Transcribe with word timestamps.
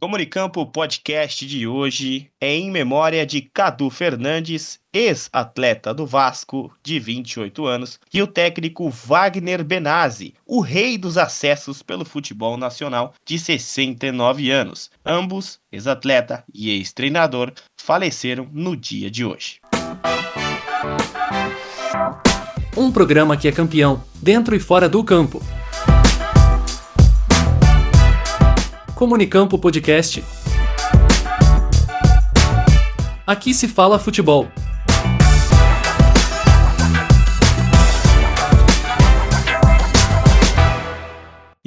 Comunicampo 0.00 0.64
Podcast 0.64 1.44
de 1.44 1.66
hoje 1.66 2.30
é 2.40 2.54
em 2.54 2.70
memória 2.70 3.26
de 3.26 3.42
Cadu 3.42 3.90
Fernandes, 3.90 4.78
ex-atleta 4.92 5.92
do 5.92 6.06
Vasco, 6.06 6.72
de 6.84 7.00
28 7.00 7.66
anos, 7.66 7.98
e 8.14 8.22
o 8.22 8.28
técnico 8.28 8.88
Wagner 8.88 9.64
Benazzi, 9.64 10.34
o 10.46 10.60
rei 10.60 10.96
dos 10.96 11.18
acessos 11.18 11.82
pelo 11.82 12.04
futebol 12.04 12.56
nacional, 12.56 13.12
de 13.26 13.40
69 13.40 14.52
anos. 14.52 14.88
Ambos, 15.04 15.58
ex-atleta 15.72 16.44
e 16.54 16.70
ex-treinador, 16.70 17.52
faleceram 17.76 18.48
no 18.52 18.76
dia 18.76 19.10
de 19.10 19.24
hoje. 19.24 19.58
Um 22.76 22.92
programa 22.92 23.36
que 23.36 23.48
é 23.48 23.52
campeão, 23.52 24.04
dentro 24.22 24.54
e 24.54 24.60
fora 24.60 24.88
do 24.88 25.02
campo. 25.02 25.42
Comunicampo 28.98 29.56
Podcast. 29.60 30.24
Aqui 33.24 33.54
se 33.54 33.68
fala 33.68 33.96
futebol. 33.96 34.48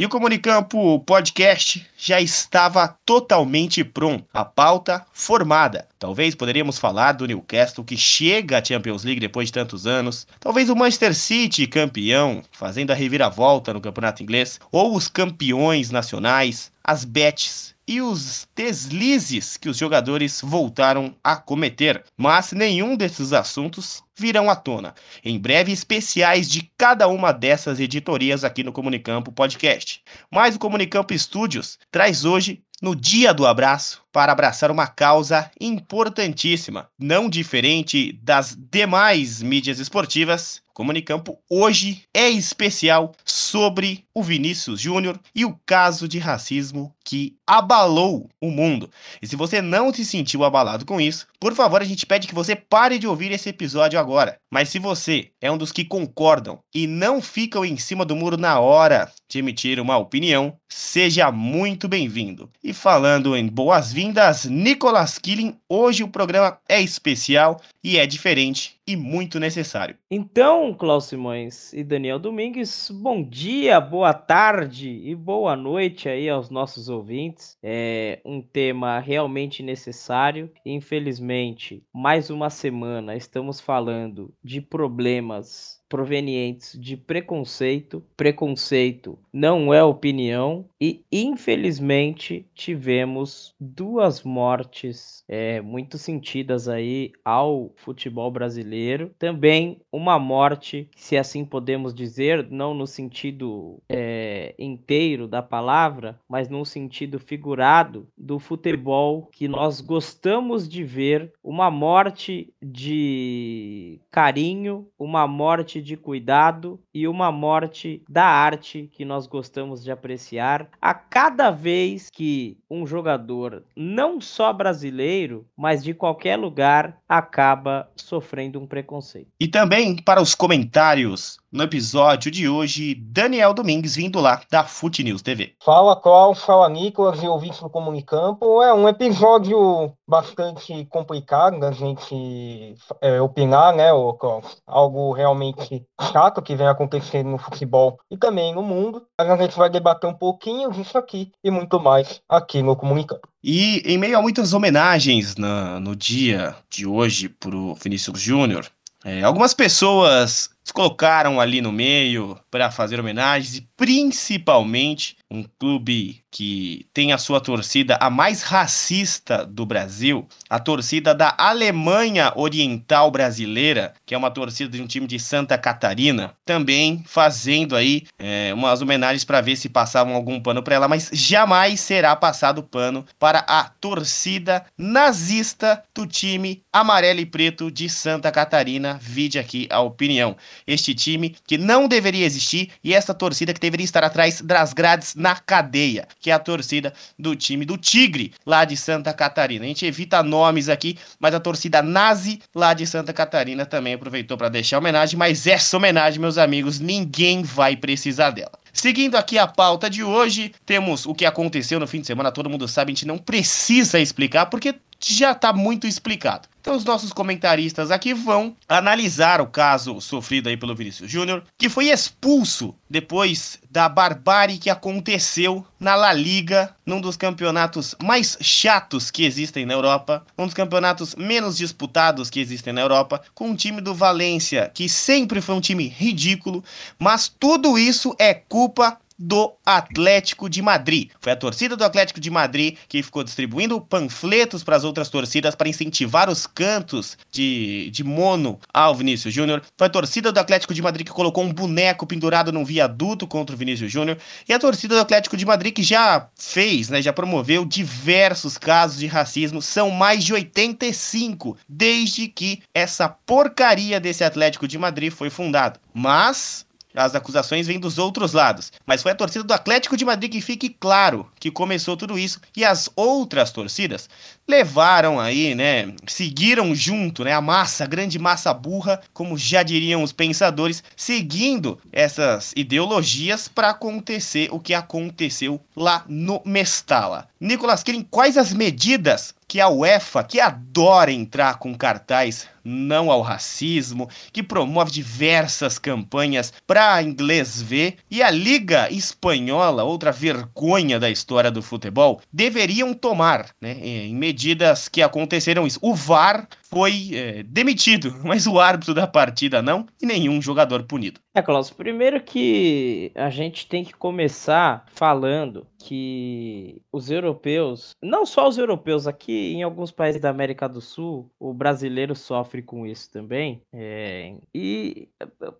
E 0.01 0.05
o 0.07 0.09
Comunicampo 0.09 0.99
Podcast 1.01 1.85
já 1.95 2.19
estava 2.19 2.97
totalmente 3.05 3.83
pronto, 3.83 4.25
a 4.33 4.43
pauta 4.43 5.05
formada. 5.13 5.87
Talvez 5.99 6.33
poderíamos 6.33 6.79
falar 6.79 7.11
do 7.11 7.27
Newcastle 7.27 7.85
que 7.85 7.95
chega 7.95 8.57
à 8.57 8.65
Champions 8.65 9.03
League 9.03 9.19
depois 9.19 9.49
de 9.49 9.53
tantos 9.53 9.85
anos, 9.85 10.25
talvez 10.39 10.71
o 10.71 10.75
Manchester 10.75 11.13
City 11.13 11.67
campeão, 11.67 12.41
fazendo 12.51 12.89
a 12.89 12.95
reviravolta 12.95 13.75
no 13.75 13.79
campeonato 13.79 14.23
inglês, 14.23 14.59
ou 14.71 14.95
os 14.95 15.07
campeões 15.07 15.91
nacionais, 15.91 16.71
as 16.83 17.05
bets 17.05 17.70
e 17.87 18.01
os 18.01 18.47
deslizes 18.55 19.57
que 19.57 19.69
os 19.69 19.77
jogadores 19.77 20.41
voltaram 20.43 21.15
a 21.23 21.35
cometer. 21.35 22.03
Mas 22.17 22.51
nenhum 22.51 22.95
desses 22.95 23.33
assuntos 23.33 24.03
virão 24.15 24.49
à 24.49 24.55
tona. 24.55 24.93
Em 25.23 25.39
breve, 25.39 25.71
especiais 25.71 26.49
de 26.49 26.71
cada 26.77 27.07
uma 27.07 27.31
dessas 27.31 27.79
editorias 27.79 28.43
aqui 28.43 28.63
no 28.63 28.71
Comunicampo 28.71 29.31
Podcast. 29.31 30.01
Mas 30.29 30.55
o 30.55 30.59
Comunicampo 30.59 31.17
Studios 31.17 31.77
traz 31.91 32.25
hoje 32.25 32.63
no 32.81 32.95
Dia 32.95 33.33
do 33.33 33.45
Abraço 33.45 34.00
para 34.11 34.31
abraçar 34.31 34.69
uma 34.71 34.87
causa 34.87 35.49
importantíssima, 35.59 36.89
não 36.99 37.29
diferente 37.29 38.13
das 38.21 38.57
demais 38.71 39.41
mídias 39.41 39.79
esportivas. 39.79 40.61
Comunicampo 40.73 41.37
hoje 41.49 42.03
é 42.13 42.29
especial 42.29 43.13
sobre 43.25 44.05
o 44.13 44.23
Vinícius 44.23 44.79
Júnior 44.79 45.19
e 45.35 45.45
o 45.45 45.57
caso 45.65 46.07
de 46.07 46.17
racismo 46.17 46.93
que 47.03 47.35
abalou 47.45 48.29
o 48.39 48.49
mundo. 48.49 48.89
E 49.21 49.27
se 49.27 49.35
você 49.35 49.61
não 49.61 49.93
se 49.93 50.05
sentiu 50.05 50.43
abalado 50.43 50.85
com 50.85 50.99
isso, 50.99 51.27
por 51.39 51.53
favor, 51.53 51.81
a 51.81 51.85
gente 51.85 52.05
pede 52.05 52.27
que 52.27 52.33
você 52.33 52.55
pare 52.55 52.97
de 52.97 53.07
ouvir 53.07 53.31
esse 53.31 53.49
episódio 53.49 53.99
agora. 53.99 54.37
Mas 54.49 54.69
se 54.69 54.79
você 54.79 55.29
é 55.41 55.51
um 55.51 55.57
dos 55.57 55.71
que 55.71 55.83
concordam 55.83 56.59
e 56.73 56.87
não 56.87 57.21
ficam 57.21 57.65
em 57.65 57.77
cima 57.77 58.05
do 58.05 58.15
muro 58.15 58.37
na 58.37 58.59
hora 58.59 59.11
de 59.29 59.39
emitir 59.39 59.79
uma 59.79 59.97
opinião, 59.97 60.55
seja 60.69 61.31
muito 61.31 61.87
bem-vindo. 61.87 62.49
E 62.63 62.73
falando 62.73 63.35
em 63.35 63.47
boas-vindas, 63.47 64.00
Nicolas 64.49 65.17
Killing, 65.17 65.57
hoje 65.67 66.03
o 66.03 66.07
programa 66.07 66.59
é 66.67 66.81
especial 66.81 67.59
e 67.83 67.97
é 67.97 68.05
diferente 68.05 68.79
e 68.87 68.95
muito 68.95 69.39
necessário. 69.39 69.97
Então, 70.09 70.73
Klaus 70.73 71.05
Simões 71.05 71.73
e 71.73 71.83
Daniel 71.83 72.19
Domingues, 72.19 72.89
bom 72.91 73.23
dia, 73.23 73.79
boa 73.79 74.13
tarde 74.13 74.89
e 74.89 75.15
boa 75.15 75.55
noite 75.55 76.07
aí 76.09 76.29
aos 76.29 76.49
nossos 76.49 76.89
ouvintes. 76.89 77.57
É 77.61 78.19
um 78.25 78.41
tema 78.41 78.99
realmente 78.99 79.63
necessário. 79.63 80.51
Infelizmente, 80.65 81.83
mais 81.93 82.29
uma 82.29 82.49
semana 82.49 83.15
estamos 83.15 83.59
falando 83.59 84.33
de 84.43 84.61
problemas 84.61 85.80
provenientes 85.91 86.79
de 86.79 86.95
preconceito. 86.95 88.01
Preconceito 88.15 89.19
não 89.33 89.73
é 89.73 89.83
opinião 89.83 90.63
e 90.79 91.03
infelizmente 91.11 92.47
tivemos 92.55 93.53
duas 93.59 94.23
mortes 94.23 95.21
é, 95.27 95.59
muito 95.59 95.97
sentidas 95.97 96.69
aí 96.69 97.11
ao 97.25 97.73
futebol 97.75 98.31
brasileiro. 98.31 99.11
Também 99.19 99.81
uma 99.91 100.17
morte, 100.17 100.89
se 100.95 101.17
assim 101.17 101.43
podemos 101.43 101.93
dizer, 101.93 102.47
não 102.49 102.73
no 102.73 102.87
sentido 102.87 103.77
é, 103.89 104.55
inteiro 104.57 105.27
da 105.27 105.41
palavra, 105.41 106.17
mas 106.27 106.47
no 106.47 106.65
sentido 106.65 107.19
figurado 107.19 108.07
do 108.17 108.39
futebol 108.39 109.27
que 109.29 109.45
nós 109.45 109.81
gostamos 109.81 110.69
de 110.69 110.85
ver. 110.85 111.33
Uma 111.43 111.69
morte 111.69 112.53
de 112.61 113.99
carinho, 114.09 114.87
uma 114.97 115.27
morte 115.27 115.80
de 115.81 115.97
cuidado 115.97 116.79
e 116.93 117.07
uma 117.07 117.31
morte 117.31 118.03
da 118.09 118.25
arte 118.25 118.89
que 118.93 119.03
nós 119.03 119.27
gostamos 119.27 119.83
de 119.83 119.91
apreciar 119.91 120.69
a 120.81 120.93
cada 120.93 121.51
vez 121.51 122.09
que 122.09 122.57
um 122.69 122.85
jogador, 122.85 123.63
não 123.75 124.21
só 124.21 124.53
brasileiro, 124.53 125.45
mas 125.57 125.83
de 125.83 125.93
qualquer 125.93 126.37
lugar, 126.37 126.97
acaba 127.07 127.89
sofrendo 127.95 128.59
um 128.59 128.67
preconceito. 128.67 129.27
E 129.39 129.47
também 129.47 129.95
para 129.95 130.21
os 130.21 130.35
comentários 130.35 131.40
no 131.51 131.63
episódio 131.63 132.31
de 132.31 132.47
hoje, 132.47 132.95
Daniel 132.95 133.53
Domingues 133.53 133.95
vindo 133.95 134.19
lá 134.21 134.41
da 134.49 134.63
Fute 134.63 135.03
News 135.03 135.21
TV. 135.21 135.53
Fala 135.63 135.95
Klaus, 135.95 136.41
fala 136.41 136.69
Nicolas 136.69 137.21
e 137.21 137.27
ouvintes 137.27 137.59
do 137.59 137.69
Comunicampo. 137.69 138.61
É 138.61 138.73
um 138.73 138.87
episódio 138.87 139.91
bastante 140.07 140.85
complicado 140.85 141.59
da 141.59 141.71
gente 141.71 142.75
é, 143.01 143.21
opinar, 143.21 143.75
né, 143.75 143.89
Klaus? 144.17 144.61
Algo 144.65 145.11
realmente 145.11 145.83
chato 146.11 146.41
que 146.41 146.55
vem 146.55 146.67
acontecendo 146.67 147.29
no 147.29 147.37
futebol 147.37 147.99
e 148.09 148.15
também 148.15 148.55
no 148.55 148.63
mundo. 148.63 149.05
A 149.19 149.35
gente 149.35 149.57
vai 149.57 149.69
debater 149.69 150.09
um 150.09 150.13
pouquinho 150.13 150.71
disso 150.71 150.97
aqui 150.97 151.31
e 151.43 151.51
muito 151.51 151.79
mais 151.79 152.21
aqui 152.29 152.61
no 152.63 152.77
Comunicampo. 152.77 153.27
E 153.43 153.81
em 153.85 153.97
meio 153.97 154.17
a 154.17 154.21
muitas 154.21 154.53
homenagens 154.53 155.35
na, 155.35 155.79
no 155.79 155.95
dia 155.95 156.55
de 156.69 156.85
hoje 156.85 157.27
para 157.27 157.55
o 157.55 157.75
Vinícius 157.75 158.21
Júnior, 158.21 158.67
é, 159.03 159.23
algumas 159.23 159.53
pessoas 159.53 160.49
se 160.63 160.73
colocaram 160.73 161.39
ali 161.39 161.61
no 161.61 161.71
meio 161.71 162.39
para 162.49 162.69
fazer 162.69 162.99
homenagens 162.99 163.57
e 163.57 163.67
principalmente 163.75 165.17
um 165.29 165.43
clube 165.57 166.21
que 166.29 166.85
tem 166.93 167.11
a 167.11 167.17
sua 167.17 167.41
torcida 167.41 167.97
a 167.99 168.09
mais 168.09 168.43
racista 168.43 169.45
do 169.45 169.65
Brasil, 169.65 170.27
a 170.49 170.59
torcida 170.59 171.15
da 171.15 171.33
Alemanha 171.37 172.31
Oriental 172.35 173.09
Brasileira, 173.09 173.93
que 174.05 174.13
é 174.13 174.17
uma 174.17 174.29
torcida 174.29 174.69
de 174.69 174.81
um 174.81 174.87
time 174.87 175.07
de 175.07 175.19
Santa 175.19 175.57
Catarina, 175.57 176.33
também 176.45 177.03
fazendo 177.07 177.75
aí 177.75 178.03
é, 178.19 178.53
umas 178.53 178.81
homenagens 178.81 179.25
para 179.25 179.41
ver 179.41 179.55
se 179.55 179.67
passavam 179.67 180.13
algum 180.13 180.39
pano 180.39 180.61
para 180.61 180.75
ela, 180.75 180.87
mas 180.87 181.09
jamais 181.13 181.79
será 181.79 182.15
passado 182.15 182.61
pano 182.63 183.05
para 183.17 183.39
a 183.39 183.63
torcida 183.63 184.65
nazista 184.77 185.83
do 185.93 186.05
time 186.05 186.61
amarelo 186.71 187.19
e 187.19 187.25
preto 187.25 187.71
de 187.71 187.89
Santa 187.89 188.31
Catarina. 188.31 188.99
Vide 189.01 189.39
aqui 189.39 189.67
a 189.69 189.79
opinião. 189.81 190.35
Este 190.65 190.93
time 190.93 191.35
que 191.45 191.57
não 191.57 191.87
deveria 191.87 192.25
existir 192.25 192.69
e 192.83 192.93
esta 192.93 193.13
torcida 193.13 193.53
que 193.53 193.59
deveria 193.59 193.83
estar 193.83 194.03
atrás 194.03 194.41
das 194.41 194.73
grades 194.73 195.15
na 195.15 195.35
cadeia, 195.35 196.07
que 196.19 196.29
é 196.29 196.33
a 196.33 196.39
torcida 196.39 196.93
do 197.17 197.35
time 197.35 197.65
do 197.65 197.77
Tigre, 197.77 198.33
lá 198.45 198.65
de 198.65 198.77
Santa 198.77 199.13
Catarina. 199.13 199.65
A 199.65 199.67
gente 199.67 199.85
evita 199.85 200.23
nomes 200.23 200.69
aqui, 200.69 200.97
mas 201.19 201.33
a 201.33 201.39
torcida 201.39 201.81
nazi 201.81 202.39
lá 202.53 202.73
de 202.73 202.85
Santa 202.85 203.13
Catarina 203.13 203.65
também 203.65 203.93
aproveitou 203.93 204.37
para 204.37 204.49
deixar 204.49 204.77
homenagem, 204.77 205.17
mas 205.17 205.47
essa 205.47 205.77
homenagem, 205.77 206.19
meus 206.19 206.37
amigos, 206.37 206.79
ninguém 206.79 207.43
vai 207.43 207.75
precisar 207.75 208.31
dela. 208.31 208.61
Seguindo 208.73 209.15
aqui 209.15 209.37
a 209.37 209.45
pauta 209.45 209.89
de 209.89 210.03
hoje, 210.03 210.53
temos 210.65 211.05
o 211.05 211.13
que 211.13 211.25
aconteceu 211.25 211.79
no 211.79 211.87
fim 211.87 211.99
de 211.99 212.07
semana, 212.07 212.31
todo 212.31 212.49
mundo 212.49 212.67
sabe, 212.67 212.91
a 212.91 212.95
gente 212.95 213.05
não 213.05 213.17
precisa 213.17 213.99
explicar, 213.99 214.45
porque 214.45 214.75
já 215.03 215.31
está 215.31 215.51
muito 215.53 215.87
explicado. 215.87 216.47
Então 216.61 216.75
os 216.75 216.85
nossos 216.85 217.11
comentaristas 217.11 217.89
aqui 217.89 218.13
vão 218.13 218.55
analisar 218.69 219.41
o 219.41 219.47
caso 219.47 219.99
sofrido 219.99 220.47
aí 220.47 220.55
pelo 220.55 220.75
Vinícius 220.75 221.09
Júnior, 221.09 221.43
que 221.57 221.67
foi 221.67 221.89
expulso 221.89 222.75
depois 222.87 223.57
da 223.69 223.89
barbárie 223.89 224.59
que 224.59 224.69
aconteceu 224.69 225.65
na 225.79 225.95
La 225.95 226.13
Liga, 226.13 226.75
num 226.85 227.01
dos 227.01 227.17
campeonatos 227.17 227.95
mais 228.03 228.37
chatos 228.41 229.09
que 229.09 229.25
existem 229.25 229.65
na 229.65 229.73
Europa, 229.73 230.23
um 230.37 230.45
dos 230.45 230.53
campeonatos 230.53 231.15
menos 231.15 231.57
disputados 231.57 232.29
que 232.29 232.39
existem 232.39 232.71
na 232.71 232.81
Europa, 232.81 233.23
com 233.33 233.49
um 233.49 233.55
time 233.55 233.81
do 233.81 233.95
Valência 233.95 234.69
que 234.71 234.87
sempre 234.87 235.41
foi 235.41 235.55
um 235.55 235.61
time 235.61 235.87
ridículo, 235.87 236.63
mas 236.99 237.27
tudo 237.27 237.75
isso 237.75 238.15
é 238.19 238.35
culpa 238.35 238.99
do 239.21 239.53
Atlético 239.63 240.49
de 240.49 240.61
Madrid. 240.61 241.11
Foi 241.19 241.31
a 241.31 241.35
torcida 241.35 241.77
do 241.77 241.83
Atlético 241.83 242.19
de 242.19 242.31
Madrid 242.31 242.75
que 242.89 243.03
ficou 243.03 243.23
distribuindo 243.23 243.79
panfletos 243.79 244.63
para 244.63 244.75
as 244.75 244.83
outras 244.83 245.09
torcidas 245.09 245.53
para 245.53 245.69
incentivar 245.69 246.29
os 246.29 246.47
cantos 246.47 247.17
de, 247.31 247.89
de 247.91 248.03
mono 248.03 248.59
ao 248.73 248.95
Vinícius 248.95 249.33
Júnior. 249.33 249.61
Foi 249.77 249.87
a 249.87 249.89
torcida 249.89 250.31
do 250.31 250.39
Atlético 250.39 250.73
de 250.73 250.81
Madrid 250.81 251.05
que 251.05 251.13
colocou 251.13 251.43
um 251.43 251.53
boneco 251.53 252.07
pendurado 252.07 252.51
num 252.51 252.65
viaduto 252.65 253.27
contra 253.27 253.55
o 253.55 253.57
Vinícius 253.57 253.91
Júnior. 253.91 254.17
E 254.49 254.53
a 254.53 254.59
torcida 254.59 254.95
do 254.95 255.01
Atlético 255.01 255.37
de 255.37 255.45
Madrid 255.45 255.73
que 255.73 255.83
já 255.83 256.27
fez, 256.35 256.89
né, 256.89 257.01
já 257.01 257.13
promoveu 257.13 257.63
diversos 257.63 258.57
casos 258.57 258.99
de 258.99 259.05
racismo. 259.05 259.61
São 259.61 259.91
mais 259.91 260.23
de 260.23 260.33
85 260.33 261.57
desde 261.69 262.27
que 262.27 262.63
essa 262.73 263.07
porcaria 263.07 263.99
desse 263.99 264.23
Atlético 264.23 264.67
de 264.67 264.79
Madrid 264.79 265.11
foi 265.11 265.29
fundado. 265.29 265.79
Mas 265.93 266.65
as 266.93 267.15
acusações 267.15 267.67
vêm 267.67 267.79
dos 267.79 267.97
outros 267.97 268.33
lados. 268.33 268.71
Mas 268.85 269.01
foi 269.01 269.11
a 269.11 269.15
torcida 269.15 269.43
do 269.43 269.53
Atlético 269.53 269.95
de 269.95 270.05
Madrid 270.05 270.31
que 270.31 270.41
fique 270.41 270.69
claro 270.69 271.30
que 271.41 271.49
começou 271.49 271.97
tudo 271.97 272.19
isso. 272.19 272.39
E 272.55 272.63
as 272.63 272.87
outras 272.95 273.51
torcidas 273.51 274.07
levaram 274.47 275.19
aí, 275.19 275.55
né? 275.55 275.91
Seguiram 276.05 276.75
junto, 276.75 277.23
né? 277.23 277.33
A 277.33 277.41
massa, 277.41 277.83
a 277.83 277.87
grande 277.87 278.19
massa 278.19 278.53
burra, 278.53 279.01
como 279.11 279.37
já 279.37 279.63
diriam 279.63 280.03
os 280.03 280.11
pensadores, 280.11 280.83
seguindo 280.95 281.79
essas 281.91 282.53
ideologias 282.55 283.47
para 283.47 283.71
acontecer 283.71 284.49
o 284.51 284.59
que 284.59 284.73
aconteceu 284.73 285.59
lá 285.75 286.05
no 286.07 286.41
Mestala. 286.45 287.27
Nicolas 287.39 287.81
Kirin, 287.81 288.03
quais 288.03 288.37
as 288.37 288.53
medidas 288.53 289.33
que 289.47 289.59
a 289.59 289.67
UEFA, 289.67 290.23
que 290.23 290.39
adora 290.39 291.11
entrar 291.11 291.57
com 291.57 291.75
cartaz 291.75 292.47
não 292.63 293.11
ao 293.11 293.21
racismo, 293.21 294.07
que 294.31 294.43
promove 294.43 294.91
diversas 294.91 295.79
campanhas 295.79 296.53
para 296.65 297.01
inglês 297.01 297.61
ver, 297.61 297.97
e 298.09 298.21
a 298.21 298.29
Liga 298.29 298.89
Espanhola, 298.91 299.83
outra 299.83 300.11
vergonha 300.11 300.99
da 300.99 301.09
história 301.09 301.30
do 301.51 301.61
futebol, 301.61 302.21
deveriam 302.31 302.93
tomar, 302.93 303.49
né, 303.61 303.77
em 303.81 304.15
medidas 304.15 304.87
que 304.87 305.01
aconteceram 305.01 305.65
isso. 305.65 305.79
O 305.81 305.95
VAR 305.95 306.47
foi 306.63 307.11
é, 307.13 307.43
demitido, 307.43 308.15
mas 308.23 308.47
o 308.47 308.59
árbitro 308.59 308.93
da 308.93 309.05
partida 309.05 309.61
não, 309.61 309.85
e 310.01 310.05
nenhum 310.05 310.41
jogador 310.41 310.83
punido. 310.83 311.19
É, 311.33 311.41
Klaus, 311.41 311.69
primeiro 311.69 312.21
que 312.21 313.11
a 313.15 313.29
gente 313.29 313.67
tem 313.67 313.83
que 313.83 313.93
começar 313.93 314.85
falando 314.93 315.65
que 315.77 316.81
os 316.91 317.09
europeus, 317.09 317.95
não 318.01 318.25
só 318.25 318.47
os 318.47 318.57
europeus, 318.57 319.07
aqui 319.07 319.53
em 319.53 319.63
alguns 319.63 319.91
países 319.91 320.21
da 320.21 320.29
América 320.29 320.67
do 320.67 320.81
Sul, 320.81 321.31
o 321.39 321.53
brasileiro 321.53 322.15
sofre 322.15 322.61
com 322.61 322.85
isso 322.85 323.09
também. 323.11 323.61
É, 323.73 324.35
e 324.53 325.07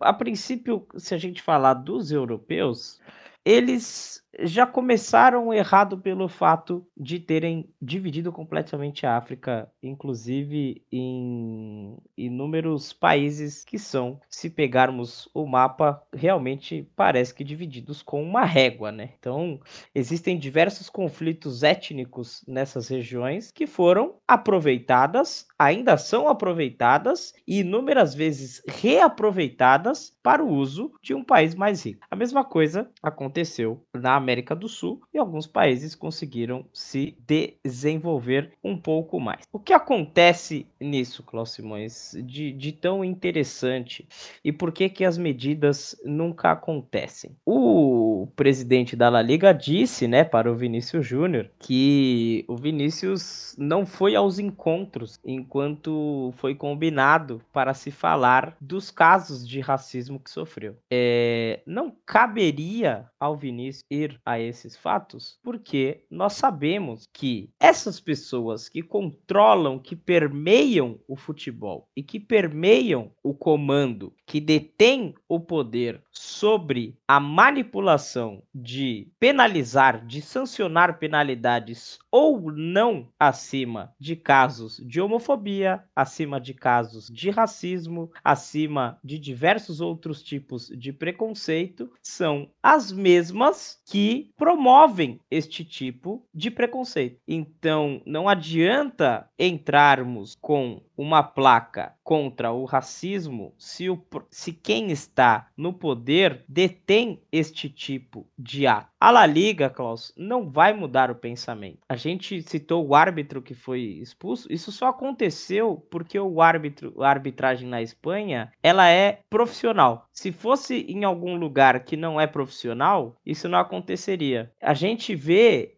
a 0.00 0.12
princípio, 0.12 0.86
se 0.96 1.14
a 1.14 1.18
gente 1.18 1.42
falar 1.42 1.74
dos 1.74 2.12
europeus, 2.12 3.00
eles 3.44 4.21
já 4.40 4.66
começaram 4.66 5.52
errado 5.52 5.98
pelo 5.98 6.28
fato 6.28 6.86
de 6.96 7.18
terem 7.18 7.68
dividido 7.80 8.32
completamente 8.32 9.04
a 9.06 9.16
África, 9.16 9.70
inclusive 9.82 10.82
em 10.90 11.96
inúmeros 12.16 12.92
países 12.92 13.64
que 13.64 13.78
são, 13.78 14.20
se 14.28 14.48
pegarmos 14.48 15.28
o 15.34 15.46
mapa, 15.46 16.02
realmente 16.14 16.88
parece 16.96 17.34
que 17.34 17.44
divididos 17.44 18.02
com 18.02 18.22
uma 18.22 18.44
régua, 18.44 18.90
né? 18.90 19.10
Então, 19.18 19.60
existem 19.94 20.38
diversos 20.38 20.88
conflitos 20.88 21.62
étnicos 21.62 22.44
nessas 22.46 22.88
regiões 22.88 23.50
que 23.52 23.66
foram 23.66 24.14
aproveitadas, 24.26 25.46
ainda 25.58 25.96
são 25.96 26.28
aproveitadas 26.28 27.34
e 27.46 27.60
inúmeras 27.60 28.14
vezes 28.14 28.62
reaproveitadas 28.66 30.16
para 30.22 30.42
o 30.42 30.48
uso 30.48 30.92
de 31.02 31.14
um 31.14 31.22
país 31.24 31.54
mais 31.54 31.84
rico. 31.84 32.06
A 32.10 32.16
mesma 32.16 32.44
coisa 32.44 32.90
aconteceu 33.02 33.84
na 33.92 34.21
América 34.22 34.54
do 34.54 34.68
Sul 34.68 35.02
e 35.12 35.18
alguns 35.18 35.46
países 35.46 35.94
conseguiram 35.94 36.64
se 36.72 37.16
desenvolver 37.26 38.52
um 38.62 38.76
pouco 38.76 39.20
mais. 39.20 39.42
O 39.52 39.58
que 39.58 39.72
acontece 39.72 40.66
nisso, 40.80 41.22
Klaus 41.22 41.50
Simões, 41.50 42.16
de, 42.24 42.52
de 42.52 42.72
tão 42.72 43.04
interessante 43.04 44.06
e 44.44 44.52
por 44.52 44.72
que, 44.72 44.88
que 44.88 45.04
as 45.04 45.18
medidas 45.18 45.96
nunca 46.04 46.52
acontecem? 46.52 47.36
O 47.44 48.28
presidente 48.36 48.94
da 48.96 49.08
La 49.08 49.22
Liga 49.22 49.52
disse 49.52 50.06
né, 50.06 50.24
para 50.24 50.50
o 50.50 50.54
Vinícius 50.54 51.06
Júnior 51.06 51.50
que 51.58 52.44
o 52.48 52.56
Vinícius 52.56 53.54
não 53.58 53.84
foi 53.84 54.14
aos 54.14 54.38
encontros 54.38 55.18
enquanto 55.24 56.32
foi 56.36 56.54
combinado 56.54 57.42
para 57.52 57.74
se 57.74 57.90
falar 57.90 58.56
dos 58.60 58.90
casos 58.90 59.46
de 59.46 59.60
racismo 59.60 60.20
que 60.20 60.30
sofreu. 60.30 60.76
É, 60.90 61.60
não 61.66 61.92
caberia 62.06 63.06
ao 63.18 63.36
Vinícius 63.36 63.84
ir 63.90 64.11
a 64.24 64.38
esses 64.38 64.76
fatos 64.76 65.38
porque 65.42 66.04
nós 66.10 66.34
sabemos 66.34 67.08
que 67.12 67.50
essas 67.58 68.00
pessoas 68.00 68.68
que 68.68 68.82
controlam, 68.82 69.78
que 69.78 69.96
permeiam 69.96 70.98
o 71.06 71.16
futebol 71.16 71.88
e 71.96 72.02
que 72.02 72.18
permeiam 72.18 73.12
o 73.22 73.34
comando, 73.34 74.14
que 74.32 74.40
detêm 74.40 75.14
o 75.28 75.38
poder 75.38 76.02
sobre 76.10 76.96
a 77.06 77.20
manipulação 77.20 78.42
de 78.54 79.12
penalizar, 79.20 80.06
de 80.06 80.22
sancionar 80.22 80.98
penalidades 80.98 81.98
ou 82.10 82.50
não 82.50 83.10
acima 83.20 83.92
de 84.00 84.16
casos 84.16 84.80
de 84.86 85.02
homofobia, 85.02 85.84
acima 85.94 86.40
de 86.40 86.54
casos 86.54 87.08
de 87.08 87.28
racismo, 87.28 88.10
acima 88.24 88.98
de 89.04 89.18
diversos 89.18 89.82
outros 89.82 90.22
tipos 90.22 90.68
de 90.68 90.94
preconceito, 90.94 91.92
são 92.02 92.48
as 92.62 92.90
mesmas 92.90 93.82
que 93.84 94.30
promovem 94.34 95.20
este 95.30 95.62
tipo 95.62 96.26
de 96.32 96.50
preconceito. 96.50 97.20
Então, 97.28 98.00
não 98.06 98.26
adianta 98.26 99.28
entrarmos 99.38 100.38
com 100.40 100.80
uma 101.02 101.20
placa 101.20 101.96
contra 102.04 102.52
o 102.52 102.64
racismo 102.64 103.52
se, 103.58 103.90
o, 103.90 104.00
se 104.30 104.52
quem 104.52 104.92
está 104.92 105.50
no 105.56 105.72
poder 105.72 106.44
detém 106.48 107.20
este 107.32 107.68
tipo 107.68 108.24
de 108.38 108.68
ato. 108.68 108.91
A 109.04 109.10
La 109.10 109.26
Liga, 109.26 109.68
Klaus, 109.68 110.14
não 110.16 110.48
vai 110.48 110.72
mudar 110.72 111.10
o 111.10 111.16
pensamento. 111.16 111.80
A 111.88 111.96
gente 111.96 112.40
citou 112.42 112.86
o 112.86 112.94
árbitro 112.94 113.42
que 113.42 113.52
foi 113.52 113.80
expulso. 113.80 114.46
Isso 114.48 114.70
só 114.70 114.90
aconteceu 114.90 115.84
porque 115.90 116.20
o 116.20 116.40
árbitro, 116.40 116.94
a 117.02 117.08
arbitragem 117.08 117.68
na 117.68 117.82
Espanha, 117.82 118.52
ela 118.62 118.88
é 118.88 119.18
profissional. 119.28 120.06
Se 120.12 120.30
fosse 120.30 120.86
em 120.88 121.02
algum 121.02 121.34
lugar 121.34 121.80
que 121.80 121.96
não 121.96 122.20
é 122.20 122.28
profissional, 122.28 123.16
isso 123.26 123.48
não 123.48 123.58
aconteceria. 123.58 124.52
A 124.62 124.72
gente 124.72 125.16
vê 125.16 125.74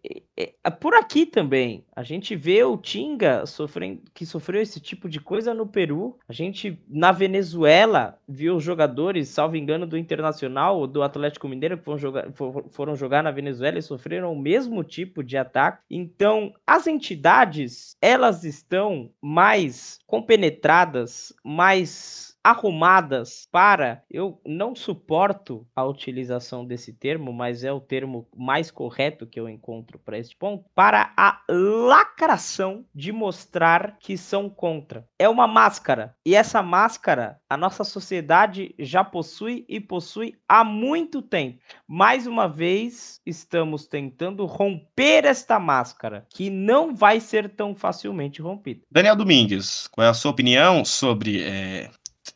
por 0.80 0.94
aqui 0.94 1.24
também, 1.24 1.84
a 1.94 2.02
gente 2.02 2.34
vê 2.34 2.64
o 2.64 2.76
Tinga 2.76 3.46
sofrendo, 3.46 4.02
que 4.12 4.26
sofreu 4.26 4.60
esse 4.60 4.80
tipo 4.80 5.08
de 5.08 5.20
coisa 5.20 5.54
no 5.54 5.66
Peru. 5.66 6.18
A 6.28 6.32
gente, 6.32 6.82
na 6.88 7.12
Venezuela, 7.12 8.18
viu 8.28 8.56
os 8.56 8.62
jogadores, 8.62 9.28
salvo 9.28 9.56
engano, 9.56 9.86
do 9.86 9.98
Internacional 9.98 10.78
ou 10.78 10.86
do 10.86 11.02
Atlético 11.02 11.48
Mineiro 11.48 11.78
que 11.78 11.84
foram 11.84 11.98
jogar, 11.98 12.26
foram 12.70 12.96
jogar 12.96 13.22
na 13.22 13.30
Venezuela 13.30 13.78
e 13.78 13.82
sofreram 13.82 14.32
o 14.32 14.38
mesmo 14.38 14.82
tipo 14.82 15.22
de 15.22 15.36
ataque. 15.36 15.82
Então, 15.90 16.52
as 16.66 16.86
entidades, 16.86 17.96
elas 18.00 18.44
estão 18.44 19.10
mais 19.20 19.98
compenetradas, 20.06 21.32
mais 21.44 22.33
arrumadas 22.44 23.48
para. 23.50 24.04
Eu 24.10 24.38
não 24.46 24.76
suporto 24.76 25.66
a 25.74 25.82
utilização 25.82 26.66
desse 26.66 26.92
termo, 26.92 27.32
mas 27.32 27.64
é 27.64 27.72
o 27.72 27.80
termo 27.80 28.28
mais 28.36 28.70
correto 28.70 29.26
que 29.26 29.40
eu 29.40 29.48
encontro 29.48 29.98
para 29.98 30.18
este 30.18 30.36
ponto. 30.36 30.64
Para 30.74 31.12
a 31.16 31.40
lacração 31.48 32.84
de 32.94 33.10
mostrar 33.10 33.96
que 33.98 34.18
são 34.18 34.50
contra. 34.50 35.08
É 35.18 35.28
uma 35.28 35.46
máscara. 35.46 36.14
E 36.26 36.34
essa 36.34 36.62
máscara 36.62 37.40
a 37.48 37.56
nossa 37.56 37.84
sociedade 37.84 38.74
já 38.78 39.02
possui 39.04 39.64
e 39.68 39.80
possui 39.80 40.34
há 40.48 40.64
muito 40.64 41.22
tempo. 41.22 41.60
Mais 41.86 42.26
uma 42.26 42.48
vez, 42.48 43.20
estamos 43.24 43.86
tentando 43.86 44.44
romper 44.44 45.24
esta 45.24 45.58
máscara, 45.58 46.26
que 46.30 46.50
não 46.50 46.94
vai 46.94 47.20
ser 47.20 47.48
tão 47.48 47.74
facilmente 47.74 48.42
rompida. 48.42 48.80
Daniel 48.90 49.16
Domingues, 49.16 49.86
qual 49.86 50.06
é 50.06 50.10
a 50.10 50.14
sua 50.14 50.32
opinião 50.32 50.84
sobre 50.84 51.42
é, 51.42 51.90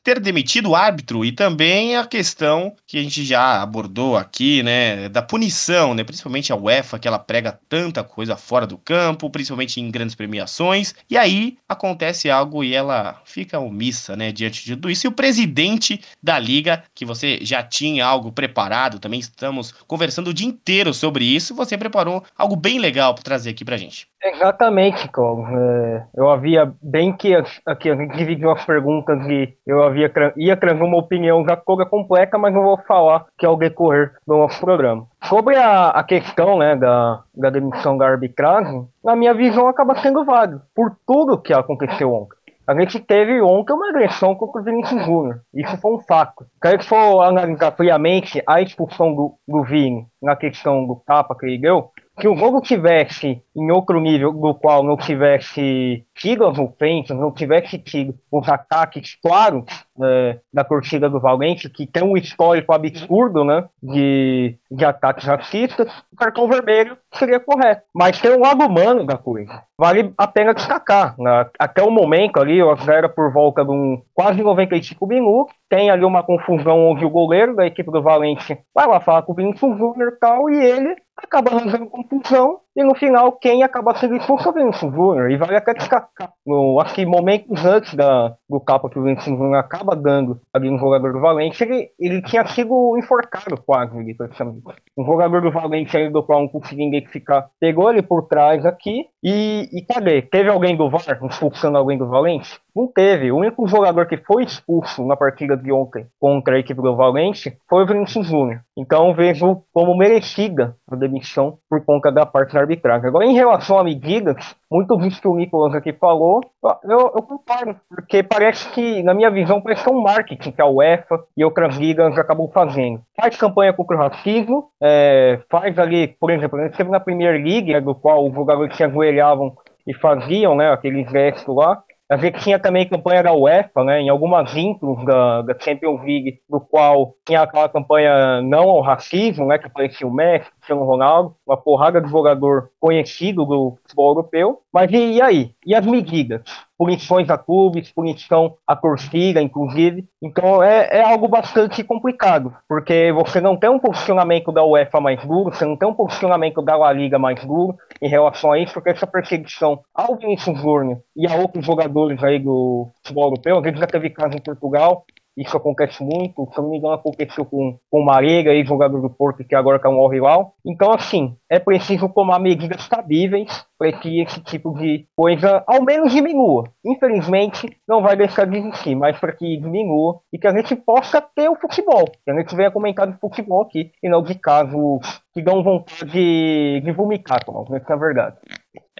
ter 0.09 0.21
demitido 0.21 0.71
o 0.71 0.75
árbitro 0.75 1.23
e 1.23 1.31
também 1.31 1.95
a 1.95 2.07
questão 2.07 2.75
que 2.87 2.97
a 2.97 3.03
gente 3.03 3.23
já 3.25 3.61
abordou 3.61 4.17
aqui, 4.17 4.63
né, 4.63 5.07
da 5.11 5.21
punição, 5.21 5.93
né, 5.93 6.03
principalmente 6.03 6.51
a 6.51 6.57
UEFA, 6.57 6.99
que 6.99 7.07
ela 7.07 7.19
prega 7.19 7.59
tanta 7.69 8.03
coisa 8.03 8.35
fora 8.35 8.67
do 8.67 8.79
campo, 8.79 9.29
principalmente 9.29 9.79
em 9.79 9.91
grandes 9.91 10.15
premiações, 10.15 10.95
e 11.11 11.19
aí 11.19 11.59
acontece 11.69 12.31
algo 12.31 12.65
e 12.65 12.75
ela 12.75 13.21
fica 13.27 13.59
omissa, 13.59 14.17
né, 14.17 14.33
diante 14.33 14.65
de 14.65 14.77
tudo 14.77 14.91
isso. 14.91 15.07
E 15.07 15.09
o 15.09 15.13
presidente 15.13 16.01
da 16.23 16.39
liga, 16.39 16.83
que 16.95 17.05
você 17.05 17.39
já 17.43 17.63
tinha 17.63 18.07
algo 18.07 18.33
preparado, 18.33 18.99
também 18.99 19.21
estamos 19.21 19.73
conversando 19.87 20.29
o 20.29 20.35
dia 20.35 20.49
inteiro 20.49 20.95
sobre 20.95 21.27
isso, 21.27 21.55
você 21.55 21.77
preparou 21.77 22.25
algo 22.35 22.57
bem 22.57 22.79
legal 22.79 23.15
para 23.15 23.25
trazer 23.25 23.51
aqui 23.51 23.63
pra 23.63 23.77
gente. 23.77 24.09
Exatamente, 24.25 25.07
Cláudio. 25.09 25.47
É, 25.57 26.07
eu 26.17 26.31
havia 26.31 26.73
bem 26.83 27.13
que 27.13 27.35
aqui 27.67 27.91
a 27.91 27.95
gente 27.95 28.25
viu 28.25 28.51
as 28.51 28.65
perguntas 28.65 29.19
e 29.29 29.55
eu 29.67 29.83
havia 29.83 29.98
ia, 29.99 30.13
ia 30.37 30.57
trazer 30.57 30.83
uma 30.83 30.99
opinião 30.99 31.45
já 31.47 31.57
toda 31.57 31.85
completa, 31.87 32.39
mas 32.39 32.55
não 32.55 32.63
vou 32.63 32.79
falar 32.79 33.27
que 33.37 33.45
é 33.45 33.49
o 33.49 33.57
decorrer 33.57 34.13
do 34.27 34.37
nosso 34.37 34.61
programa. 34.61 35.07
Sobre 35.25 35.57
a, 35.57 35.89
a 35.89 36.03
questão 36.03 36.59
né, 36.59 36.77
da, 36.77 37.23
da 37.35 37.51
demissão 37.51 37.97
da 37.97 38.07
arbitragem, 38.07 38.87
na 39.05 39.17
minha 39.17 39.35
visão 39.35 39.69
acaba 39.69 39.97
sendo 39.97 40.25
válido, 40.25 40.63
por 40.75 40.97
tudo 41.07 41.41
que 41.41 41.53
aconteceu 41.53 42.13
ontem. 42.13 42.39
A 42.69 42.79
gente 42.79 43.01
teve 43.01 43.41
ontem 43.41 43.73
uma 43.73 43.89
agressão 43.89 44.35
contra 44.35 44.61
o 44.61 44.65
Vinícius 44.65 45.03
Júnior. 45.07 45.41
Isso 45.55 45.75
foi 45.79 45.95
um 45.95 46.01
fato. 46.01 46.45
Se 46.63 46.69
a 46.69 46.71
gente 46.73 46.87
for 46.87 47.23
analisar 47.23 47.73
friamente 47.73 48.43
a 48.47 48.61
expulsão 48.61 49.15
do, 49.15 49.35
do 49.49 49.63
Vini 49.63 50.07
na 50.21 50.37
questão 50.37 50.87
do 50.87 50.97
tapa 51.07 51.35
que 51.35 51.47
ele 51.47 51.57
deu, 51.57 51.91
se 52.21 52.27
o 52.27 52.37
jogo 52.37 52.61
tivesse 52.61 53.43
em 53.55 53.71
outro 53.71 54.01
nível 54.01 54.33
do 54.33 54.55
qual 54.55 54.83
não 54.83 54.97
tivesse 54.97 56.05
tido 56.15 56.47
as 56.47 56.59
ofensas, 56.59 57.17
não 57.17 57.33
tivesse 57.33 57.79
tido 57.79 58.15
os 58.31 58.49
ataques 58.49 59.17
claros 59.21 59.65
é, 60.03 60.39
da 60.53 60.65
torcida 60.65 61.09
do 61.09 61.21
Valente, 61.21 61.71
que 61.71 61.87
tem 61.87 62.03
um 62.03 62.17
histórico 62.17 62.73
absurdo 62.73 63.45
né, 63.45 63.65
de, 63.83 64.57
de 64.71 64.85
ataques 64.85 65.25
racistas, 65.25 65.91
o 66.13 66.17
cartão 66.17 66.49
vermelho 66.49 66.97
seria 67.15 67.41
correto. 67.41 67.83
Mas 67.95 68.21
tem 68.21 68.33
um 68.33 68.41
lado 68.41 68.65
humano 68.65 69.05
da 69.05 69.17
coisa. 69.17 69.63
Vale 69.79 70.13
a 70.19 70.27
pena 70.27 70.55
destacar. 70.55 71.15
Né? 71.19 71.47
Até 71.59 71.83
o 71.83 71.91
momento 71.91 72.41
ali, 72.41 72.63
o 72.63 72.77
era 72.89 73.09
por 73.09 73.33
volta 73.33 73.65
de 73.65 73.71
um 73.71 74.03
quase 74.13 74.43
95 74.43 75.07
minutos, 75.07 75.55
tem 75.69 75.91
ali 75.91 76.05
uma 76.05 76.23
confusão 76.23 76.91
onde 76.91 77.05
o 77.05 77.11
goleiro 77.11 77.55
da 77.55 77.67
equipe 77.67 77.91
do 77.91 78.03
Valente 78.03 78.59
vai 78.75 78.87
lá 78.87 79.01
falar 79.01 79.23
com 79.23 79.33
o 79.33 79.35
Vinícius 79.35 79.77
Júnior 79.77 80.13
e 80.15 80.19
tal, 80.19 80.51
e 80.51 80.57
ele 80.57 80.97
acaba 81.23 81.51
arranjando 81.51 81.87
confusão 81.91 82.61
e 82.79 82.85
no 82.85 82.95
final, 82.95 83.33
quem 83.33 83.65
acaba 83.65 83.93
sendo 83.97 84.15
expulso 84.15 84.47
é 84.47 84.51
o 84.53 84.55
Vinícius 84.55 84.95
Júnior. 84.95 85.33
E 85.33 85.37
vale 85.37 85.57
até 85.57 85.75
destacar, 85.75 86.33
no, 86.47 86.81
acho 86.81 86.95
que 86.95 87.05
momentos 87.05 87.65
antes 87.65 87.93
da, 87.95 88.37
do 88.49 88.61
capa 88.61 88.89
que 88.89 88.97
o 88.97 89.03
Vinícius 89.03 89.37
Júnior 89.37 89.57
acaba 89.57 89.97
dando 89.97 90.41
ali 90.55 90.71
no 90.71 90.79
jogador 90.79 91.13
do 91.13 91.19
Valente, 91.19 91.61
ele, 91.65 91.91
ele 91.99 92.23
tinha 92.23 92.47
sido 92.47 92.97
enforcado 92.97 93.61
quase 93.67 93.99
ali, 93.99 94.15
praticamente. 94.15 94.63
Um 94.97 95.05
jogador 95.05 95.43
do 95.43 95.51
Valente 95.51 95.97
ali 95.97 96.09
do 96.09 96.23
qual 96.23 96.43
não 96.43 96.49
conseguia 96.49 96.87
identificar, 96.87 97.51
pegou 97.59 97.91
ele 97.91 98.01
por 98.01 98.29
trás 98.29 98.65
aqui 98.65 99.07
e, 99.25 99.69
e 99.73 99.83
cadê? 99.83 100.23
Teve 100.23 100.49
alguém 100.49 100.77
do 100.77 100.89
VAR 100.89 101.19
expulsando 101.29 101.77
alguém 101.77 101.99
do 101.99 102.07
Valente? 102.07 102.61
Não 102.75 102.87
teve. 102.87 103.33
O 103.33 103.39
único 103.39 103.67
jogador 103.67 104.07
que 104.07 104.17
foi 104.19 104.45
expulso 104.45 105.05
na 105.05 105.17
partida 105.17 105.57
de 105.57 105.73
ontem 105.73 106.07
contra 106.21 106.55
a 106.55 106.61
equipe 106.61 106.81
do 106.81 106.95
Valente 106.95 107.59
foi 107.69 107.83
o 107.83 107.87
Vinícius 107.87 108.29
Júnior. 108.29 108.61
Então 108.77 109.13
vejo 109.13 109.65
como 109.73 109.97
merecida 109.97 110.77
a 110.89 110.95
demissão 110.95 111.59
por 111.69 111.85
conta 111.85 112.13
da 112.13 112.25
parte 112.25 112.55
da 112.55 112.68
arbitragem. 112.69 113.09
Agora, 113.09 113.25
em 113.25 113.35
relação 113.35 113.79
a 113.79 113.85
medidas, 113.85 114.55
muito 114.71 114.97
visto 114.99 115.21
que 115.21 115.29
o 115.29 115.35
Nicolas 115.35 115.75
aqui 115.75 115.93
falou, 115.93 116.41
eu, 116.85 116.99
eu 116.99 117.23
concordo, 117.23 117.77
porque 117.89 118.23
parece 118.23 118.69
que, 118.71 119.03
na 119.03 119.15
minha 119.15 119.31
visão, 119.31 119.61
parece 119.61 119.83
que 119.83 119.89
é 119.89 119.93
um 119.93 120.03
marketing 120.03 120.53
que 120.53 120.63
a 120.63 120.67
UEFA 120.67 121.25
e 121.37 121.45
outras 121.45 121.77
ligas 121.77 122.17
acabam 122.19 122.49
fazendo. 122.53 123.01
Faz 123.21 123.37
campanha 123.37 123.73
contra 123.73 123.97
o 123.97 123.99
racismo, 123.99 124.71
é, 124.83 125.41
faz 125.51 125.79
ali, 125.79 126.09
por 126.09 126.31
exemplo, 126.31 126.59
teve 126.71 126.91
na 126.91 127.01
Premier 127.01 127.35
League, 127.35 127.73
né, 127.73 127.81
do 127.81 127.95
qual 127.95 128.27
os 128.27 128.35
jogadores 128.35 128.77
se 128.77 128.85
ajoelhavam 128.85 129.57
e 129.87 129.95
faziam 129.95 130.55
né, 130.55 130.71
aqueles 130.71 131.11
gestos 131.11 131.55
lá, 131.55 131.83
a 132.11 132.17
gente 132.17 132.41
tinha 132.41 132.59
também 132.59 132.89
campanha 132.89 133.23
da 133.23 133.35
UEFA, 133.35 133.85
né, 133.85 134.01
em 134.01 134.09
algumas 134.09 134.57
intros 134.57 135.05
da, 135.05 135.43
da 135.43 135.55
Champions 135.59 136.01
League, 136.01 136.41
do 136.49 136.59
qual 136.59 137.15
tinha 137.27 137.43
aquela 137.43 137.69
campanha 137.69 138.41
não 138.41 138.71
ao 138.71 138.81
racismo, 138.81 139.47
né, 139.47 139.59
que 139.59 139.67
aparecia 139.67 140.07
o 140.07 140.13
Messi, 140.13 140.49
Cristiano 140.69 140.85
Ronaldo, 140.85 141.35
uma 141.47 141.57
porrada 141.57 142.01
de 142.01 142.11
jogador 142.11 142.71
conhecido 142.79 143.45
do 143.47 143.79
futebol 143.83 144.11
europeu. 144.11 144.61
Mas 144.73 144.91
e, 144.93 145.15
e 145.15 145.23
aí? 145.23 145.55
E 145.65 145.75
as 145.75 145.85
medidas? 145.87 146.43
Punições 146.77 147.31
a 147.31 147.39
clubes, 147.39 147.91
punição 147.91 148.55
à 148.67 148.77
torcida, 148.77 149.41
inclusive. 149.41 150.07
Então 150.23 150.63
é, 150.63 150.99
é 150.99 151.03
algo 151.03 151.27
bastante 151.27 151.83
complicado, 151.83 152.55
porque 152.69 153.11
você 153.13 153.41
não 153.41 153.57
tem 153.57 153.71
um 153.71 153.79
posicionamento 153.79 154.53
da 154.53 154.63
UEFA 154.63 155.01
mais 155.01 155.25
duro, 155.25 155.53
você 155.53 155.65
não 155.65 155.77
tem 155.77 155.89
um 155.89 155.95
posicionamento 155.95 156.61
da 156.61 156.77
La 156.77 156.93
Liga 156.93 157.19
mais 157.19 157.43
duro 157.45 157.77
em 158.01 158.09
relação 158.09 158.53
a 158.53 158.59
isso, 158.59 158.75
porque 158.75 158.91
essa 158.91 159.07
perseguição 159.07 159.81
ao 159.95 160.17
Vinícius 160.17 160.61
Júnior 160.61 161.01
e 161.17 161.27
a 161.27 161.35
outros 161.35 161.65
jogadores 161.65 162.23
aí 162.23 162.39
do 162.39 162.89
futebol 162.99 163.25
europeu, 163.25 163.59
a 163.59 163.63
gente 163.63 163.79
já 163.79 163.87
teve 163.87 164.11
caso 164.11 164.37
em 164.37 164.41
Portugal, 164.41 165.05
isso 165.39 165.57
acontece 165.57 166.03
muito, 166.03 166.49
se 166.53 166.61
não 166.61 166.71
me 166.71 166.79
engano, 166.79 166.95
aconteceu 166.95 167.45
com, 167.45 167.79
com 167.91 168.01
o 168.01 168.05
Marega, 168.05 168.53
jogador 168.65 169.01
do 169.01 169.09
Porto, 169.09 169.45
que 169.45 169.55
agora 169.55 169.77
está 169.77 169.89
um 169.89 170.09
rival. 170.09 170.55
Então, 170.67 170.93
assim, 170.93 171.37
é 171.49 171.59
preciso 171.59 172.09
tomar 172.09 172.39
medidas 172.41 172.87
cabíveis 172.89 173.67
para 173.79 173.93
que 173.93 174.21
esse 174.21 174.41
tipo 174.43 174.75
de 174.75 175.07
coisa 175.17 175.63
ao 175.67 175.83
menos 175.83 176.13
diminua. 176.13 176.65
Infelizmente, 176.85 177.69
não 177.87 178.03
vai 178.03 178.17
deixar 178.17 178.47
de 178.47 178.59
existir, 178.59 178.95
mas 178.97 179.19
para 179.19 179.33
que 179.33 179.57
diminua 179.57 180.21
e 180.33 180.39
que 180.39 180.49
a 180.49 180.53
gente 180.53 180.75
possa 180.75 181.21
ter 181.21 181.49
o 181.49 181.55
futebol. 181.55 182.05
Que 182.25 182.31
a 182.31 182.35
gente 182.35 182.55
venha 182.57 182.71
comentar 182.71 183.07
de 183.07 183.19
futebol 183.19 183.63
aqui 183.63 183.93
e 184.03 184.09
não 184.09 184.23
de 184.23 184.35
casos 184.35 185.23
que 185.33 185.41
dão 185.41 185.63
vontade 185.63 186.05
de, 186.11 186.83
de 186.85 186.93
vomitar, 186.93 187.45
Tomás, 187.45 187.69
isso 187.71 187.93
é 187.93 187.97
verdade. 187.97 188.37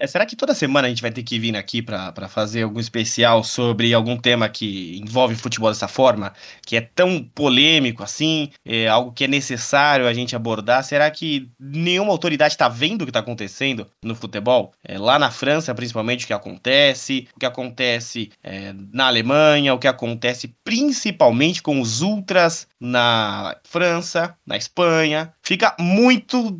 É, 0.01 0.07
será 0.07 0.25
que 0.25 0.33
toda 0.33 0.55
semana 0.55 0.87
a 0.87 0.89
gente 0.89 1.01
vai 1.01 1.11
ter 1.11 1.23
que 1.23 1.37
vir 1.37 1.57
aqui 1.57 1.81
para 1.81 2.29
fazer 2.29 2.63
algum 2.63 2.79
especial 2.79 3.43
sobre 3.43 3.93
algum 3.93 4.15
tema 4.15 4.47
que 4.47 4.97
envolve 4.97 5.35
futebol 5.35 5.69
dessa 5.69 5.89
forma, 5.89 6.31
que 6.65 6.77
é 6.77 6.81
tão 6.81 7.21
polêmico 7.21 8.01
assim, 8.01 8.49
é 8.63 8.87
algo 8.87 9.11
que 9.11 9.25
é 9.25 9.27
necessário 9.27 10.07
a 10.07 10.13
gente 10.13 10.37
abordar? 10.37 10.85
Será 10.85 11.11
que 11.11 11.51
nenhuma 11.59 12.13
autoridade 12.13 12.53
está 12.53 12.69
vendo 12.69 13.01
o 13.01 13.05
que 13.05 13.09
está 13.09 13.19
acontecendo 13.19 13.87
no 14.01 14.15
futebol? 14.15 14.73
É, 14.81 14.97
lá 14.97 15.19
na 15.19 15.31
França, 15.31 15.75
principalmente, 15.75 16.23
o 16.23 16.27
que 16.27 16.33
acontece, 16.33 17.27
o 17.35 17.39
que 17.39 17.45
acontece 17.45 18.31
é, 18.41 18.73
na 18.93 19.07
Alemanha, 19.07 19.73
o 19.73 19.79
que 19.79 19.87
acontece 19.87 20.55
principalmente 20.63 21.61
com 21.61 21.81
os 21.81 22.01
ultras 22.01 22.69
na 22.79 23.57
França, 23.65 24.33
na 24.45 24.55
Espanha. 24.55 25.33
Fica 25.43 25.75
muito 25.77 26.57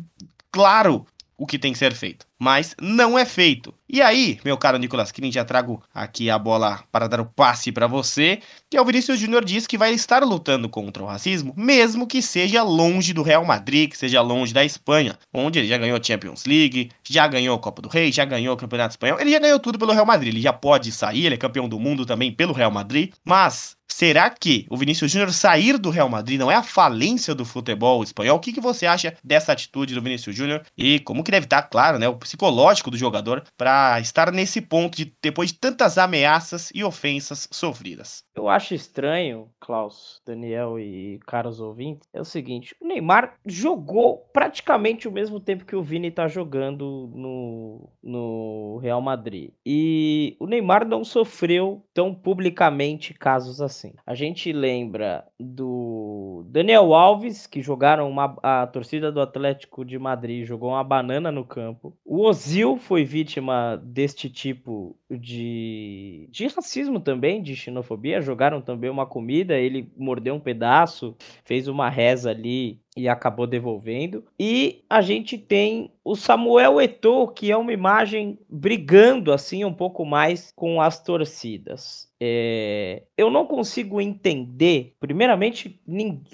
claro 0.52 1.06
o 1.38 1.46
que 1.46 1.58
tem 1.58 1.72
que 1.72 1.78
ser 1.78 1.94
feito 1.94 2.29
mas 2.40 2.74
não 2.80 3.18
é 3.18 3.26
feito. 3.26 3.74
E 3.86 4.00
aí, 4.00 4.38
meu 4.42 4.56
caro 4.56 4.78
Nicolas 4.78 5.12
Krin, 5.12 5.30
já 5.30 5.44
trago 5.44 5.82
aqui 5.92 6.30
a 6.30 6.38
bola 6.38 6.82
para 6.90 7.06
dar 7.06 7.20
o 7.20 7.26
passe 7.26 7.70
para 7.70 7.86
você, 7.86 8.38
que 8.70 8.76
é 8.76 8.80
o 8.80 8.84
Vinícius 8.84 9.18
Júnior 9.18 9.44
diz 9.44 9.66
que 9.66 9.76
vai 9.76 9.92
estar 9.92 10.22
lutando 10.22 10.68
contra 10.68 11.02
o 11.02 11.06
racismo, 11.06 11.52
mesmo 11.56 12.06
que 12.06 12.22
seja 12.22 12.62
longe 12.62 13.12
do 13.12 13.22
Real 13.22 13.44
Madrid, 13.44 13.90
que 13.90 13.98
seja 13.98 14.22
longe 14.22 14.54
da 14.54 14.64
Espanha, 14.64 15.18
onde 15.34 15.58
ele 15.58 15.68
já 15.68 15.76
ganhou 15.76 15.98
a 15.98 16.02
Champions 16.02 16.46
League, 16.46 16.90
já 17.06 17.26
ganhou 17.26 17.56
a 17.56 17.58
Copa 17.58 17.82
do 17.82 17.88
Rei, 17.88 18.10
já 18.10 18.24
ganhou 18.24 18.54
o 18.54 18.56
Campeonato 18.56 18.92
Espanhol, 18.92 19.20
ele 19.20 19.32
já 19.32 19.38
ganhou 19.38 19.58
tudo 19.58 19.78
pelo 19.78 19.92
Real 19.92 20.06
Madrid, 20.06 20.32
ele 20.32 20.42
já 20.42 20.52
pode 20.52 20.90
sair, 20.92 21.26
ele 21.26 21.34
é 21.34 21.38
campeão 21.38 21.68
do 21.68 21.78
mundo 21.78 22.06
também 22.06 22.32
pelo 22.32 22.54
Real 22.54 22.70
Madrid, 22.70 23.12
mas 23.24 23.76
Será 23.90 24.30
que 24.30 24.66
o 24.70 24.76
Vinícius 24.76 25.10
Júnior 25.10 25.32
sair 25.32 25.76
do 25.76 25.90
Real 25.90 26.08
Madrid 26.08 26.38
não 26.38 26.50
é 26.50 26.54
a 26.54 26.62
falência 26.62 27.34
do 27.34 27.44
futebol 27.44 28.02
espanhol? 28.02 28.36
O 28.36 28.40
que, 28.40 28.52
que 28.52 28.60
você 28.60 28.86
acha 28.86 29.14
dessa 29.22 29.52
atitude 29.52 29.94
do 29.94 30.00
Vinícius 30.00 30.34
Júnior? 30.34 30.62
E 30.78 31.00
como 31.00 31.24
que 31.24 31.30
deve 31.30 31.44
estar, 31.44 31.62
claro, 31.62 31.98
né, 31.98 32.08
o 32.08 32.16
psicológico 32.30 32.90
do 32.90 32.96
jogador 32.96 33.42
para 33.56 33.98
estar 34.00 34.30
nesse 34.30 34.60
ponto 34.60 34.96
de 34.96 35.12
depois 35.20 35.50
de 35.50 35.58
tantas 35.58 35.98
ameaças 35.98 36.70
e 36.74 36.84
ofensas 36.84 37.48
sofridas. 37.50 38.22
Eu 38.40 38.48
acho 38.48 38.74
estranho, 38.74 39.50
Klaus, 39.60 40.22
Daniel 40.24 40.78
e 40.78 41.20
caros 41.26 41.60
ouvintes, 41.60 42.08
é 42.10 42.20
o 42.22 42.24
seguinte: 42.24 42.74
o 42.80 42.86
Neymar 42.86 43.34
jogou 43.44 44.26
praticamente 44.32 45.06
o 45.06 45.12
mesmo 45.12 45.38
tempo 45.38 45.66
que 45.66 45.76
o 45.76 45.82
Vini 45.82 46.10
tá 46.10 46.26
jogando 46.26 47.10
no, 47.14 47.90
no 48.02 48.78
Real 48.78 49.02
Madrid. 49.02 49.50
E 49.64 50.38
o 50.40 50.46
Neymar 50.46 50.88
não 50.88 51.04
sofreu 51.04 51.84
tão 51.92 52.14
publicamente 52.14 53.12
casos 53.12 53.60
assim. 53.60 53.92
A 54.06 54.14
gente 54.14 54.50
lembra 54.54 55.26
do 55.38 56.46
Daniel 56.48 56.94
Alves, 56.94 57.46
que 57.46 57.60
jogaram 57.60 58.08
uma, 58.08 58.36
a 58.42 58.66
torcida 58.66 59.12
do 59.12 59.20
Atlético 59.20 59.84
de 59.84 59.98
Madrid 59.98 60.46
jogou 60.46 60.70
uma 60.70 60.82
banana 60.82 61.30
no 61.30 61.44
campo. 61.44 61.94
O 62.06 62.22
Ozil 62.22 62.78
foi 62.78 63.04
vítima 63.04 63.76
deste 63.84 64.30
tipo 64.30 64.96
de, 65.10 66.26
de 66.30 66.46
racismo 66.46 67.00
também, 67.00 67.42
de 67.42 67.54
xenofobia. 67.54 68.22
Jogaram 68.30 68.60
também 68.62 68.88
uma 68.88 69.04
comida, 69.04 69.58
ele 69.58 69.92
mordeu 69.96 70.36
um 70.36 70.40
pedaço, 70.40 71.16
fez 71.44 71.66
uma 71.66 71.90
reza 71.90 72.30
ali 72.30 72.80
e 72.96 73.08
acabou 73.08 73.46
devolvendo. 73.46 74.24
E 74.38 74.84
a 74.88 75.00
gente 75.00 75.38
tem 75.38 75.90
o 76.04 76.16
Samuel 76.16 76.80
Eto'o, 76.80 77.28
que 77.28 77.50
é 77.50 77.56
uma 77.56 77.72
imagem 77.72 78.38
brigando 78.48 79.32
assim 79.32 79.64
um 79.64 79.72
pouco 79.72 80.04
mais 80.04 80.52
com 80.56 80.80
as 80.80 81.02
torcidas. 81.02 82.10
É, 82.22 83.04
eu 83.16 83.30
não 83.30 83.46
consigo 83.46 84.00
entender. 84.00 84.94
Primeiramente, 85.00 85.80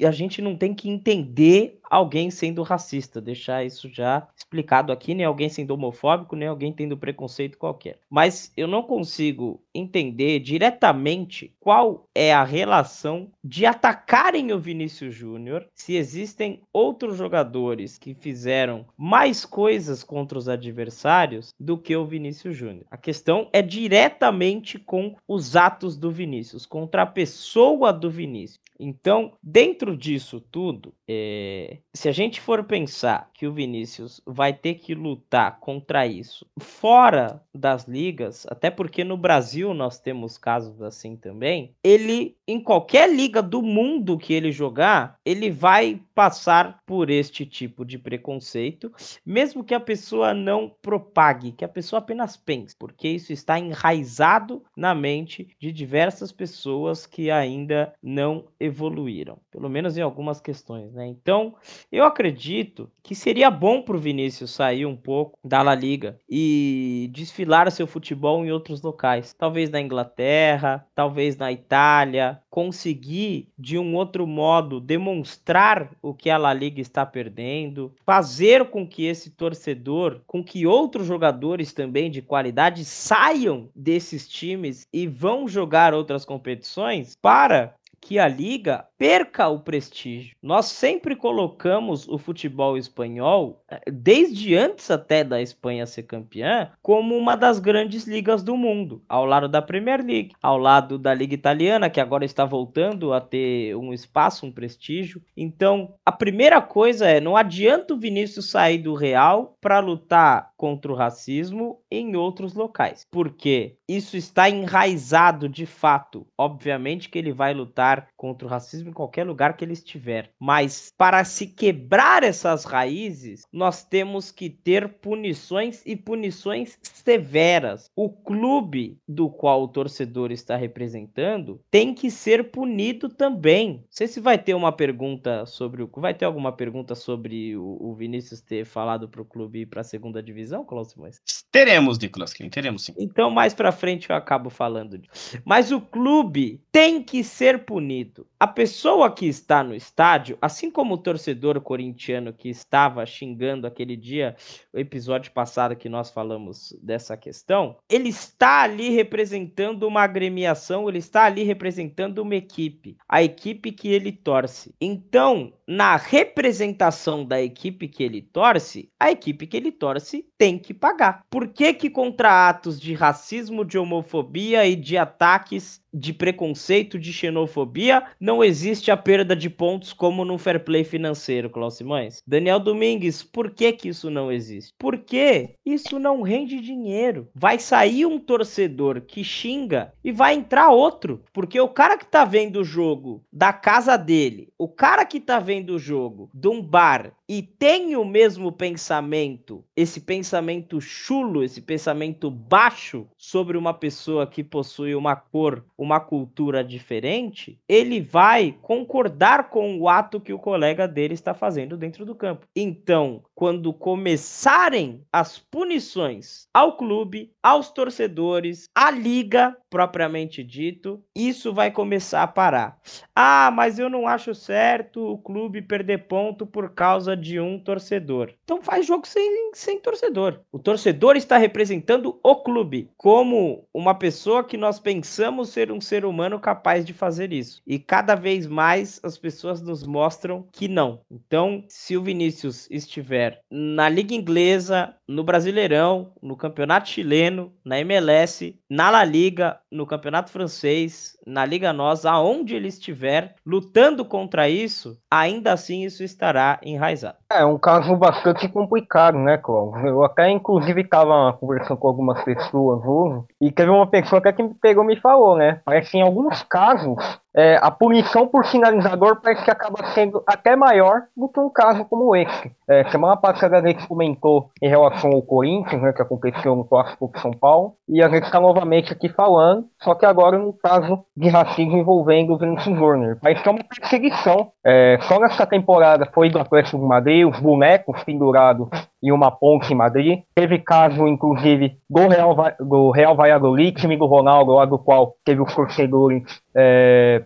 a 0.04 0.10
gente 0.10 0.42
não 0.42 0.56
tem 0.56 0.75
que 0.75 0.88
entender 0.88 1.78
alguém 1.88 2.28
sendo 2.30 2.62
racista, 2.62 3.20
deixar 3.20 3.64
isso 3.64 3.88
já 3.88 4.26
explicado 4.36 4.92
aqui, 4.92 5.14
nem 5.14 5.25
alguém 5.25 5.48
sendo 5.48 5.72
homofóbico, 5.75 6.34
nem 6.34 6.48
alguém 6.48 6.72
tendo 6.72 6.96
preconceito 6.96 7.56
qualquer. 7.56 8.00
Mas 8.10 8.52
eu 8.56 8.66
não 8.66 8.82
consigo 8.82 9.62
entender 9.72 10.40
diretamente 10.40 11.54
qual 11.60 12.08
é 12.12 12.34
a 12.34 12.42
relação 12.42 13.30
de 13.44 13.64
atacarem 13.64 14.52
o 14.52 14.58
Vinícius 14.58 15.14
Júnior 15.14 15.68
se 15.72 15.94
existem 15.94 16.55
outros 16.72 17.16
jogadores 17.16 17.98
que 17.98 18.14
fizeram 18.14 18.86
mais 18.96 19.44
coisas 19.44 20.02
contra 20.02 20.38
os 20.38 20.48
adversários 20.48 21.54
do 21.58 21.78
que 21.78 21.96
o 21.96 22.04
Vinícius 22.04 22.56
Júnior. 22.56 22.86
A 22.90 22.96
questão 22.96 23.48
é 23.52 23.62
diretamente 23.62 24.78
com 24.78 25.16
os 25.26 25.56
atos 25.56 25.96
do 25.96 26.10
Vinícius, 26.10 26.66
contra 26.66 27.02
a 27.02 27.06
pessoa 27.06 27.92
do 27.92 28.10
Vinícius. 28.10 28.60
Então, 28.78 29.32
dentro 29.42 29.96
disso 29.96 30.40
tudo, 30.40 30.92
é... 31.08 31.78
se 31.94 32.08
a 32.08 32.12
gente 32.12 32.40
for 32.40 32.64
pensar 32.64 33.30
que 33.32 33.46
o 33.46 33.52
Vinícius 33.52 34.20
vai 34.26 34.52
ter 34.52 34.75
que 34.75 34.94
lutar 34.94 35.58
contra 35.60 36.06
isso 36.06 36.46
fora 36.58 37.42
das 37.54 37.86
ligas, 37.88 38.46
até 38.48 38.70
porque 38.70 39.02
no 39.02 39.16
Brasil 39.16 39.72
nós 39.72 39.98
temos 39.98 40.36
casos 40.36 40.82
assim 40.82 41.16
também, 41.16 41.75
ele, 41.82 42.36
em 42.46 42.60
qualquer 42.60 43.10
liga 43.10 43.42
do 43.42 43.62
mundo 43.62 44.18
que 44.18 44.32
ele 44.32 44.52
jogar, 44.52 45.18
ele 45.25 45.50
vai 45.50 46.00
passar 46.16 46.80
por 46.87 47.11
este 47.11 47.44
tipo 47.44 47.85
de 47.85 47.99
preconceito, 47.99 48.90
mesmo 49.25 49.62
que 49.62 49.75
a 49.75 49.78
pessoa 49.78 50.32
não 50.32 50.75
propague, 50.80 51.52
que 51.52 51.62
a 51.62 51.68
pessoa 51.68 51.99
apenas 51.99 52.38
pense, 52.38 52.75
porque 52.75 53.06
isso 53.06 53.35
está 53.35 53.58
enraizado 53.58 54.64
na 54.75 54.94
mente 54.94 55.46
de 55.61 55.70
diversas 55.70 56.32
pessoas 56.32 57.04
que 57.04 57.30
ainda 57.30 57.92
não 58.02 58.46
evoluíram, 58.58 59.38
pelo 59.50 59.68
menos 59.68 59.99
em 59.99 60.00
algumas 60.00 60.40
questões, 60.40 60.90
né? 60.94 61.06
Então, 61.06 61.54
eu 61.92 62.02
acredito 62.02 62.90
que 63.02 63.14
seria 63.14 63.50
bom 63.50 63.82
para 63.82 63.96
o 63.96 64.00
Vinícius 64.00 64.52
sair 64.52 64.87
um 64.87 64.96
pouco 64.96 65.38
da 65.44 65.61
La 65.61 65.75
Liga 65.75 66.18
e 66.26 67.11
desfilar 67.12 67.70
seu 67.70 67.87
futebol 67.87 68.42
em 68.42 68.50
outros 68.50 68.80
locais, 68.80 69.35
talvez 69.35 69.68
na 69.68 69.82
Inglaterra, 69.82 70.87
talvez 70.94 71.37
na 71.37 71.52
Itália, 71.52 72.40
conseguir 72.49 73.50
de 73.58 73.76
um 73.76 73.94
outro 73.94 74.26
modo 74.26 74.80
demonstrar 74.80 75.90
o 76.08 76.14
que 76.14 76.30
a 76.30 76.38
La 76.38 76.54
Liga 76.54 76.80
está 76.80 77.04
perdendo, 77.04 77.92
fazer 78.04 78.66
com 78.70 78.86
que 78.86 79.04
esse 79.04 79.30
torcedor, 79.30 80.20
com 80.26 80.42
que 80.42 80.66
outros 80.66 81.06
jogadores 81.06 81.72
também 81.72 82.10
de 82.10 82.22
qualidade 82.22 82.84
saiam 82.84 83.68
desses 83.75 84.28
times 84.28 84.86
e 84.92 85.06
vão 85.06 85.48
jogar 85.48 85.92
outras 85.94 86.25
competições 86.25 87.16
para 87.20 87.75
que 88.06 88.20
a 88.20 88.28
liga 88.28 88.86
perca 88.96 89.48
o 89.48 89.58
prestígio. 89.58 90.36
Nós 90.40 90.66
sempre 90.66 91.16
colocamos 91.16 92.06
o 92.08 92.16
futebol 92.16 92.78
espanhol, 92.78 93.60
eh, 93.68 93.80
desde 93.90 94.54
antes 94.54 94.92
até 94.92 95.25
da 95.25 95.42
Espanha 95.42 95.84
ser 95.86 96.04
campeã, 96.04 96.70
como 96.80 97.16
uma 97.16 97.36
das 97.36 97.58
grandes 97.58 98.06
ligas 98.06 98.44
do 98.44 98.56
mundo, 98.56 99.02
ao 99.08 99.25
lado 99.25 99.48
da 99.48 99.60
Premier 99.60 100.04
League, 100.04 100.30
ao 100.40 100.56
lado 100.56 100.98
da 100.98 101.12
Liga 101.12 101.34
Italiana, 101.34 101.90
que 101.90 102.00
agora 102.00 102.25
está 102.25 102.44
voltando 102.44 103.12
a 103.12 103.20
ter 103.20 103.75
um 103.75 103.92
espaço, 103.92 104.46
um 104.46 104.52
prestígio. 104.52 105.20
Então, 105.36 105.94
a 106.06 106.12
primeira 106.12 106.62
coisa 106.62 107.08
é: 107.08 107.20
não 107.20 107.36
adianta 107.36 107.92
o 107.92 107.98
Vinícius 107.98 108.50
sair 108.50 108.78
do 108.78 108.94
Real 108.94 109.56
para 109.60 109.80
lutar 109.80 110.52
contra 110.56 110.92
o 110.92 110.94
racismo 110.94 111.80
em 111.90 112.14
outros 112.14 112.54
locais, 112.54 113.04
porque 113.10 113.76
isso 113.88 114.16
está 114.16 114.48
enraizado 114.48 115.48
de 115.48 115.66
fato. 115.66 116.25
Obviamente 116.38 117.08
que 117.08 117.18
ele 117.18 117.32
vai 117.32 117.52
lutar 117.52 117.95
lutar 117.96 118.08
contra 118.16 118.46
o 118.46 118.50
racismo 118.50 118.90
em 118.90 118.92
qualquer 118.92 119.24
lugar 119.24 119.56
que 119.56 119.64
ele 119.64 119.72
estiver. 119.72 120.30
Mas 120.38 120.92
para 120.96 121.24
se 121.24 121.46
quebrar 121.46 122.22
essas 122.22 122.64
raízes, 122.64 123.46
nós 123.52 123.84
temos 123.84 124.30
que 124.30 124.50
ter 124.50 124.88
punições 124.88 125.82
e 125.86 125.96
punições 125.96 126.78
severas. 126.82 127.90
O 127.96 128.10
clube 128.10 128.98
do 129.08 129.28
qual 129.28 129.62
o 129.62 129.68
torcedor 129.68 130.30
está 130.30 130.56
representando 130.56 131.60
tem 131.70 131.94
que 131.94 132.10
ser 132.10 132.50
punido 132.50 133.08
também. 133.08 133.78
Não 133.78 133.84
sei 133.90 134.06
se 134.06 134.20
vai 134.20 134.38
ter 134.38 134.54
uma 134.54 134.72
pergunta 134.72 135.46
sobre 135.46 135.82
o. 135.82 135.90
Vai 135.96 136.14
ter 136.14 136.24
alguma 136.24 136.52
pergunta 136.52 136.94
sobre 136.94 137.56
o, 137.56 137.78
o 137.80 137.94
Vinícius 137.94 138.40
ter 138.40 138.64
falado 138.64 139.08
para 139.08 139.22
o 139.22 139.24
clube 139.24 139.60
ir 139.60 139.66
para 139.66 139.80
a 139.80 139.84
segunda 139.84 140.22
divisão, 140.22 140.64
Cláudio 140.64 140.94
Mas 140.98 141.20
Teremos, 141.50 141.98
Nicolas 141.98 142.34
Klein, 142.34 142.50
teremos 142.50 142.84
sim. 142.84 142.94
Então, 142.98 143.30
mais 143.30 143.54
para 143.54 143.72
frente 143.72 144.10
eu 144.10 144.16
acabo 144.16 144.50
falando. 144.50 145.00
Mas 145.44 145.72
o 145.72 145.80
clube 145.80 146.60
tem 146.70 147.02
que 147.02 147.24
ser 147.24 147.64
punido 147.64 147.75
bonito. 147.76 148.26
A 148.40 148.47
pessoa 148.47 149.11
que 149.11 149.26
está 149.26 149.62
no 149.62 149.75
estádio, 149.75 150.38
assim 150.40 150.71
como 150.71 150.95
o 150.95 150.99
torcedor 150.99 151.61
corintiano 151.61 152.33
que 152.33 152.49
estava 152.49 153.04
xingando 153.04 153.66
aquele 153.66 153.95
dia, 153.95 154.35
o 154.73 154.78
episódio 154.78 155.30
passado 155.33 155.76
que 155.76 155.87
nós 155.87 156.11
falamos 156.11 156.75
dessa 156.83 157.18
questão, 157.18 157.76
ele 157.87 158.09
está 158.09 158.62
ali 158.62 158.88
representando 158.88 159.83
uma 159.83 160.00
agremiação, 160.00 160.88
ele 160.88 160.99
está 160.99 161.25
ali 161.25 161.42
representando 161.42 162.21
uma 162.21 162.35
equipe, 162.35 162.97
a 163.06 163.23
equipe 163.23 163.71
que 163.71 163.88
ele 163.88 164.11
torce. 164.11 164.75
Então, 164.80 165.52
na 165.66 165.97
representação 165.97 167.26
da 167.26 167.42
equipe 167.42 167.88
que 167.88 168.02
ele 168.02 168.23
torce, 168.23 168.88
a 168.99 169.11
equipe 169.11 169.47
que 169.47 169.56
ele 169.56 169.71
torce 169.71 170.26
tem 170.38 170.59
que 170.59 170.73
pagar. 170.73 171.25
Por 171.28 171.49
que 171.49 171.75
que 171.75 171.90
contra 171.90 172.49
atos 172.49 172.80
de 172.80 172.95
racismo, 172.95 173.66
de 173.66 173.76
homofobia 173.76 174.66
e 174.66 174.75
de 174.75 174.97
ataques 174.97 175.85
de 175.96 176.12
preconceito, 176.12 176.99
de 176.99 177.10
xenofobia, 177.10 178.04
não 178.21 178.44
existe 178.44 178.90
a 178.90 178.97
perda 178.97 179.34
de 179.34 179.49
pontos 179.49 179.94
como 179.94 180.26
no 180.26 180.36
fair 180.36 180.62
play 180.62 180.84
financeiro, 180.84 181.49
Cláudio 181.49 181.78
Simões? 181.78 182.23
Daniel 182.26 182.60
Domingues, 182.60 183.23
por 183.23 183.50
que 183.50 183.73
que 183.73 183.88
isso 183.88 184.10
não 184.10 184.30
existe? 184.30 184.75
Porque 184.78 185.54
isso 185.64 185.99
não 185.99 186.21
rende 186.21 186.60
dinheiro. 186.60 187.28
Vai 187.34 187.58
sair 187.58 188.04
um 188.04 188.18
torcedor 188.18 189.00
que 189.00 189.25
xinga 189.25 189.92
e 190.04 190.12
vai 190.12 190.34
entrar 190.34 190.68
outro, 190.68 191.23
porque 191.32 191.58
o 191.58 191.68
cara 191.68 191.97
que 191.97 192.04
tá 192.04 192.25
vendo 192.25 192.60
o 192.60 192.64
jogo 192.64 193.25
da 193.32 193.52
casa 193.52 193.97
dele, 193.97 194.52
o 194.58 194.68
cara 194.68 195.06
que 195.06 195.18
tá 195.18 195.38
vendo 195.38 195.71
o 195.71 195.78
jogo 195.78 196.30
de 196.34 196.49
um 196.49 196.60
bar 196.60 197.12
e 197.28 197.42
tem 197.42 197.97
o 197.97 198.04
mesmo 198.04 198.52
pensamento, 198.52 199.64
esse 199.75 200.00
pensamento 200.00 200.80
chulo, 200.80 201.42
esse 201.42 201.60
pensamento 201.60 202.30
baixo 202.30 203.06
sobre 203.16 203.56
uma 203.56 203.75
pessoa 203.75 204.26
que 204.26 204.44
possui 204.44 204.94
uma 204.94 205.16
cor, 205.16 205.64
cultura 206.00 206.64
diferente, 206.64 207.60
ele 207.68 208.00
vai 208.00 208.56
concordar 208.60 209.50
com 209.50 209.78
o 209.78 209.88
ato 209.88 210.20
que 210.20 210.32
o 210.32 210.38
colega 210.38 210.88
dele 210.88 211.14
está 211.14 211.34
fazendo 211.34 211.76
dentro 211.76 212.04
do 212.04 212.14
campo. 212.14 212.46
Então, 212.54 213.22
quando 213.34 213.72
começarem 213.72 215.02
as 215.12 215.38
punições 215.38 216.49
ao 216.52 216.76
clube, 216.76 217.32
aos 217.42 217.70
torcedores, 217.70 218.68
à 218.75 218.90
liga 218.90 219.56
propriamente 219.70 220.42
dito, 220.42 221.02
isso 221.14 221.52
vai 221.52 221.70
começar 221.70 222.22
a 222.22 222.26
parar. 222.26 222.78
Ah, 223.14 223.50
mas 223.52 223.78
eu 223.78 223.90
não 223.90 224.08
acho 224.08 224.34
certo 224.34 225.12
o 225.12 225.18
clube 225.18 225.60
perder 225.60 226.06
ponto 226.08 226.46
por 226.46 226.70
causa 226.70 227.16
de 227.16 227.38
um 227.38 227.58
torcedor. 227.58 228.32
Então 228.42 228.62
faz 228.62 228.86
jogo 228.86 229.06
sem, 229.06 229.50
sem 229.52 229.78
torcedor. 229.78 230.40
O 230.50 230.58
torcedor 230.58 231.16
está 231.16 231.36
representando 231.36 232.18
o 232.22 232.36
clube 232.36 232.90
como 232.96 233.68
uma 233.75 233.94
pessoa 233.94 234.42
que 234.42 234.56
nós 234.56 234.80
pensamos 234.80 235.50
ser 235.50 235.70
um 235.70 235.75
ser 235.80 236.04
humano 236.04 236.39
capaz 236.39 236.84
de 236.84 236.93
fazer 236.93 237.32
isso. 237.32 237.62
E 237.67 237.78
cada 237.78 238.15
vez 238.15 238.47
mais 238.47 239.00
as 239.02 239.17
pessoas 239.19 239.60
nos 239.60 239.84
mostram 239.84 240.47
que 240.52 240.69
não. 240.69 241.00
Então, 241.10 241.65
se 241.69 241.97
o 241.97 242.02
Vinícius 242.02 242.69
estiver 242.71 243.41
na 243.50 243.89
Liga 243.89 244.15
Inglesa, 244.15 244.95
no 245.08 245.23
Brasileirão, 245.23 246.12
no 246.23 246.36
Campeonato 246.36 246.89
Chileno, 246.89 247.52
na 247.65 247.78
MLS, 247.80 248.58
na 248.69 248.91
La 248.91 249.04
Liga, 249.04 249.60
no 249.76 249.86
Campeonato 249.86 250.30
Francês, 250.30 251.17
na 251.26 251.45
Liga 251.45 251.73
Nós, 251.73 252.06
aonde 252.06 252.56
ele 252.56 252.69
estiver 252.69 253.34
lutando 253.45 254.04
contra 254.04 254.49
isso, 254.49 254.99
ainda 255.10 255.52
assim 255.52 255.84
isso 255.84 256.02
estará 256.02 256.58
enraizado. 256.62 257.19
É 257.30 257.45
um 257.45 257.58
caso 257.58 257.95
bastante 257.97 258.49
complicado, 258.49 259.19
né, 259.19 259.36
Cláudio? 259.36 259.86
Eu 259.86 260.02
até, 260.02 260.30
inclusive, 260.30 260.80
estava 260.80 261.32
conversando 261.34 261.76
com 261.76 261.89
algumas 261.89 262.23
pessoas 262.25 262.82
hoje, 262.84 263.25
e 263.41 263.52
teve 263.52 263.71
uma 263.71 263.86
pessoa 263.86 264.21
que 264.21 264.43
me 264.43 264.54
pegou 264.54 264.84
e 264.84 264.86
me 264.86 264.97
falou, 264.97 265.36
né? 265.36 265.60
Parece 265.65 265.93
que 265.93 265.99
em 265.99 266.02
alguns 266.02 266.43
casos 266.43 266.97
é, 267.36 267.58
a 267.60 267.70
punição 267.70 268.26
por 268.26 268.46
sinalizador 268.46 269.20
parece 269.20 269.44
que 269.44 269.50
acaba 269.50 269.84
sendo 269.88 270.22
até 270.26 270.56
maior 270.56 271.02
do 271.14 271.28
que 271.28 271.38
um 271.38 271.50
caso 271.50 271.84
como 271.84 272.16
esse. 272.16 272.50
É, 272.66 272.88
semana 272.90 273.16
passada 273.16 273.58
a 273.58 273.66
gente 273.66 273.86
comentou 273.86 274.50
em 274.62 274.68
relação 274.68 275.10
ao 275.10 275.20
Corinthians, 275.20 275.82
né, 275.82 275.92
que 275.92 276.00
aconteceu 276.00 276.56
no 276.56 276.64
Clássico 276.64 277.10
de 277.14 277.20
São 277.20 277.30
Paulo, 277.30 277.75
e 277.86 278.02
a 278.02 278.08
gente 278.08 278.25
está 278.25 278.40
novamente 278.40 278.92
aqui 278.92 279.10
falando, 279.10 279.66
só 279.82 279.94
que 279.94 280.06
agora 280.06 280.38
no 280.38 280.52
caso 280.54 281.04
de 281.14 281.28
racismo 281.28 281.76
envolvendo 281.76 282.32
o 282.32 282.38
Vinícius 282.38 282.76
Júnior. 282.78 283.18
Parece 283.20 283.42
que 283.42 283.49
é 283.49 283.52
uma 283.52 283.64
perseguição. 283.64 284.50
É, 284.64 284.99
só 285.02 285.20
nessa 285.20 285.46
temporada 285.46 286.08
foi 286.14 286.30
do 286.30 286.38
Atlético 286.38 286.78
de 286.78 286.84
Madrid, 286.84 287.28
os 287.28 287.38
bonecos 287.38 288.02
pendurados 288.02 288.68
em 289.06 289.12
uma 289.12 289.30
ponte 289.30 289.73
em 289.73 289.76
Madrid. 289.76 290.23
Teve 290.34 290.58
caso, 290.58 291.06
inclusive, 291.06 291.76
do 291.88 292.08
Real, 292.08 292.36
do 292.58 292.90
Real 292.90 293.14
Valladolid, 293.14 293.80
time 293.80 293.97
do 293.97 294.06
Ronaldo, 294.06 294.52
lá 294.52 294.64
do 294.64 294.78
qual 294.78 295.14
teve 295.25 295.40
os 295.40 295.54
torcedores 295.54 296.25
é, 296.54 297.23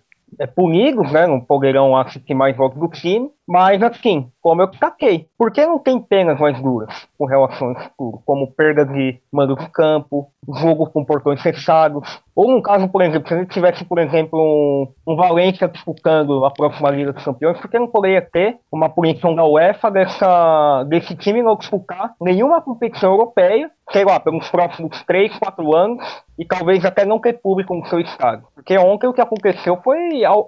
punidos, 0.55 1.11
né? 1.11 1.27
Não 1.27 1.41
poderão 1.41 1.97
assistir 1.97 2.35
mais 2.35 2.55
jogos 2.55 2.79
do 2.79 2.89
time. 2.89 3.31
Mas, 3.51 3.83
assim, 3.83 4.31
como 4.41 4.63
eu 4.63 4.69
destaquei, 4.69 5.27
por 5.37 5.51
que 5.51 5.67
não 5.67 5.81
tem 5.81 6.01
penas 6.01 6.39
mais 6.39 6.63
duras 6.63 7.09
com 7.19 7.25
relação 7.25 7.71
ao 7.71 7.83
futuro? 7.83 8.23
Como 8.25 8.53
perda 8.53 8.87
de 8.87 9.19
mando 9.33 9.57
de 9.57 9.69
campo, 9.71 10.29
jogo 10.61 10.89
com 10.89 11.05
portões 11.05 11.43
fechados, 11.43 12.23
ou 12.33 12.49
no 12.49 12.63
caso, 12.63 12.89
por 12.89 13.03
exemplo, 13.03 13.27
se 13.27 13.35
a 13.35 13.39
gente 13.39 13.51
tivesse, 13.51 13.85
por 13.85 13.99
exemplo, 13.99 14.39
um, 14.39 14.87
um 15.05 15.17
Valência 15.17 15.67
disputando 15.67 16.45
a 16.45 16.51
próxima 16.53 16.91
Liga 16.91 17.13
dos 17.13 17.25
Campeões, 17.25 17.59
por 17.59 17.69
que 17.69 17.77
não 17.77 17.89
poderia 17.89 18.23
ter 18.23 18.57
uma 18.71 18.89
punição 18.89 19.35
da 19.35 19.45
UEFA 19.45 19.91
dessa, 19.91 20.85
desse 20.85 21.17
time 21.17 21.43
não 21.43 21.57
disputar 21.57 22.15
nenhuma 22.21 22.63
competição 22.63 23.11
europeia 23.11 23.69
sei 23.93 24.05
lá, 24.05 24.21
pelos 24.21 24.49
próximos 24.49 25.03
3, 25.05 25.37
4 25.39 25.77
anos 25.77 26.23
e 26.39 26.45
talvez 26.45 26.85
até 26.85 27.05
não 27.05 27.19
ter 27.19 27.35
público 27.35 27.75
no 27.75 27.85
seu 27.87 28.01
estado. 28.01 28.45
Porque 28.55 28.79
ontem 28.79 29.07
o 29.07 29.13
que 29.13 29.21
aconteceu 29.21 29.79
foi 29.83 29.99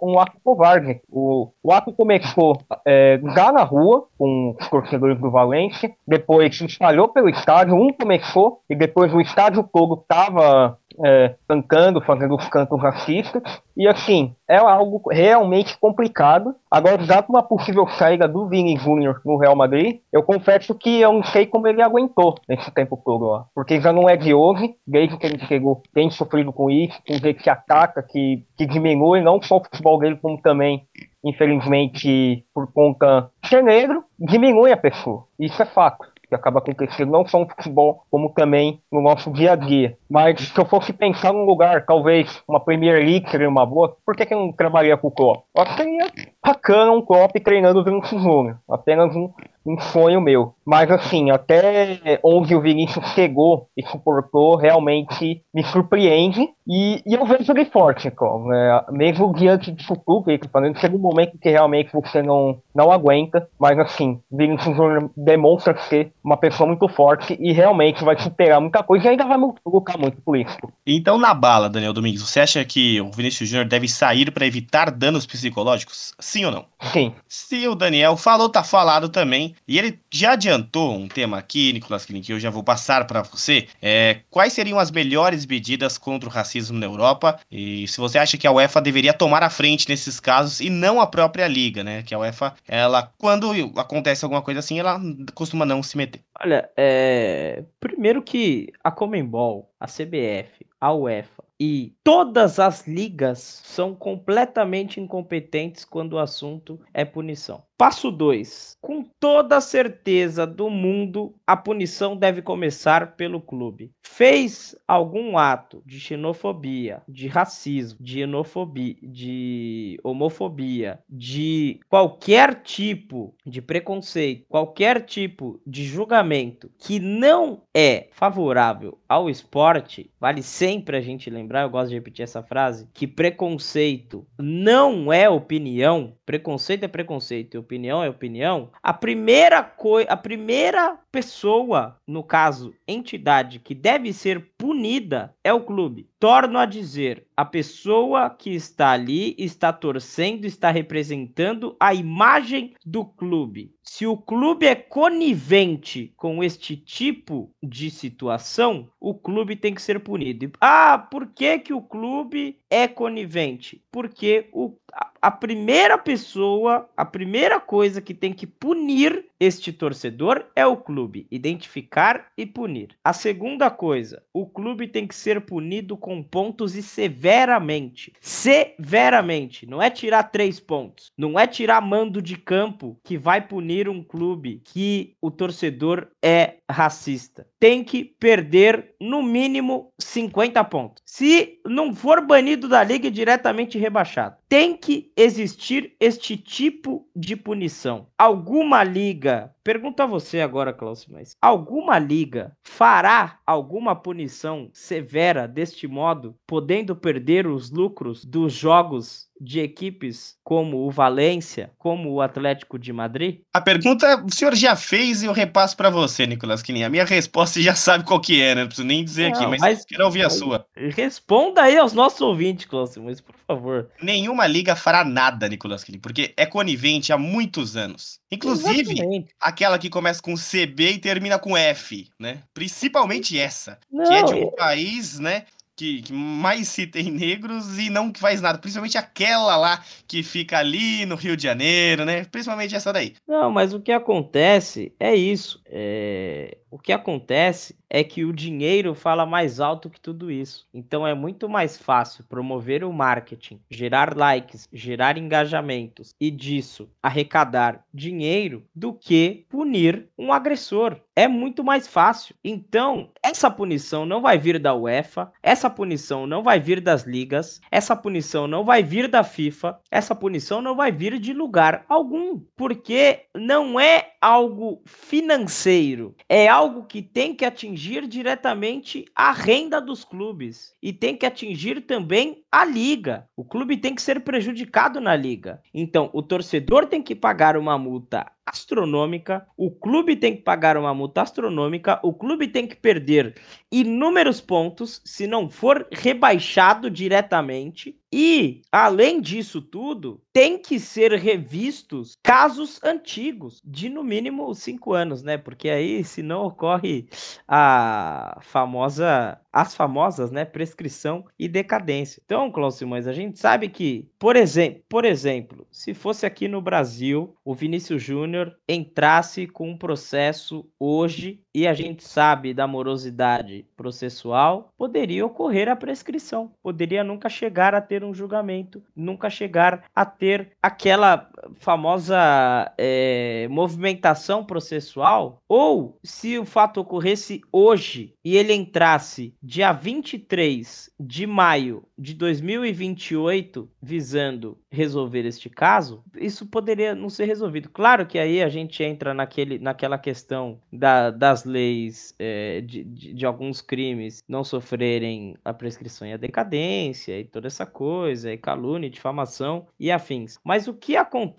um 0.02 0.18
ato 0.18 0.32
covarde. 0.42 1.00
O, 1.10 1.48
o 1.62 1.72
ato 1.72 1.92
começou 1.92 2.56
é, 2.86 2.91
já 3.34 3.52
na 3.52 3.62
rua, 3.62 4.04
com 4.18 4.56
os 4.58 4.68
torcedores 4.68 5.18
do 5.18 5.30
Valência, 5.30 5.92
depois 6.06 6.56
se 6.56 6.64
espalhou 6.64 7.08
pelo 7.08 7.28
estádio, 7.28 7.74
um 7.74 7.92
começou 7.92 8.60
e 8.68 8.74
depois 8.74 9.12
o 9.12 9.20
estádio 9.20 9.68
todo 9.72 10.00
estava 10.00 10.78
é, 11.04 11.34
cantando, 11.48 12.00
fazendo 12.00 12.34
os 12.34 12.48
cantos 12.48 12.80
racistas. 12.80 13.42
E 13.76 13.88
assim, 13.88 14.34
é 14.48 14.56
algo 14.56 15.02
realmente 15.10 15.78
complicado. 15.78 16.54
Agora, 16.70 17.02
já 17.02 17.22
com 17.22 17.32
uma 17.32 17.42
possível 17.42 17.86
saída 17.88 18.28
do 18.28 18.46
Vini 18.48 18.76
Júnior 18.76 19.20
no 19.24 19.38
Real 19.38 19.56
Madrid, 19.56 20.00
eu 20.12 20.22
confesso 20.22 20.74
que 20.74 21.00
eu 21.00 21.12
não 21.12 21.22
sei 21.24 21.46
como 21.46 21.66
ele 21.66 21.82
aguentou 21.82 22.34
nesse 22.48 22.70
tempo 22.70 23.00
todo 23.02 23.26
lá. 23.26 23.46
Porque 23.54 23.80
já 23.80 23.92
não 23.92 24.08
é 24.08 24.16
de 24.16 24.34
hoje, 24.34 24.74
desde 24.86 25.16
que 25.16 25.26
ele 25.26 25.38
chegou, 25.46 25.82
tem 25.94 26.10
sofrido 26.10 26.52
com 26.52 26.70
isso, 26.70 26.98
com 27.06 27.14
jeito 27.14 27.42
que 27.42 27.50
ataca, 27.50 28.02
que, 28.02 28.44
que 28.56 28.66
diminui 28.66 29.20
não 29.20 29.40
só 29.40 29.56
o 29.56 29.64
futebol 29.64 29.98
dele, 29.98 30.18
como 30.20 30.40
também 30.40 30.86
infelizmente, 31.24 32.44
por 32.54 32.72
conta 32.72 33.30
de 33.42 33.48
ser 33.48 33.62
negro, 33.62 34.04
diminui 34.18 34.72
a 34.72 34.76
pessoa. 34.76 35.24
Isso 35.38 35.62
é 35.62 35.66
fato 35.66 36.12
que 36.32 36.34
acaba 36.34 36.60
acontecendo 36.60 37.12
não 37.12 37.26
só 37.26 37.38
no 37.38 37.46
futebol, 37.46 38.04
como 38.10 38.30
também 38.30 38.80
no 38.90 39.02
nosso 39.02 39.30
dia 39.30 39.52
a 39.52 39.56
dia. 39.56 39.98
Mas 40.08 40.40
se 40.40 40.58
eu 40.58 40.64
fosse 40.64 40.90
pensar 40.90 41.30
num 41.30 41.44
lugar, 41.44 41.84
talvez 41.84 42.42
uma 42.48 42.58
Premier 42.58 42.96
League 43.04 43.30
seria 43.30 43.48
uma 43.48 43.66
boa, 43.66 43.94
por 44.04 44.16
que, 44.16 44.24
que 44.24 44.32
eu 44.32 44.38
não 44.38 44.50
trabalharia 44.50 44.96
com 44.96 45.08
o 45.08 45.10
Klopp? 45.10 45.44
Eu 45.54 45.62
acho 45.62 45.76
que 45.76 45.82
seria 45.82 46.10
bacana 46.42 46.90
um 46.90 47.02
Klopp 47.02 47.36
treinando 47.44 47.80
o 47.80 47.84
Vinicius 47.84 48.22
Júnior. 48.22 48.56
Apenas 48.66 49.14
um, 49.14 49.30
um 49.64 49.78
sonho 49.80 50.20
meu. 50.20 50.54
Mas 50.64 50.90
assim, 50.90 51.30
até 51.30 52.20
onde 52.22 52.54
o 52.54 52.60
Vinícius 52.60 53.04
chegou 53.12 53.68
e 53.76 53.84
suportou, 53.86 54.56
realmente 54.56 55.42
me 55.52 55.64
surpreende. 55.64 56.48
E, 56.66 57.02
e 57.04 57.14
eu 57.14 57.24
vejo 57.26 57.50
ele 57.52 57.64
forte, 57.64 58.06
então, 58.06 58.46
né? 58.46 58.84
mesmo 58.90 59.34
diante 59.34 59.72
disso 59.72 59.96
tudo 60.06 60.24
que 60.24 60.48
falando, 60.48 60.78
chega 60.78 60.94
um 60.94 61.00
momento 61.00 61.36
que 61.38 61.50
realmente 61.50 61.92
você 61.92 62.22
não, 62.22 62.60
não 62.74 62.92
aguenta. 62.92 63.48
Mas 63.58 63.78
assim, 63.78 64.20
Vinícius 64.30 64.76
demonstra 65.16 65.76
ser 65.88 66.12
uma 66.22 66.36
pessoa 66.36 66.66
muito 66.66 66.88
forte 66.88 67.36
e 67.40 67.52
realmente 67.52 68.04
vai 68.04 68.18
superar 68.18 68.60
muita 68.60 68.82
coisa 68.82 69.06
e 69.06 69.08
ainda 69.08 69.24
vai 69.24 69.38
lutar 69.66 69.98
muito 69.98 70.20
por 70.22 70.36
isso. 70.36 70.56
Então, 70.86 71.18
na 71.18 71.34
bala, 71.34 71.68
Daniel 71.68 71.92
Domingues, 71.92 72.22
você 72.22 72.40
acha 72.40 72.64
que 72.64 73.00
o 73.00 73.10
Vinícius 73.10 73.48
Júnior 73.48 73.66
deve 73.66 73.88
sair 73.88 74.30
para 74.30 74.46
evitar 74.46 74.90
danos 74.90 75.26
psicológicos? 75.26 76.14
Sim 76.18 76.44
ou 76.44 76.52
não? 76.52 76.64
Sim. 76.80 77.12
Se 77.26 77.66
o 77.66 77.74
Daniel 77.74 78.16
falou, 78.16 78.48
tá 78.48 78.62
falado 78.62 79.08
também. 79.08 79.51
E 79.66 79.78
ele 79.78 79.98
já 80.10 80.32
adiantou 80.32 80.94
um 80.94 81.08
tema 81.08 81.38
aqui, 81.38 81.72
Nicolas 81.72 82.04
Klin, 82.04 82.20
que 82.20 82.32
eu 82.32 82.40
já 82.40 82.50
vou 82.50 82.62
passar 82.62 83.06
para 83.06 83.22
você. 83.22 83.66
É, 83.80 84.20
quais 84.30 84.52
seriam 84.52 84.78
as 84.78 84.90
melhores 84.90 85.46
medidas 85.46 85.98
contra 85.98 86.28
o 86.28 86.32
racismo 86.32 86.78
na 86.78 86.86
Europa? 86.86 87.38
E 87.50 87.86
se 87.88 87.98
você 87.98 88.18
acha 88.18 88.36
que 88.36 88.46
a 88.46 88.52
UEFA 88.52 88.80
deveria 88.80 89.12
tomar 89.12 89.42
a 89.42 89.50
frente 89.50 89.88
nesses 89.88 90.18
casos 90.20 90.60
e 90.60 90.70
não 90.70 91.00
a 91.00 91.06
própria 91.06 91.46
liga, 91.46 91.82
né? 91.82 92.02
Que 92.02 92.14
a 92.14 92.18
UEFA, 92.18 92.54
ela, 92.66 93.12
quando 93.18 93.52
acontece 93.76 94.24
alguma 94.24 94.42
coisa 94.42 94.60
assim, 94.60 94.78
ela 94.78 95.00
costuma 95.34 95.64
não 95.64 95.82
se 95.82 95.96
meter. 95.96 96.20
Olha, 96.40 96.68
é... 96.76 97.64
primeiro 97.78 98.22
que 98.22 98.72
a 98.82 98.90
Comembol, 98.90 99.70
a 99.78 99.86
CBF, 99.86 100.66
a 100.80 100.92
UEFA 100.92 101.42
e 101.64 101.94
todas 102.02 102.58
as 102.58 102.88
ligas 102.88 103.38
são 103.38 103.94
completamente 103.94 104.98
incompetentes 104.98 105.84
quando 105.84 106.14
o 106.14 106.18
assunto 106.18 106.80
é 106.92 107.04
punição. 107.04 107.62
Passo 107.76 108.10
2. 108.10 108.76
Com 108.80 109.02
toda 109.18 109.60
certeza 109.60 110.46
do 110.46 110.70
mundo, 110.70 111.34
a 111.46 111.56
punição 111.56 112.16
deve 112.16 112.42
começar 112.42 113.16
pelo 113.16 113.40
clube. 113.40 113.90
Fez 114.04 114.76
algum 114.86 115.38
ato 115.38 115.82
de 115.84 115.98
xenofobia, 115.98 117.02
de 117.08 117.26
racismo, 117.26 117.98
de 118.00 118.20
xenofobia, 118.20 118.96
de 119.02 119.98
homofobia, 120.04 121.00
de 121.08 121.80
qualquer 121.88 122.62
tipo 122.62 123.34
de 123.44 123.62
preconceito, 123.62 124.46
qualquer 124.48 125.04
tipo 125.04 125.60
de 125.66 125.84
julgamento 125.84 126.70
que 126.78 127.00
não 127.00 127.62
é 127.74 128.08
favorável 128.12 128.98
ao 129.08 129.28
esporte, 129.28 130.10
vale 130.20 130.42
sempre 130.42 130.96
a 130.96 131.00
gente 131.00 131.28
lembrar, 131.28 131.62
eu 131.62 131.70
gosto 131.70 131.90
de 131.90 131.94
repetir 131.96 132.22
essa 132.22 132.42
frase, 132.42 132.88
que 132.94 133.06
preconceito 133.06 134.26
não 134.38 135.12
é 135.12 135.28
opinião, 135.28 136.14
preconceito 136.24 136.84
é 136.84 136.88
preconceito, 136.88 137.61
opinião 137.62 138.02
é 138.02 138.08
opinião, 138.08 138.70
a 138.82 138.92
primeira 138.92 139.62
coisa, 139.62 140.10
a 140.10 140.16
primeira 140.16 140.98
pessoa, 141.10 141.96
no 142.06 142.22
caso, 142.22 142.74
entidade 142.86 143.58
que 143.58 143.74
deve 143.74 144.12
ser 144.12 144.52
punida 144.58 145.34
é 145.42 145.52
o 145.52 145.64
clube. 145.64 146.08
Torno 146.22 146.56
a 146.56 146.66
dizer, 146.66 147.26
a 147.36 147.44
pessoa 147.44 148.30
que 148.30 148.54
está 148.54 148.92
ali 148.92 149.34
está 149.36 149.72
torcendo, 149.72 150.44
está 150.44 150.70
representando 150.70 151.74
a 151.80 151.92
imagem 151.92 152.74
do 152.86 153.04
clube. 153.04 153.74
Se 153.82 154.06
o 154.06 154.16
clube 154.16 154.64
é 154.64 154.76
conivente 154.76 156.12
com 156.16 156.44
este 156.44 156.76
tipo 156.76 157.50
de 157.60 157.90
situação, 157.90 158.88
o 159.00 159.12
clube 159.12 159.56
tem 159.56 159.74
que 159.74 159.82
ser 159.82 159.98
punido. 159.98 160.52
Ah, 160.60 160.96
por 160.96 161.26
que, 161.26 161.58
que 161.58 161.72
o 161.72 161.82
clube 161.82 162.56
é 162.70 162.86
conivente? 162.86 163.82
Porque 163.90 164.48
o, 164.52 164.76
a, 164.94 165.10
a 165.22 165.30
primeira 165.32 165.98
pessoa, 165.98 166.88
a 166.96 167.04
primeira 167.04 167.58
coisa 167.58 168.00
que 168.00 168.14
tem 168.14 168.32
que 168.32 168.46
punir 168.46 169.26
este 169.42 169.72
torcedor 169.72 170.46
é 170.54 170.64
o 170.64 170.76
clube, 170.76 171.26
identificar 171.28 172.30
e 172.38 172.46
punir. 172.46 172.96
A 173.02 173.12
segunda 173.12 173.68
coisa, 173.72 174.22
o 174.32 174.46
clube 174.46 174.86
tem 174.86 175.04
que 175.04 175.16
ser 175.16 175.40
punido 175.40 175.96
com 175.96 176.22
pontos 176.22 176.76
e 176.76 176.82
severamente. 176.82 178.12
Severamente. 178.20 179.66
Não 179.66 179.82
é 179.82 179.90
tirar 179.90 180.22
três 180.30 180.60
pontos. 180.60 181.10
Não 181.18 181.36
é 181.36 181.48
tirar 181.48 181.80
mando 181.80 182.22
de 182.22 182.36
campo 182.36 182.96
que 183.02 183.18
vai 183.18 183.44
punir 183.44 183.88
um 183.88 184.00
clube 184.00 184.62
que 184.64 185.16
o 185.20 185.28
torcedor 185.28 186.06
é 186.22 186.58
racista. 186.70 187.44
Tem 187.62 187.84
que 187.84 188.04
perder 188.04 188.96
no 189.00 189.22
mínimo 189.22 189.92
50 189.96 190.64
pontos. 190.64 191.00
Se 191.06 191.60
não 191.64 191.94
for 191.94 192.20
banido 192.20 192.68
da 192.68 192.82
liga, 192.82 193.06
é 193.06 193.10
diretamente 193.10 193.78
rebaixado. 193.78 194.34
Tem 194.48 194.76
que 194.76 195.12
existir 195.16 195.94
este 196.00 196.36
tipo 196.36 197.06
de 197.14 197.36
punição. 197.36 198.08
Alguma 198.18 198.82
liga, 198.82 199.54
pergunto 199.62 200.02
a 200.02 200.06
você 200.06 200.40
agora, 200.40 200.72
Klaus, 200.72 201.06
mas 201.06 201.36
alguma 201.40 201.98
liga 201.98 202.56
fará 202.62 203.38
alguma 203.46 203.94
punição 203.94 204.70
severa 204.72 205.46
deste 205.46 205.86
modo, 205.86 206.36
podendo 206.46 206.94
perder 206.96 207.46
os 207.46 207.70
lucros 207.70 208.24
dos 208.24 208.52
jogos 208.52 209.30
de 209.42 209.60
equipes 209.60 210.36
como 210.44 210.86
o 210.86 210.90
Valência, 210.90 211.72
como 211.76 212.12
o 212.12 212.20
Atlético 212.20 212.78
de 212.78 212.92
Madrid? 212.92 213.40
A 213.52 213.60
pergunta 213.60 214.24
o 214.24 214.32
senhor 214.32 214.54
já 214.54 214.76
fez 214.76 215.22
e 215.22 215.26
eu 215.26 215.32
repasso 215.32 215.76
para 215.76 215.90
você, 215.90 216.26
Nicolas 216.26 216.62
Quininha. 216.62 216.86
A 216.86 216.90
minha 216.90 217.04
resposta 217.04 217.54
você 217.54 217.62
já 217.62 217.74
sabe 217.74 218.04
qual 218.04 218.20
que 218.20 218.40
é, 218.40 218.54
né? 218.54 218.60
Não 218.60 218.68
preciso 218.68 218.86
nem 218.86 219.04
dizer 219.04 219.30
não, 219.30 219.40
aqui, 219.40 219.46
mas, 219.50 219.60
mas 219.60 219.84
quero 219.84 220.04
ouvir 220.04 220.24
a 220.24 220.30
sua. 220.30 220.64
Responda 220.76 221.62
aí 221.62 221.76
aos 221.76 221.92
nossos 221.92 222.20
ouvintes, 222.20 222.66
Klaus, 222.66 222.96
mas 222.96 223.20
por 223.20 223.34
favor. 223.46 223.90
Nenhuma 224.00 224.46
liga 224.46 224.76
fará 224.76 225.04
nada, 225.04 225.48
Nicolas 225.48 225.82
Quininha, 225.82 226.00
porque 226.00 226.32
é 226.36 226.46
conivente 226.46 227.12
há 227.12 227.18
muitos 227.18 227.76
anos. 227.76 228.20
Inclusive, 228.30 228.92
Exatamente. 228.92 229.34
Aquela 229.52 229.78
que 229.78 229.90
começa 229.90 230.20
com 230.20 230.34
CB 230.34 230.92
e 230.92 230.98
termina 230.98 231.38
com 231.38 231.56
F, 231.56 232.08
né? 232.18 232.42
Principalmente 232.52 233.38
essa, 233.38 233.78
não, 233.90 234.04
que 234.04 234.14
é 234.14 234.22
de 234.22 234.34
um 234.34 234.50
país, 234.50 235.18
né, 235.18 235.44
que, 235.76 236.02
que, 236.02 236.12
mais 236.12 236.68
se 236.68 236.86
tem 236.86 237.10
negros 237.10 237.78
e 237.78 237.90
não 237.90 238.12
faz 238.14 238.40
nada. 238.40 238.58
Principalmente 238.58 238.98
aquela 238.98 239.56
lá 239.56 239.84
que 240.06 240.22
fica 240.22 240.58
ali 240.58 241.04
no 241.06 241.14
Rio 241.14 241.36
de 241.36 241.42
Janeiro, 241.42 242.04
né? 242.04 242.24
Principalmente 242.24 242.74
essa 242.74 242.92
daí. 242.92 243.14
Não, 243.28 243.50
mas 243.50 243.72
o 243.72 243.80
que 243.80 243.92
acontece 243.92 244.92
é 244.98 245.14
isso. 245.14 245.60
É 245.66 246.58
O 246.72 246.78
que 246.78 246.90
acontece 246.90 247.76
é 247.90 248.02
que 248.02 248.24
o 248.24 248.32
dinheiro 248.32 248.94
fala 248.94 249.26
mais 249.26 249.60
alto 249.60 249.90
que 249.90 250.00
tudo 250.00 250.30
isso. 250.30 250.66
Então 250.72 251.06
é 251.06 251.12
muito 251.12 251.46
mais 251.46 251.76
fácil 251.76 252.24
promover 252.24 252.82
o 252.82 252.90
marketing, 252.90 253.60
gerar 253.70 254.16
likes, 254.16 254.66
gerar 254.72 255.18
engajamentos 255.18 256.14
e 256.18 256.30
disso 256.30 256.88
arrecadar 257.02 257.84
dinheiro 257.92 258.64
do 258.74 258.94
que 258.94 259.44
punir 259.50 260.08
um 260.18 260.32
agressor. 260.32 260.98
É 261.14 261.28
muito 261.28 261.62
mais 261.62 261.86
fácil. 261.86 262.34
Então, 262.42 263.10
essa 263.22 263.50
punição 263.50 264.06
não 264.06 264.22
vai 264.22 264.38
vir 264.38 264.58
da 264.58 264.74
UEFA, 264.74 265.30
essa 265.42 265.68
punição 265.68 266.26
não 266.26 266.42
vai 266.42 266.58
vir 266.58 266.80
das 266.80 267.02
ligas, 267.02 267.60
essa 267.70 267.94
punição 267.94 268.46
não 268.48 268.64
vai 268.64 268.82
vir 268.82 269.08
da 269.08 269.22
FIFA, 269.22 269.78
essa 269.90 270.14
punição 270.14 270.62
não 270.62 270.74
vai 270.74 270.90
vir 270.90 271.18
de 271.18 271.34
lugar 271.34 271.84
algum, 271.86 272.40
porque 272.56 273.26
não 273.34 273.78
é 273.78 274.12
algo 274.22 274.80
financeiro, 274.86 276.14
é 276.26 276.48
algo 276.48 276.61
que 276.88 277.02
tem 277.02 277.34
que 277.34 277.44
atingir 277.44 278.06
diretamente 278.06 279.04
a 279.14 279.32
renda 279.32 279.80
dos 279.80 280.04
clubes 280.04 280.74
e 280.82 280.92
tem 280.92 281.16
que 281.16 281.26
atingir 281.26 281.82
também 281.82 282.44
a 282.50 282.64
liga. 282.64 283.28
O 283.36 283.44
clube 283.44 283.76
tem 283.76 283.94
que 283.94 284.02
ser 284.02 284.20
prejudicado 284.20 285.00
na 285.00 285.16
liga. 285.16 285.62
Então, 285.72 286.10
o 286.12 286.22
torcedor 286.22 286.86
tem 286.86 287.02
que 287.02 287.14
pagar 287.14 287.56
uma 287.56 287.78
multa 287.78 288.30
astronômica, 288.44 289.46
o 289.56 289.70
clube 289.70 290.16
tem 290.16 290.36
que 290.36 290.42
pagar 290.42 290.76
uma 290.76 290.92
multa 290.92 291.22
astronômica, 291.22 292.00
o 292.02 292.12
clube 292.12 292.48
tem 292.48 292.66
que 292.66 292.76
perder 292.76 293.34
inúmeros 293.70 294.40
pontos 294.40 295.00
se 295.04 295.26
não 295.26 295.48
for 295.48 295.86
rebaixado 295.90 296.90
diretamente. 296.90 298.01
E, 298.12 298.60
além 298.70 299.20
disso 299.20 299.62
tudo, 299.62 300.20
tem 300.32 300.58
que 300.58 300.78
ser 300.78 301.12
revistos 301.12 302.16
casos 302.22 302.78
antigos, 302.84 303.60
de 303.64 303.88
no 303.88 304.04
mínimo 304.04 304.54
cinco 304.54 304.92
anos, 304.92 305.22
né? 305.22 305.38
Porque 305.38 305.68
aí, 305.70 306.04
se 306.04 306.22
não 306.22 306.44
ocorre 306.46 307.06
a 307.48 308.38
famosa, 308.42 309.38
as 309.52 309.74
famosas, 309.74 310.30
né, 310.30 310.44
prescrição 310.44 311.24
e 311.38 311.48
decadência. 311.48 312.20
Então, 312.24 312.50
Cláudio 312.50 312.78
Simões, 312.78 313.06
a 313.06 313.12
gente 313.12 313.38
sabe 313.38 313.68
que, 313.68 314.08
por 314.18 314.36
exemplo, 314.36 314.82
por 314.88 315.04
exemplo, 315.04 315.66
se 315.70 315.94
fosse 315.94 316.26
aqui 316.26 316.48
no 316.48 316.60
Brasil, 316.60 317.34
o 317.44 317.54
Vinícius 317.54 318.02
Júnior 318.02 318.56
entrasse 318.68 319.46
com 319.46 319.70
um 319.70 319.76
processo 319.76 320.66
hoje 320.78 321.40
e 321.54 321.66
a 321.66 321.74
gente 321.74 322.04
sabe 322.04 322.54
da 322.54 322.66
morosidade 322.66 323.66
processual, 323.76 324.72
poderia 324.76 325.24
ocorrer 325.26 325.68
a 325.68 325.76
prescrição, 325.76 326.52
poderia 326.62 327.04
nunca 327.04 327.28
chegar 327.28 327.74
a 327.74 327.80
ter 327.80 328.01
um 328.04 328.14
julgamento, 328.14 328.82
nunca 328.94 329.30
chegar 329.30 329.84
a 329.94 330.04
ter 330.04 330.52
aquela 330.62 331.30
famosa 331.56 332.72
é, 332.78 333.46
movimentação 333.50 334.44
processual, 334.44 335.42
ou 335.48 335.98
se 336.02 336.38
o 336.38 336.44
fato 336.44 336.80
ocorresse 336.80 337.40
hoje 337.50 338.14
e 338.24 338.36
ele 338.36 338.52
entrasse 338.52 339.34
dia 339.42 339.72
23 339.72 340.90
de 340.98 341.26
maio 341.26 341.84
de 341.98 342.14
2028 342.14 343.68
visando 343.80 344.58
resolver 344.70 345.26
este 345.26 345.50
caso, 345.50 346.02
isso 346.16 346.46
poderia 346.46 346.94
não 346.94 347.10
ser 347.10 347.26
resolvido. 347.26 347.68
Claro 347.68 348.06
que 348.06 348.18
aí 348.18 348.42
a 348.42 348.48
gente 348.48 348.82
entra 348.82 349.12
naquele, 349.12 349.58
naquela 349.58 349.98
questão 349.98 350.60
da, 350.72 351.10
das 351.10 351.44
leis 351.44 352.14
é, 352.18 352.60
de, 352.60 352.84
de, 352.84 353.14
de, 353.14 353.26
alguns 353.26 353.60
crimes 353.60 354.22
não 354.28 354.42
sofrerem 354.42 355.36
a 355.44 355.52
prescrição 355.52 356.06
e 356.06 356.12
a 356.12 356.16
decadência 356.16 357.18
e 357.18 357.24
toda 357.24 357.46
essa 357.46 357.66
coisa, 357.66 358.32
e 358.32 358.38
calúnia, 358.38 358.88
difamação 358.88 359.66
e 359.78 359.90
afins. 359.90 360.38
Mas 360.44 360.66
o 360.66 360.74
que 360.74 360.96
acontece 360.96 361.31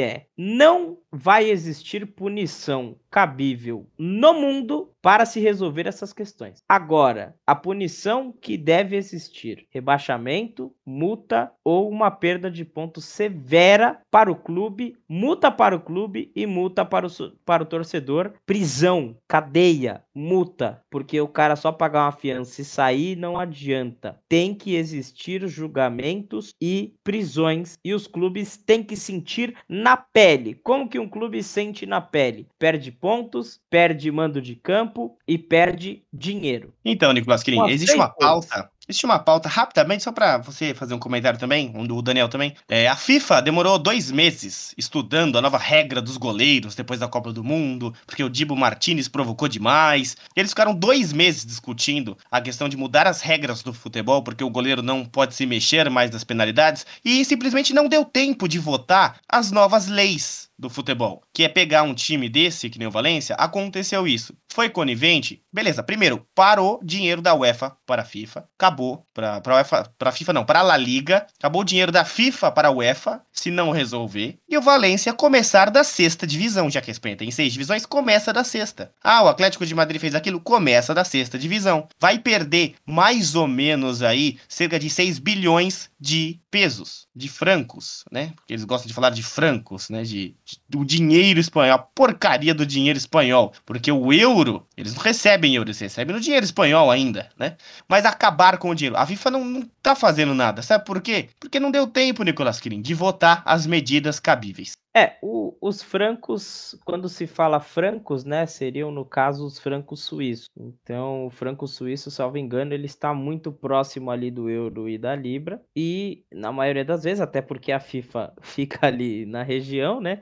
é, 0.00 0.26
não 0.36 0.98
vai 1.10 1.50
existir 1.50 2.06
punição 2.06 2.96
cabível 3.10 3.86
no 3.98 4.34
mundo 4.34 4.92
para 5.00 5.24
se 5.24 5.40
resolver 5.40 5.86
essas 5.86 6.12
questões. 6.12 6.62
Agora, 6.68 7.34
a 7.46 7.54
punição 7.54 8.32
que 8.32 8.56
deve 8.56 8.96
existir: 8.96 9.66
rebaixamento, 9.70 10.72
multa 10.84 11.50
ou 11.64 11.88
uma 11.88 12.10
perda 12.10 12.50
de 12.50 12.64
pontos 12.64 13.04
severa 13.04 14.00
para 14.10 14.30
o 14.30 14.36
clube, 14.36 14.96
multa 15.08 15.50
para 15.50 15.76
o 15.76 15.80
clube 15.80 16.30
e 16.34 16.46
multa 16.46 16.84
para 16.84 17.06
o, 17.06 17.10
para 17.44 17.62
o 17.62 17.66
torcedor, 17.66 18.32
prisão, 18.44 19.16
cadeia, 19.26 20.02
multa, 20.14 20.82
porque 20.90 21.20
o 21.20 21.28
cara 21.28 21.56
só 21.56 21.70
pagar 21.72 22.04
uma 22.04 22.12
fiança 22.12 22.60
e 22.60 22.64
sair 22.64 23.16
não 23.16 23.38
adianta. 23.38 24.20
Tem 24.28 24.54
que 24.54 24.74
existir 24.74 25.46
julgamentos 25.46 26.52
e 26.60 26.94
prisões 27.04 27.78
e 27.84 27.94
os 27.94 28.06
clubes 28.06 28.56
têm 28.56 28.82
que 28.82 28.96
sentir 28.96 29.56
na 29.68 29.96
pele. 29.96 30.54
Como 30.54 30.88
que 30.88 30.97
um 30.98 31.08
clube 31.08 31.42
sente 31.42 31.86
na 31.86 32.00
pele? 32.00 32.46
Perde 32.58 32.90
pontos, 32.90 33.60
perde 33.70 34.10
mando 34.10 34.40
de 34.40 34.54
campo 34.54 35.16
e 35.26 35.38
perde 35.38 36.02
dinheiro. 36.12 36.72
Então, 36.84 37.12
Nicolas 37.12 37.42
Quirin, 37.42 37.68
existe 37.68 37.94
uma 37.94 38.08
pauta 38.08 38.70
Existe 38.88 39.04
uma 39.04 39.18
pauta 39.18 39.50
rapidamente, 39.50 40.02
só 40.02 40.10
para 40.10 40.38
você 40.38 40.72
fazer 40.72 40.94
um 40.94 40.98
comentário 40.98 41.38
também, 41.38 41.70
um 41.74 41.86
do 41.86 42.00
Daniel 42.00 42.26
também. 42.26 42.54
É, 42.66 42.88
a 42.88 42.96
FIFA 42.96 43.42
demorou 43.42 43.78
dois 43.78 44.10
meses 44.10 44.74
estudando 44.78 45.36
a 45.36 45.42
nova 45.42 45.58
regra 45.58 46.00
dos 46.00 46.16
goleiros 46.16 46.74
depois 46.74 46.98
da 46.98 47.06
Copa 47.06 47.30
do 47.30 47.44
Mundo, 47.44 47.94
porque 48.06 48.24
o 48.24 48.30
Dibo 48.30 48.56
Martinez 48.56 49.06
provocou 49.06 49.46
demais. 49.46 50.16
Eles 50.34 50.52
ficaram 50.52 50.74
dois 50.74 51.12
meses 51.12 51.44
discutindo 51.44 52.16
a 52.30 52.40
questão 52.40 52.66
de 52.66 52.78
mudar 52.78 53.06
as 53.06 53.20
regras 53.20 53.62
do 53.62 53.74
futebol, 53.74 54.22
porque 54.22 54.42
o 54.42 54.48
goleiro 54.48 54.80
não 54.80 55.04
pode 55.04 55.34
se 55.34 55.44
mexer 55.44 55.90
mais 55.90 56.10
das 56.10 56.24
penalidades, 56.24 56.86
e 57.04 57.22
simplesmente 57.26 57.74
não 57.74 57.88
deu 57.90 58.06
tempo 58.06 58.48
de 58.48 58.58
votar 58.58 59.20
as 59.28 59.52
novas 59.52 59.86
leis 59.86 60.47
do 60.58 60.68
futebol, 60.68 61.22
que 61.32 61.44
é 61.44 61.48
pegar 61.48 61.82
um 61.82 61.94
time 61.94 62.28
desse, 62.28 62.68
que 62.68 62.78
nem 62.78 62.88
o 62.88 62.90
Valência, 62.90 63.34
aconteceu 63.36 64.06
isso. 64.08 64.34
Foi 64.48 64.68
conivente? 64.68 65.42
Beleza, 65.52 65.82
primeiro, 65.82 66.26
parou 66.34 66.80
dinheiro 66.82 67.22
da 67.22 67.34
UEFA 67.34 67.76
para 67.86 68.02
a 68.02 68.04
FIFA, 68.04 68.48
acabou, 68.56 69.06
para 69.14 69.40
a 69.44 69.54
UEFA, 69.54 69.92
para 69.96 70.08
a 70.08 70.12
FIFA 70.12 70.32
não, 70.32 70.44
para 70.44 70.60
a 70.60 70.62
La 70.62 70.76
Liga, 70.76 71.26
acabou 71.38 71.62
o 71.62 71.64
dinheiro 71.64 71.92
da 71.92 72.04
FIFA 72.04 72.50
para 72.50 72.68
a 72.68 72.70
UEFA, 72.72 73.22
se 73.32 73.50
não 73.50 73.70
resolver, 73.70 74.38
e 74.48 74.56
o 74.58 74.62
Valência 74.62 75.12
começar 75.12 75.70
da 75.70 75.84
sexta 75.84 76.26
divisão, 76.26 76.70
já 76.70 76.80
que 76.80 76.90
a 76.90 76.92
Espanha 76.92 77.16
tem 77.16 77.30
seis 77.30 77.52
divisões, 77.52 77.86
começa 77.86 78.32
da 78.32 78.42
sexta. 78.42 78.90
Ah, 79.02 79.22
o 79.22 79.28
Atlético 79.28 79.64
de 79.64 79.74
Madrid 79.74 80.00
fez 80.00 80.14
aquilo, 80.14 80.40
começa 80.40 80.94
da 80.94 81.04
sexta 81.04 81.38
divisão. 81.38 81.88
Vai 82.00 82.18
perder 82.18 82.74
mais 82.84 83.34
ou 83.34 83.46
menos 83.46 84.02
aí 84.02 84.38
cerca 84.48 84.78
de 84.78 84.90
6 84.90 85.18
bilhões 85.18 85.90
de 86.00 86.40
pesos, 86.50 87.06
de 87.14 87.28
francos, 87.28 88.04
né? 88.10 88.32
Porque 88.36 88.52
eles 88.52 88.64
gostam 88.64 88.88
de 88.88 88.94
falar 88.94 89.10
de 89.10 89.22
francos, 89.22 89.90
né? 89.90 90.02
De, 90.02 90.34
do 90.68 90.84
dinheiro 90.84 91.40
espanhol, 91.40 91.74
a 91.74 91.78
porcaria 91.78 92.54
do 92.54 92.66
dinheiro 92.66 92.96
espanhol, 92.96 93.52
porque 93.66 93.90
o 93.90 94.12
euro, 94.12 94.66
eles 94.76 94.94
não 94.94 95.02
recebem 95.02 95.54
euro, 95.54 95.68
eles 95.68 95.80
recebem 95.80 96.14
no 96.14 96.20
dinheiro 96.20 96.44
espanhol 96.44 96.90
ainda, 96.90 97.30
né? 97.38 97.56
Mas 97.88 98.04
acabar 98.04 98.58
com 98.58 98.70
o 98.70 98.74
dinheiro. 98.74 98.96
A 98.96 99.06
FIFA 99.06 99.30
não, 99.30 99.44
não 99.44 99.70
tá 99.82 99.94
fazendo 99.94 100.34
nada, 100.34 100.62
sabe 100.62 100.84
por 100.84 101.00
quê? 101.00 101.28
Porque 101.40 101.60
não 101.60 101.70
deu 101.70 101.86
tempo, 101.86 102.22
Nicolas 102.22 102.60
Kirin, 102.60 102.82
de 102.82 102.94
votar 102.94 103.42
as 103.44 103.66
medidas 103.66 104.20
cabíveis. 104.20 104.72
É, 104.98 105.16
o, 105.22 105.56
os 105.60 105.80
francos, 105.80 106.76
quando 106.84 107.08
se 107.08 107.24
fala 107.24 107.60
francos, 107.60 108.24
né, 108.24 108.46
seriam 108.46 108.90
no 108.90 109.04
caso 109.04 109.46
os 109.46 109.56
francos 109.56 110.00
suíços. 110.02 110.48
Então, 110.56 111.26
o 111.26 111.30
franco 111.30 111.68
suíço, 111.68 112.10
salvo 112.10 112.36
engano, 112.36 112.74
ele 112.74 112.86
está 112.86 113.14
muito 113.14 113.52
próximo 113.52 114.10
ali 114.10 114.28
do 114.28 114.50
euro 114.50 114.88
e 114.88 114.98
da 114.98 115.14
libra. 115.14 115.62
E, 115.76 116.24
na 116.32 116.50
maioria 116.50 116.84
das 116.84 117.04
vezes, 117.04 117.20
até 117.20 117.40
porque 117.40 117.70
a 117.70 117.78
FIFA 117.78 118.32
fica 118.42 118.88
ali 118.88 119.24
na 119.24 119.44
região, 119.44 120.00
né, 120.00 120.20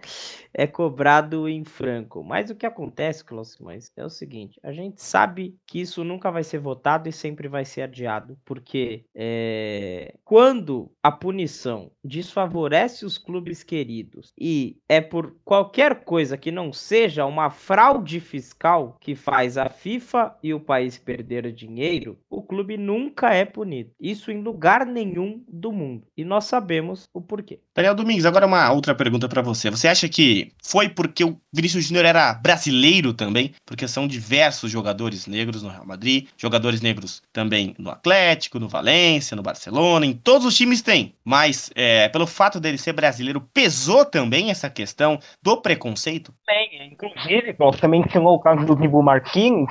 é 0.52 0.66
cobrado 0.66 1.48
em 1.48 1.64
franco. 1.64 2.22
Mas 2.22 2.50
o 2.50 2.54
que 2.54 2.66
acontece, 2.66 3.24
Cláudio 3.24 3.52
Simões, 3.52 3.90
é 3.96 4.04
o 4.04 4.10
seguinte: 4.10 4.60
a 4.62 4.72
gente 4.72 5.02
sabe 5.02 5.56
que 5.66 5.80
isso 5.80 6.04
nunca 6.04 6.30
vai 6.30 6.44
ser 6.44 6.58
votado 6.58 7.08
e 7.08 7.12
sempre 7.12 7.48
vai 7.48 7.64
ser 7.64 7.82
adiado, 7.82 8.38
porque 8.44 9.06
é, 9.14 10.14
quando 10.22 10.90
a 11.02 11.10
punição 11.10 11.90
desfavorece 12.04 13.06
os 13.06 13.16
clubes 13.16 13.62
queridos 13.62 14.34
e 14.38 14.65
é 14.88 15.00
por 15.00 15.34
qualquer 15.44 16.04
coisa 16.04 16.36
que 16.36 16.50
não 16.50 16.72
seja 16.72 17.26
uma 17.26 17.50
fraude 17.50 18.20
fiscal 18.20 18.96
que 19.00 19.14
faz 19.14 19.58
a 19.58 19.68
FIFA 19.68 20.34
e 20.42 20.54
o 20.54 20.60
país 20.60 20.98
perder 20.98 21.52
dinheiro, 21.52 22.18
o 22.30 22.42
clube 22.42 22.76
nunca 22.76 23.32
é 23.32 23.44
punido. 23.44 23.90
Isso 24.00 24.30
em 24.30 24.42
lugar 24.42 24.86
nenhum 24.86 25.42
do 25.48 25.72
mundo. 25.72 26.06
E 26.16 26.24
nós 26.24 26.44
sabemos 26.44 27.08
o 27.12 27.20
porquê. 27.20 27.60
Daniel 27.74 27.94
Domingues, 27.94 28.24
agora 28.24 28.46
uma 28.46 28.72
outra 28.72 28.94
pergunta 28.94 29.28
para 29.28 29.42
você. 29.42 29.70
Você 29.70 29.88
acha 29.88 30.08
que 30.08 30.52
foi 30.62 30.88
porque 30.88 31.24
o 31.24 31.38
Vinícius 31.52 31.84
Júnior 31.86 32.04
era 32.04 32.34
brasileiro 32.34 33.12
também? 33.12 33.52
Porque 33.64 33.86
são 33.86 34.06
diversos 34.06 34.70
jogadores 34.70 35.26
negros 35.26 35.62
no 35.62 35.68
Real 35.68 35.86
Madrid, 35.86 36.28
jogadores 36.36 36.80
negros 36.80 37.22
também 37.32 37.74
no 37.78 37.90
Atlético, 37.90 38.58
no 38.58 38.68
Valência, 38.68 39.36
no 39.36 39.42
Barcelona, 39.42 40.06
em 40.06 40.12
todos 40.12 40.46
os 40.46 40.56
times 40.56 40.82
tem. 40.82 41.14
Mas 41.24 41.70
é, 41.74 42.08
pelo 42.08 42.26
fato 42.26 42.60
dele 42.60 42.78
ser 42.78 42.92
brasileiro, 42.92 43.40
pesou 43.52 44.04
também 44.04 44.45
essa 44.50 44.70
questão 44.70 45.18
do 45.42 45.60
preconceito? 45.60 46.32
Bem, 46.46 46.92
inclusive, 46.92 47.54
você 47.58 47.86
mencionou 47.86 48.34
o 48.34 48.40
caso 48.40 48.64
do 48.64 48.76
Dibu 48.76 49.02
Martins. 49.02 49.68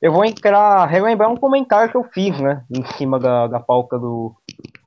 Eu 0.00 0.12
vou 0.12 0.24
entrar, 0.24 0.86
relembrar 0.86 1.30
um 1.30 1.36
comentário 1.36 1.90
que 1.90 1.96
eu 1.96 2.04
fiz, 2.12 2.38
né, 2.38 2.62
em 2.70 2.84
cima 2.92 3.18
da, 3.18 3.46
da 3.46 3.58
pauta 3.58 3.98
do, 3.98 4.36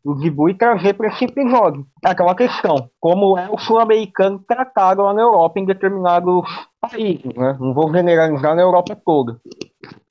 o 0.04 0.16
Zibu 0.16 0.50
e 0.50 0.54
trazer 0.54 0.94
para 0.94 1.08
esse 1.08 1.26
episódio. 1.26 1.86
É 2.04 2.10
aquela 2.10 2.36
questão, 2.36 2.90
como 3.00 3.38
é 3.38 3.50
o 3.50 3.58
sul-americano 3.58 4.44
tratado 4.48 5.02
lá 5.04 5.14
na 5.14 5.22
Europa 5.22 5.60
em 5.60 5.66
determinados 5.66 6.46
países, 6.80 7.34
né? 7.36 7.58
Não 7.60 7.74
vou 7.74 7.92
generalizar 7.92 8.56
na 8.56 8.62
Europa 8.62 8.96
toda. 9.06 9.40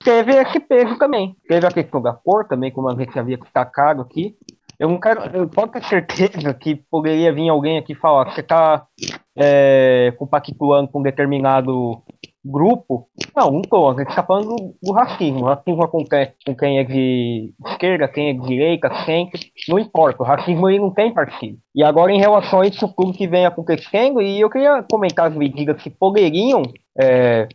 Teve 0.04 0.36
esse 0.36 0.60
peso 0.60 0.98
também. 0.98 1.36
Teve 1.48 1.66
a 1.66 1.70
questão 1.70 2.00
da 2.00 2.12
cor 2.12 2.46
também, 2.46 2.70
como 2.70 2.88
a 2.88 2.94
gente 2.94 3.18
havia 3.18 3.36
destacado 3.36 4.02
aqui. 4.02 4.36
Eu 4.78 4.88
não 4.88 5.00
quero, 5.00 5.20
eu 5.36 5.48
posso 5.48 5.72
ter 5.72 5.84
certeza 5.84 6.54
que 6.54 6.76
poderia 6.90 7.32
vir 7.32 7.48
alguém 7.48 7.78
aqui 7.78 7.94
falar 7.94 8.26
que 8.26 8.34
você 8.34 8.40
está 8.40 8.86
é, 9.36 10.12
compactuando 10.16 10.88
com 10.88 11.00
um 11.00 11.02
determinado 11.02 12.02
grupo. 12.44 13.08
Não, 13.36 13.50
não 13.50 13.62
tô. 13.62 13.90
A 13.90 13.94
gente 13.94 14.08
está 14.08 14.22
falando 14.22 14.74
do, 14.82 14.92
racismo. 14.92 15.40
O 15.40 15.44
racismo 15.44 15.82
acontece 15.82 16.34
com 16.46 16.54
quem 16.54 16.78
é 16.78 16.84
de 16.84 17.52
esquerda, 17.66 18.08
quem 18.08 18.30
é 18.30 18.32
de 18.32 18.46
direita, 18.46 19.04
centro. 19.04 19.40
Não 19.68 19.78
importa. 19.78 20.22
O 20.22 20.26
racismo 20.26 20.68
ele 20.68 20.78
não 20.78 20.92
tem 20.92 21.12
partido. 21.12 21.58
E 21.74 21.82
agora, 21.82 22.12
em 22.12 22.18
relação 22.18 22.60
a 22.60 22.66
isso 22.66 22.92
tudo 22.96 23.12
que 23.12 23.26
vem 23.26 23.46
acontecendo, 23.46 24.20
e 24.20 24.40
eu 24.40 24.48
queria 24.48 24.84
comentar 24.90 25.26
as 25.26 25.36
medidas 25.36 25.82
que 25.82 25.90
poderiam 25.90 26.62
é, 26.98 27.48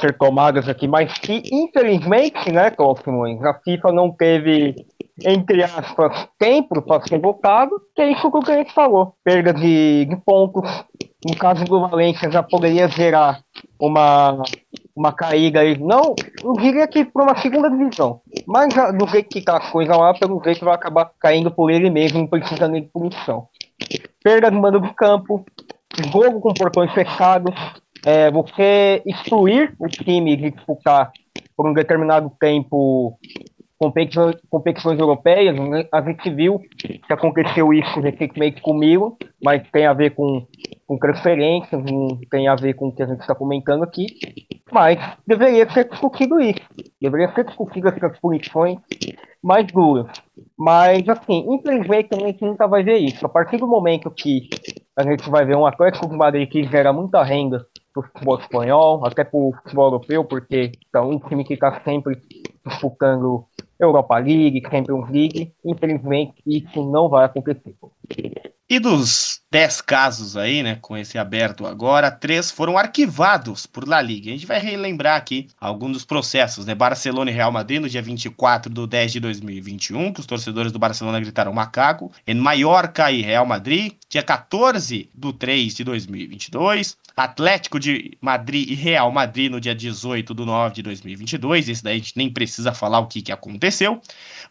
ser 0.00 0.16
tomadas 0.18 0.68
aqui, 0.68 0.88
mas 0.88 1.16
que, 1.18 1.42
infelizmente, 1.52 2.50
né, 2.52 2.70
Cláudio 2.70 3.04
Simões, 3.04 3.42
a 3.42 3.54
FIFA 3.54 3.92
não 3.92 4.10
teve 4.10 4.74
entre 5.22 5.62
aspas, 5.62 6.28
tempo 6.38 6.82
para 6.82 7.06
ser 7.06 7.20
votado, 7.20 7.80
que 7.94 8.02
é 8.02 8.10
isso 8.10 8.30
que 8.30 8.36
o 8.36 8.42
cliente 8.42 8.72
falou. 8.72 9.14
Perda 9.22 9.52
de, 9.52 10.06
de 10.06 10.16
pontos. 10.16 10.68
No 11.26 11.36
caso 11.36 11.64
do 11.64 11.80
Valência, 11.80 12.30
já 12.30 12.42
poderia 12.42 12.86
gerar 12.88 13.40
uma, 13.78 14.42
uma 14.94 15.12
caída 15.12 15.60
aí. 15.60 15.78
Não, 15.78 16.14
eu 16.42 16.52
diria 16.54 16.86
que 16.86 17.04
para 17.04 17.22
uma 17.22 17.36
segunda 17.38 17.70
divisão. 17.70 18.20
Mas 18.46 18.74
do 18.98 19.06
jeito 19.06 19.30
que 19.30 19.38
está 19.38 19.56
a 19.56 19.70
coisa 19.70 19.96
lá, 19.96 20.12
pelo 20.12 20.42
jeito 20.42 20.64
vai 20.64 20.74
acabar 20.74 21.10
caindo 21.18 21.50
por 21.50 21.70
ele 21.70 21.88
mesmo, 21.88 22.20
não 22.20 22.26
precisa 22.26 22.68
de 22.68 22.82
punição. 22.82 23.48
Perda 24.22 24.50
do 24.50 24.60
mando 24.60 24.80
de 24.80 24.92
campo, 24.94 25.44
jogo 26.12 26.40
com 26.40 26.52
portões 26.52 26.92
fechados, 26.92 27.54
é, 28.04 28.30
você 28.30 29.02
excluir 29.06 29.74
o 29.78 29.86
time 29.88 30.36
de 30.36 30.50
disputar 30.50 31.10
por 31.56 31.68
um 31.68 31.72
determinado 31.72 32.30
tempo 32.38 33.18
competições, 33.84 34.36
competições 34.48 34.98
europeias, 34.98 35.54
né? 35.58 35.86
a 35.92 36.00
gente 36.00 36.30
viu 36.30 36.58
que 36.78 37.12
aconteceu 37.12 37.72
isso 37.72 38.00
recentemente 38.00 38.62
comigo, 38.62 39.18
mas 39.42 39.62
tem 39.70 39.84
a 39.84 39.92
ver 39.92 40.14
com, 40.14 40.46
com 40.86 40.96
transferências, 40.96 41.82
não 41.84 42.18
tem 42.30 42.48
a 42.48 42.54
ver 42.54 42.74
com 42.74 42.88
o 42.88 42.92
que 42.94 43.02
a 43.02 43.06
gente 43.06 43.20
está 43.20 43.34
comentando 43.34 43.82
aqui, 43.82 44.06
mas 44.72 44.98
deveria 45.26 45.68
ser 45.70 45.88
discutido 45.88 46.40
isso, 46.40 46.62
deveria 47.00 47.30
ser 47.34 47.44
discutido 47.44 47.88
essas 47.88 48.18
punições 48.18 48.78
mais 49.42 49.66
duras. 49.66 50.06
Mas, 50.56 51.06
assim, 51.06 51.44
infelizmente 51.48 52.08
a 52.12 52.18
gente 52.18 52.42
nunca 52.42 52.66
vai 52.66 52.82
ver 52.82 52.96
isso. 52.96 53.26
A 53.26 53.28
partir 53.28 53.58
do 53.58 53.66
momento 53.66 54.10
que 54.10 54.48
a 54.96 55.02
gente 55.02 55.28
vai 55.28 55.44
ver 55.44 55.56
um 55.56 55.66
Atlético 55.66 56.08
de 56.08 56.16
Madrid 56.16 56.48
que 56.48 56.64
gera 56.64 56.90
muita 56.92 57.22
renda 57.22 57.66
para 57.92 58.00
o 58.00 58.06
futebol 58.06 58.38
espanhol, 58.38 59.06
até 59.06 59.22
para 59.22 59.38
o 59.38 59.52
futebol 59.62 59.86
europeu, 59.86 60.24
porque 60.24 60.72
é 60.94 61.00
um 61.00 61.18
time 61.18 61.44
que 61.44 61.54
está 61.54 61.80
sempre 61.82 62.18
disputando 62.66 63.44
Europa 63.78 64.18
League, 64.18 64.62
Champions 64.70 65.08
League. 65.10 65.52
Infelizmente, 65.64 66.34
isso 66.46 66.84
não 66.90 67.08
vai 67.08 67.24
acontecer. 67.24 67.74
E 68.68 68.78
dos 68.78 69.42
10 69.50 69.82
casos 69.82 70.38
aí, 70.38 70.62
né, 70.62 70.78
com 70.80 70.96
esse 70.96 71.18
aberto 71.18 71.66
agora, 71.66 72.10
três 72.10 72.50
foram 72.50 72.78
arquivados 72.78 73.66
por 73.66 73.86
La 73.86 74.00
Liga. 74.00 74.30
A 74.30 74.32
gente 74.32 74.46
vai 74.46 74.58
relembrar 74.58 75.18
aqui 75.18 75.48
alguns 75.60 75.92
dos 75.92 76.04
processos, 76.04 76.64
né? 76.64 76.74
Barcelona 76.74 77.30
e 77.30 77.34
Real 77.34 77.52
Madrid 77.52 77.80
no 77.80 77.88
dia 77.88 78.00
24 78.00 78.72
de 78.72 78.86
10 78.86 79.12
de 79.12 79.20
2021, 79.20 80.14
que 80.14 80.20
os 80.20 80.26
torcedores 80.26 80.72
do 80.72 80.78
Barcelona 80.78 81.20
gritaram 81.20 81.52
macaco. 81.52 82.10
Em 82.26 82.34
Mallorca 82.34 83.12
e 83.12 83.20
Real 83.20 83.44
Madrid, 83.44 83.92
dia 84.08 84.22
14 84.22 85.10
de 85.14 85.32
3 85.34 85.74
de 85.74 85.84
2022. 85.84 86.96
Atlético 87.16 87.78
de 87.78 88.16
Madrid 88.20 88.68
e 88.68 88.74
Real 88.74 89.10
Madrid 89.12 89.50
no 89.50 89.60
dia 89.60 89.74
18 89.74 90.34
de 90.34 90.44
9 90.44 90.74
de 90.74 90.82
2022. 90.82 91.68
Esse 91.68 91.82
daí 91.84 91.94
a 91.94 91.98
gente 91.98 92.16
nem 92.16 92.28
precisa 92.30 92.72
falar 92.72 92.98
o 92.98 93.06
que, 93.06 93.22
que 93.22 93.30
aconteceu. 93.30 94.00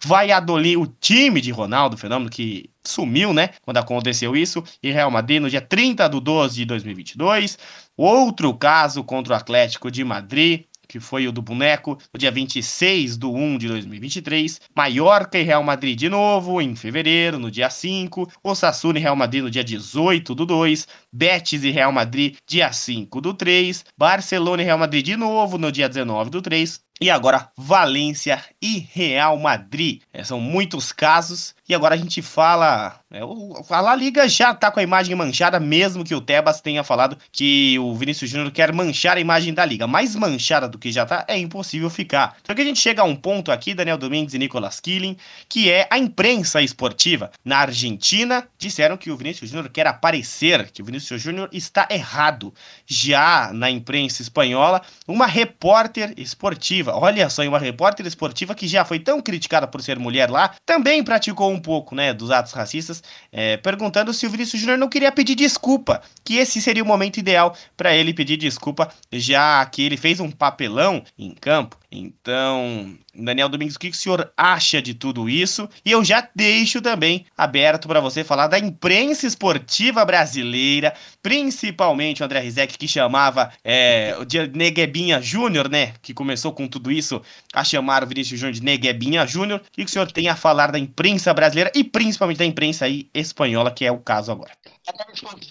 Valladolid, 0.03 0.77
o 0.77 0.87
time 0.87 1.41
de 1.41 1.51
Ronaldo, 1.51 1.97
fenômeno 1.97 2.29
que 2.29 2.69
sumiu, 2.83 3.33
né? 3.33 3.49
Quando 3.61 3.77
aconteceu 3.77 4.35
isso. 4.35 4.63
E 4.81 4.91
Real 4.91 5.11
Madrid 5.11 5.41
no 5.41 5.49
dia 5.49 5.61
30 5.61 6.07
de 6.07 6.19
12 6.19 6.55
de 6.55 6.65
2022. 6.65 7.57
Outro 7.97 8.53
caso 8.53 9.03
contra 9.03 9.33
o 9.33 9.35
Atlético 9.35 9.91
de 9.91 10.03
Madrid 10.03 10.65
que 10.93 10.99
foi 10.99 11.27
o 11.27 11.31
do 11.31 11.41
boneco, 11.41 11.97
no 12.13 12.19
dia 12.19 12.29
26 12.29 13.17
de 13.17 13.25
1 13.25 13.57
de 13.57 13.67
2023. 13.67 14.61
Mallorca 14.75 15.39
e 15.39 15.41
Real 15.41 15.63
Madrid 15.63 15.97
de 15.97 16.07
novo, 16.07 16.61
em 16.61 16.75
fevereiro, 16.75 17.39
no 17.39 17.49
dia 17.49 17.67
5. 17.67 18.29
Osasuna 18.43 18.99
e 18.99 19.01
Real 19.01 19.15
Madrid 19.15 19.41
no 19.41 19.49
dia 19.49 19.63
18 19.63 20.35
do 20.35 20.45
2. 20.45 20.87
Betis 21.11 21.63
e 21.63 21.71
Real 21.71 21.91
Madrid, 21.91 22.35
dia 22.47 22.71
5 22.71 23.19
do 23.19 23.33
3. 23.33 23.83
Barcelona 23.97 24.61
e 24.61 24.65
Real 24.65 24.77
Madrid 24.77 25.03
de 25.03 25.17
novo, 25.17 25.57
no 25.57 25.71
dia 25.71 25.89
19 25.89 26.29
do 26.29 26.43
3. 26.43 26.79
E 27.01 27.09
agora 27.09 27.49
Valência 27.57 28.41
e 28.61 28.87
Real 28.93 29.37
Madrid. 29.37 30.01
É, 30.13 30.23
são 30.23 30.39
muitos 30.39 30.91
casos. 30.91 31.55
E 31.67 31.73
agora 31.73 31.95
a 31.95 31.97
gente 31.97 32.21
fala. 32.21 32.99
É, 33.09 33.23
o, 33.23 33.53
a 33.69 33.81
La 33.81 33.95
Liga 33.95 34.27
já 34.29 34.53
tá 34.53 34.69
com 34.69 34.79
a 34.79 34.83
imagem 34.83 35.15
manchada, 35.15 35.59
mesmo 35.59 36.03
que 36.03 36.13
o 36.13 36.21
Tebas 36.21 36.61
tenha 36.61 36.83
falado 36.83 37.17
que 37.31 37.79
o 37.79 37.95
Vinícius 37.95 38.29
Júnior 38.29 38.51
quer 38.51 38.71
manchar 38.73 39.17
a 39.17 39.19
imagem 39.19 39.53
da 39.53 39.65
Liga. 39.65 39.87
Mais 39.87 40.15
manchada 40.15 40.67
do 40.67 40.77
que 40.77 40.91
já 40.91 41.05
tá, 41.05 41.25
é 41.27 41.37
impossível 41.37 41.89
ficar. 41.89 42.37
Só 42.45 42.53
que 42.53 42.61
a 42.61 42.65
gente 42.65 42.79
chega 42.79 43.01
a 43.01 43.05
um 43.05 43.15
ponto 43.15 43.51
aqui, 43.51 43.73
Daniel 43.73 43.97
Domingues 43.97 44.33
e 44.33 44.39
Nicolas 44.39 44.79
Killing, 44.79 45.17
que 45.49 45.71
é 45.71 45.87
a 45.89 45.97
imprensa 45.97 46.61
esportiva. 46.61 47.31
Na 47.43 47.59
Argentina, 47.59 48.47
disseram 48.57 48.97
que 48.97 49.09
o 49.09 49.17
Vinícius 49.17 49.49
Júnior 49.49 49.69
quer 49.69 49.87
aparecer, 49.87 50.69
que 50.71 50.81
o 50.81 50.85
Vinícius 50.85 51.21
Júnior 51.21 51.49
está 51.51 51.87
errado. 51.89 52.53
Já 52.85 53.51
na 53.53 53.69
imprensa 53.69 54.21
espanhola, 54.21 54.81
uma 55.07 55.25
repórter 55.25 56.13
esportiva 56.17 56.82
Olha 56.91 57.29
só, 57.29 57.43
uma 57.43 57.59
repórter 57.59 58.05
esportiva 58.05 58.55
que 58.55 58.67
já 58.67 58.83
foi 58.83 58.99
tão 58.99 59.21
criticada 59.21 59.67
por 59.67 59.81
ser 59.81 59.99
mulher 59.99 60.29
lá, 60.29 60.55
também 60.65 61.03
praticou 61.03 61.51
um 61.51 61.59
pouco, 61.59 61.95
né, 61.95 62.13
dos 62.13 62.31
atos 62.31 62.53
racistas, 62.53 63.03
é, 63.31 63.57
perguntando 63.57 64.13
se 64.13 64.25
o 64.25 64.29
Vinícius 64.29 64.61
Júnior 64.61 64.77
não 64.77 64.89
queria 64.89 65.11
pedir 65.11 65.35
desculpa, 65.35 66.01
que 66.23 66.37
esse 66.37 66.61
seria 66.61 66.83
o 66.83 66.87
momento 66.87 67.17
ideal 67.17 67.55
para 67.77 67.95
ele 67.95 68.13
pedir 68.13 68.37
desculpa, 68.37 68.91
já 69.11 69.65
que 69.65 69.83
ele 69.83 69.97
fez 69.97 70.19
um 70.19 70.31
papelão 70.31 71.03
em 71.17 71.31
campo. 71.31 71.77
Então, 71.91 72.97
Daniel 73.15 73.47
Domingos, 73.47 73.75
o 73.75 73.79
que 73.79 73.89
o 73.89 73.93
senhor 73.93 74.31
acha 74.35 74.81
de 74.81 74.93
tudo 74.93 75.29
isso? 75.29 75.69
E 75.85 75.91
eu 75.91 76.03
já 76.03 76.27
deixo 76.35 76.81
também 76.81 77.25
aberto 77.37 77.87
para 77.87 77.99
você 77.99 78.23
falar 78.23 78.47
da 78.47 78.57
imprensa 78.57 79.27
esportiva 79.27 80.03
brasileira, 80.03 80.93
principalmente 81.21 82.21
o 82.21 82.25
André 82.25 82.39
Rizek, 82.39 82.77
que 82.77 82.87
chamava 82.87 83.51
é, 83.63 84.15
de 84.25 84.47
Neguebinha 84.47 85.21
Júnior, 85.21 85.69
né? 85.69 85.93
Que 86.01 86.13
começou 86.13 86.51
com 86.51 86.67
tudo 86.67 86.91
isso 86.91 87.21
a 87.53 87.63
chamar 87.63 88.03
o 88.03 88.07
Vinícius 88.07 88.39
Júnior 88.39 88.53
de 88.53 88.63
Neguebinha 88.63 89.25
Júnior. 89.27 89.59
O 89.59 89.71
que 89.71 89.83
o 89.83 89.89
senhor 89.89 90.11
tem 90.11 90.27
a 90.27 90.35
falar 90.35 90.71
da 90.71 90.79
imprensa 90.79 91.33
brasileira 91.33 91.71
e 91.75 91.83
principalmente 91.83 92.37
da 92.37 92.45
imprensa 92.45 92.85
aí 92.85 93.09
espanhola, 93.13 93.71
que 93.71 93.85
é 93.85 93.91
o 93.91 93.99
caso 93.99 94.31
agora? 94.31 94.51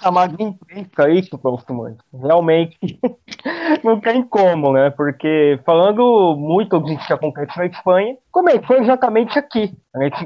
chamar 0.03 0.29
de 0.29 0.42
imprensa 0.42 1.09
isso, 1.11 1.38
Fausto 1.38 1.72
Realmente 2.12 2.79
não 3.83 3.98
tem 3.98 4.22
como, 4.22 4.72
né? 4.72 4.90
Porque 4.90 5.59
falando 5.64 6.37
muito 6.37 6.79
do 6.79 6.96
que 6.98 7.12
acontece 7.12 7.51
na 7.56 7.66
Espanha, 7.66 8.16
começou 8.30 8.76
exatamente 8.76 9.38
aqui. 9.38 9.72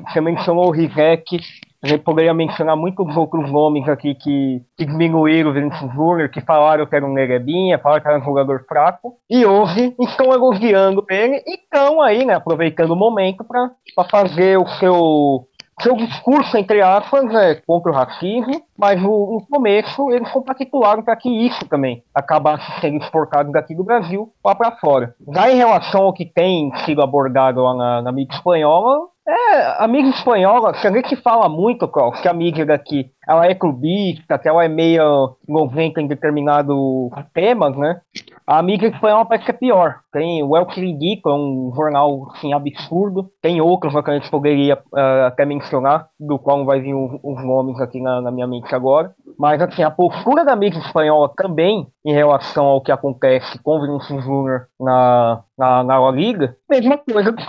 Você 0.09 0.21
mencionou 0.21 0.67
o 0.67 0.71
Rizek, 0.71 1.41
a 1.83 1.89
gente 1.89 2.03
poderia 2.03 2.35
mencionar 2.35 2.77
muitos 2.77 3.17
outros 3.17 3.51
nomes 3.51 3.89
aqui 3.89 4.15
que, 4.15 4.63
que 4.77 4.85
diminuíram 4.85 5.51
o 5.51 5.53
Vinícius 5.53 5.93
Júnior, 5.93 6.29
que 6.29 6.41
falaram 6.41 6.87
que 6.87 6.97
era 6.97 7.07
um 7.07 7.13
nerebinha, 7.13 7.79
falaram 7.79 8.03
que 8.03 8.09
era 8.09 8.19
um 8.19 8.25
jogador 8.25 8.65
fraco, 8.69 9.17
e 9.31 9.45
hoje 9.45 9.95
estão 10.01 10.33
elogiando 10.33 11.05
ele 11.09 11.43
e 11.47 11.55
estão 11.55 12.01
aí, 12.01 12.25
né, 12.25 12.35
aproveitando 12.35 12.91
o 12.91 12.97
momento 12.97 13.45
para 13.45 13.71
fazer 14.11 14.59
o 14.59 14.67
seu 14.79 15.47
seu 15.81 15.95
discurso, 15.97 16.57
entre 16.57 16.81
aspas, 16.81 17.33
é 17.35 17.57
contra 17.67 17.91
o 17.93 17.95
racismo, 17.95 18.63
mas 18.79 19.01
no, 19.01 19.35
no 19.35 19.47
começo 19.47 20.11
eles 20.11 20.31
compactuaram 20.31 21.03
para 21.03 21.17
que 21.17 21.29
isso 21.29 21.67
também 21.69 22.03
acabasse 22.15 22.65
sendo 22.81 23.03
exportado 23.03 23.53
daqui 23.53 23.75
do 23.75 23.85
Brasil 23.85 24.33
lá 24.45 24.55
para 24.55 24.73
fora. 24.73 25.15
Já 25.35 25.51
em 25.51 25.57
relação 25.57 26.03
ao 26.03 26.13
que 26.13 26.25
tem 26.25 26.75
sido 26.85 27.03
abordado 27.03 27.63
lá 27.63 27.75
na, 27.75 28.03
na 28.03 28.13
mídia 28.13 28.35
espanhola, 28.35 29.09
é, 29.29 29.83
a 29.83 29.89
mídia 29.89 30.11
espanhola, 30.11 30.73
se 30.75 30.87
a 30.87 30.93
gente 30.93 31.17
fala 31.17 31.49
muito, 31.49 31.89
Klaus, 31.89 32.21
que 32.21 32.29
a 32.29 32.33
mídia 32.33 32.65
daqui 32.65 33.11
ela 33.27 33.47
é 33.47 33.55
clubista, 33.55 34.39
que 34.39 34.49
ela 34.49 34.65
é 34.65 34.69
meio 34.69 35.37
envolvente 35.49 36.01
em 36.01 36.07
determinados 36.07 37.11
temas, 37.35 37.77
né? 37.77 38.01
A 38.47 38.63
mídia 38.63 38.87
espanhola 38.87 39.25
parece 39.25 39.45
que 39.45 39.51
é 39.51 39.55
pior. 39.55 39.97
Tem 40.13 40.41
o 40.43 40.57
El 40.57 40.67
Quiridico, 40.67 41.29
é 41.29 41.35
um 41.35 41.73
jornal 41.75 42.29
assim, 42.31 42.53
absurdo. 42.53 43.29
Tem 43.43 43.61
outros 43.61 43.93
que 43.93 44.11
a 44.11 44.15
gente 44.15 44.31
poderia 44.31 44.77
uh, 44.77 45.27
até 45.27 45.45
mencionar, 45.45 46.09
do 46.19 46.39
qual 46.39 46.65
vai 46.65 46.81
vir 46.81 46.95
os, 46.95 47.45
nomes 47.45 47.81
aqui 47.81 48.01
na, 48.01 48.21
na, 48.21 48.31
minha 48.31 48.47
mente 48.47 48.73
agora. 48.73 49.13
Mas 49.37 49.61
assim, 49.61 49.83
a 49.83 49.91
postura 49.91 50.45
da 50.45 50.55
mídia 50.55 50.79
espanhola 50.79 51.33
também 51.37 51.89
em 52.05 52.13
relação 52.13 52.65
ao 52.67 52.81
que 52.81 52.93
acontece 52.93 53.59
com 53.59 53.79
o 53.79 53.81
Vinícius 53.81 54.25
Júnior 54.25 54.69
na, 54.79 55.43
na, 55.59 55.83
na 55.83 55.99
La 55.99 56.11
Liga, 56.13 56.57
mesma 56.71 56.99
coisa 56.99 57.33
dos 57.33 57.45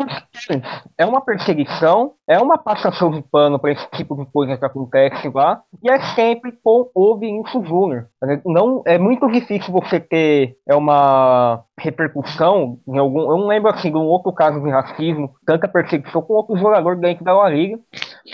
É 0.98 1.06
uma 1.06 1.22
perseguição, 1.22 2.14
é 2.28 2.38
uma 2.40 2.58
passação 2.58 3.10
de 3.10 3.22
pano 3.22 3.58
para 3.58 3.72
esse 3.72 3.88
tipo 3.92 4.16
de 4.16 4.26
coisa 4.32 4.58
que 4.58 4.66
acontece 4.66 5.30
lá, 5.34 5.62
e 5.82 5.90
é 5.90 6.00
sempre 6.14 6.52
com 6.64 6.90
o 6.94 7.18
Vinícius 7.18 7.68
Júnior. 7.68 8.08
Não, 8.46 8.84
é 8.86 8.98
muito 8.98 9.28
difícil 9.32 9.72
você 9.72 10.00
ter 10.00 10.58
é 10.68 10.76
uma 10.76 11.64
repercussão 11.80 12.80
em 12.88 12.98
algum. 12.98 13.22
Eu 13.22 13.38
não 13.38 13.48
lembro 13.48 13.72
assim 13.72 13.90
de 13.90 13.98
um 13.98 14.06
outro 14.06 14.34
caso 14.34 14.62
de 14.62 14.70
racismo, 14.70 15.34
tanta 15.46 15.68
perseguição 15.68 16.22
com 16.22 16.34
outro 16.34 16.58
jogador 16.58 16.98
dentro 16.98 17.24
da 17.24 17.34
La 17.34 17.50
Liga, 17.50 17.80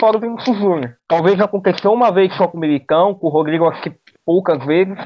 fora 0.00 0.16
o 0.16 0.20
Vinícius 0.20 0.58
Júnior. 0.58 0.96
Talvez 1.06 1.40
aconteceu 1.40 1.92
uma 1.92 2.10
vez 2.10 2.34
só 2.34 2.48
com 2.48 2.56
o 2.56 2.60
Militão, 2.60 3.14
com 3.14 3.28
o 3.28 3.30
Rodrigo 3.30 3.68
acho 3.68 3.82
que 3.82 3.92
poucas 4.26 4.64
vezes, 4.64 4.98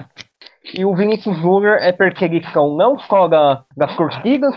e 0.74 0.84
o 0.84 0.94
Vinícius 0.94 1.36
Júnior 1.38 1.78
é 1.80 1.92
perseguição 1.92 2.76
não 2.76 2.98
só 2.98 3.26
da, 3.26 3.64
das 3.76 3.94
torcidas, 3.96 4.54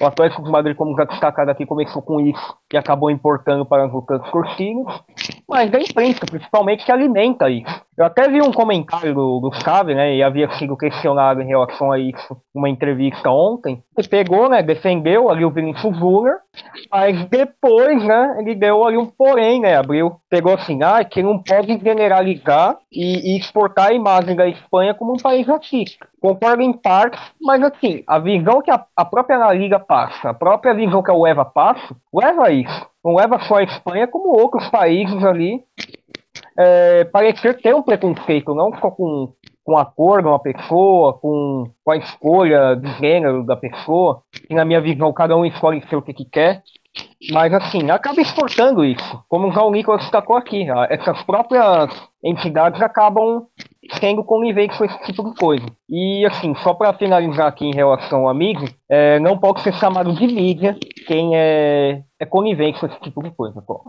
o 0.00 0.06
Atlético 0.06 0.42
de 0.42 0.50
Madrid, 0.50 0.76
como 0.76 0.96
já 0.96 1.04
destacado 1.04 1.50
aqui, 1.50 1.64
começou 1.64 2.02
com 2.02 2.20
isso 2.20 2.56
e 2.72 2.76
acabou 2.76 3.10
importando 3.10 3.64
para 3.64 3.86
os 3.86 3.94
outros 3.94 4.30
torcidas, 4.30 5.02
mas 5.48 5.70
da 5.70 5.80
imprensa, 5.80 6.26
principalmente, 6.26 6.84
que 6.84 6.92
alimenta 6.92 7.48
isso. 7.48 7.88
Eu 7.96 8.04
até 8.04 8.28
vi 8.28 8.40
um 8.40 8.52
comentário 8.52 9.12
do, 9.12 9.40
do 9.40 9.50
né, 9.94 10.14
e 10.14 10.22
havia 10.22 10.48
sido 10.52 10.76
questionado 10.76 11.42
em 11.42 11.46
relação 11.46 11.90
a 11.90 11.98
isso 11.98 12.36
uma 12.54 12.68
entrevista 12.68 13.28
ontem. 13.30 13.82
Ele 13.96 14.08
pegou, 14.08 14.48
né, 14.48 14.62
defendeu 14.62 15.28
ali 15.28 15.44
o 15.44 15.50
Vinícius 15.50 15.96
Júnior, 15.96 16.36
mas 16.90 17.24
depois, 17.26 18.04
né, 18.04 18.36
ele 18.38 18.54
deu 18.54 18.84
ali 18.84 18.96
um 18.96 19.06
porém, 19.06 19.60
né, 19.60 19.76
abriu, 19.76 20.16
pegou 20.30 20.54
assim, 20.54 20.80
ah, 20.82 21.02
que 21.04 21.22
não 21.22 21.42
pode 21.42 21.76
generalizar 21.78 22.76
e, 22.92 23.32
e 23.34 23.38
exportar 23.38 23.88
a 23.88 23.94
imagem 23.94 24.36
da 24.36 24.46
Espanha 24.46 24.94
como 24.94 25.14
um 25.14 25.18
país 25.18 25.46
racista. 25.46 26.06
Concordo 26.20 26.62
em 26.62 26.72
parte, 26.72 27.18
mas 27.40 27.62
assim, 27.62 28.02
a 28.06 28.18
visão 28.18 28.60
que 28.60 28.70
a, 28.70 28.84
a 28.96 29.04
própria 29.04 29.38
La 29.38 29.52
Liga 29.52 29.78
passa, 29.78 30.30
a 30.30 30.34
própria 30.34 30.74
visão 30.74 31.02
que 31.02 31.10
a 31.10 31.14
UEFA 31.14 31.44
passa, 31.44 31.96
leva 32.12 32.46
a 32.46 32.50
isso. 32.50 32.86
Não 33.04 33.14
leva 33.14 33.38
só 33.40 33.56
a 33.56 33.62
Espanha, 33.62 34.08
como 34.08 34.38
outros 34.38 34.68
países 34.68 35.22
ali 35.24 35.62
é, 36.58 37.04
parecer 37.04 37.60
ter 37.60 37.74
um 37.74 37.82
preconceito, 37.82 38.54
não 38.54 38.76
só 38.78 38.90
com, 38.90 39.32
com 39.64 39.76
a 39.76 39.84
cor 39.84 40.22
de 40.22 40.28
uma 40.28 40.40
pessoa, 40.40 41.12
com, 41.14 41.70
com 41.84 41.90
a 41.92 41.96
escolha 41.96 42.74
de 42.74 42.90
gênero 42.98 43.44
da 43.44 43.56
pessoa, 43.56 44.22
que 44.32 44.54
na 44.54 44.64
minha 44.64 44.80
visão 44.80 45.12
cada 45.12 45.36
um 45.36 45.44
escolhe 45.44 45.86
ser 45.88 45.96
o 45.96 46.02
que, 46.02 46.12
que 46.12 46.24
quer, 46.24 46.62
mas 47.30 47.52
assim, 47.54 47.90
acaba 47.90 48.20
exportando 48.20 48.84
isso, 48.84 49.24
como 49.28 49.48
o 49.48 49.70
Nicolas 49.70 50.02
destacou 50.02 50.36
aqui, 50.36 50.66
essas 50.88 51.22
próprias 51.22 51.90
entidades 52.24 52.82
acabam 52.82 53.46
sendo 53.94 54.24
com 54.76 54.84
esse 54.84 54.98
tipo 55.04 55.24
de 55.24 55.34
coisa. 55.34 55.66
E 55.88 56.24
assim, 56.26 56.54
só 56.56 56.74
para 56.74 56.92
finalizar 56.92 57.46
aqui 57.46 57.64
em 57.64 57.74
relação 57.74 58.28
a 58.28 58.34
mídia, 58.34 58.68
é, 58.90 59.18
não 59.20 59.38
pode 59.38 59.62
ser 59.62 59.74
chamado 59.74 60.14
de 60.14 60.26
mídia 60.26 60.78
quem 61.06 61.36
é, 61.36 62.02
é 62.18 62.26
conivente 62.26 62.80
com 62.80 62.86
esse 62.86 63.00
tipo 63.00 63.22
de 63.22 63.30
coisa. 63.30 63.60
Pô. 63.62 63.82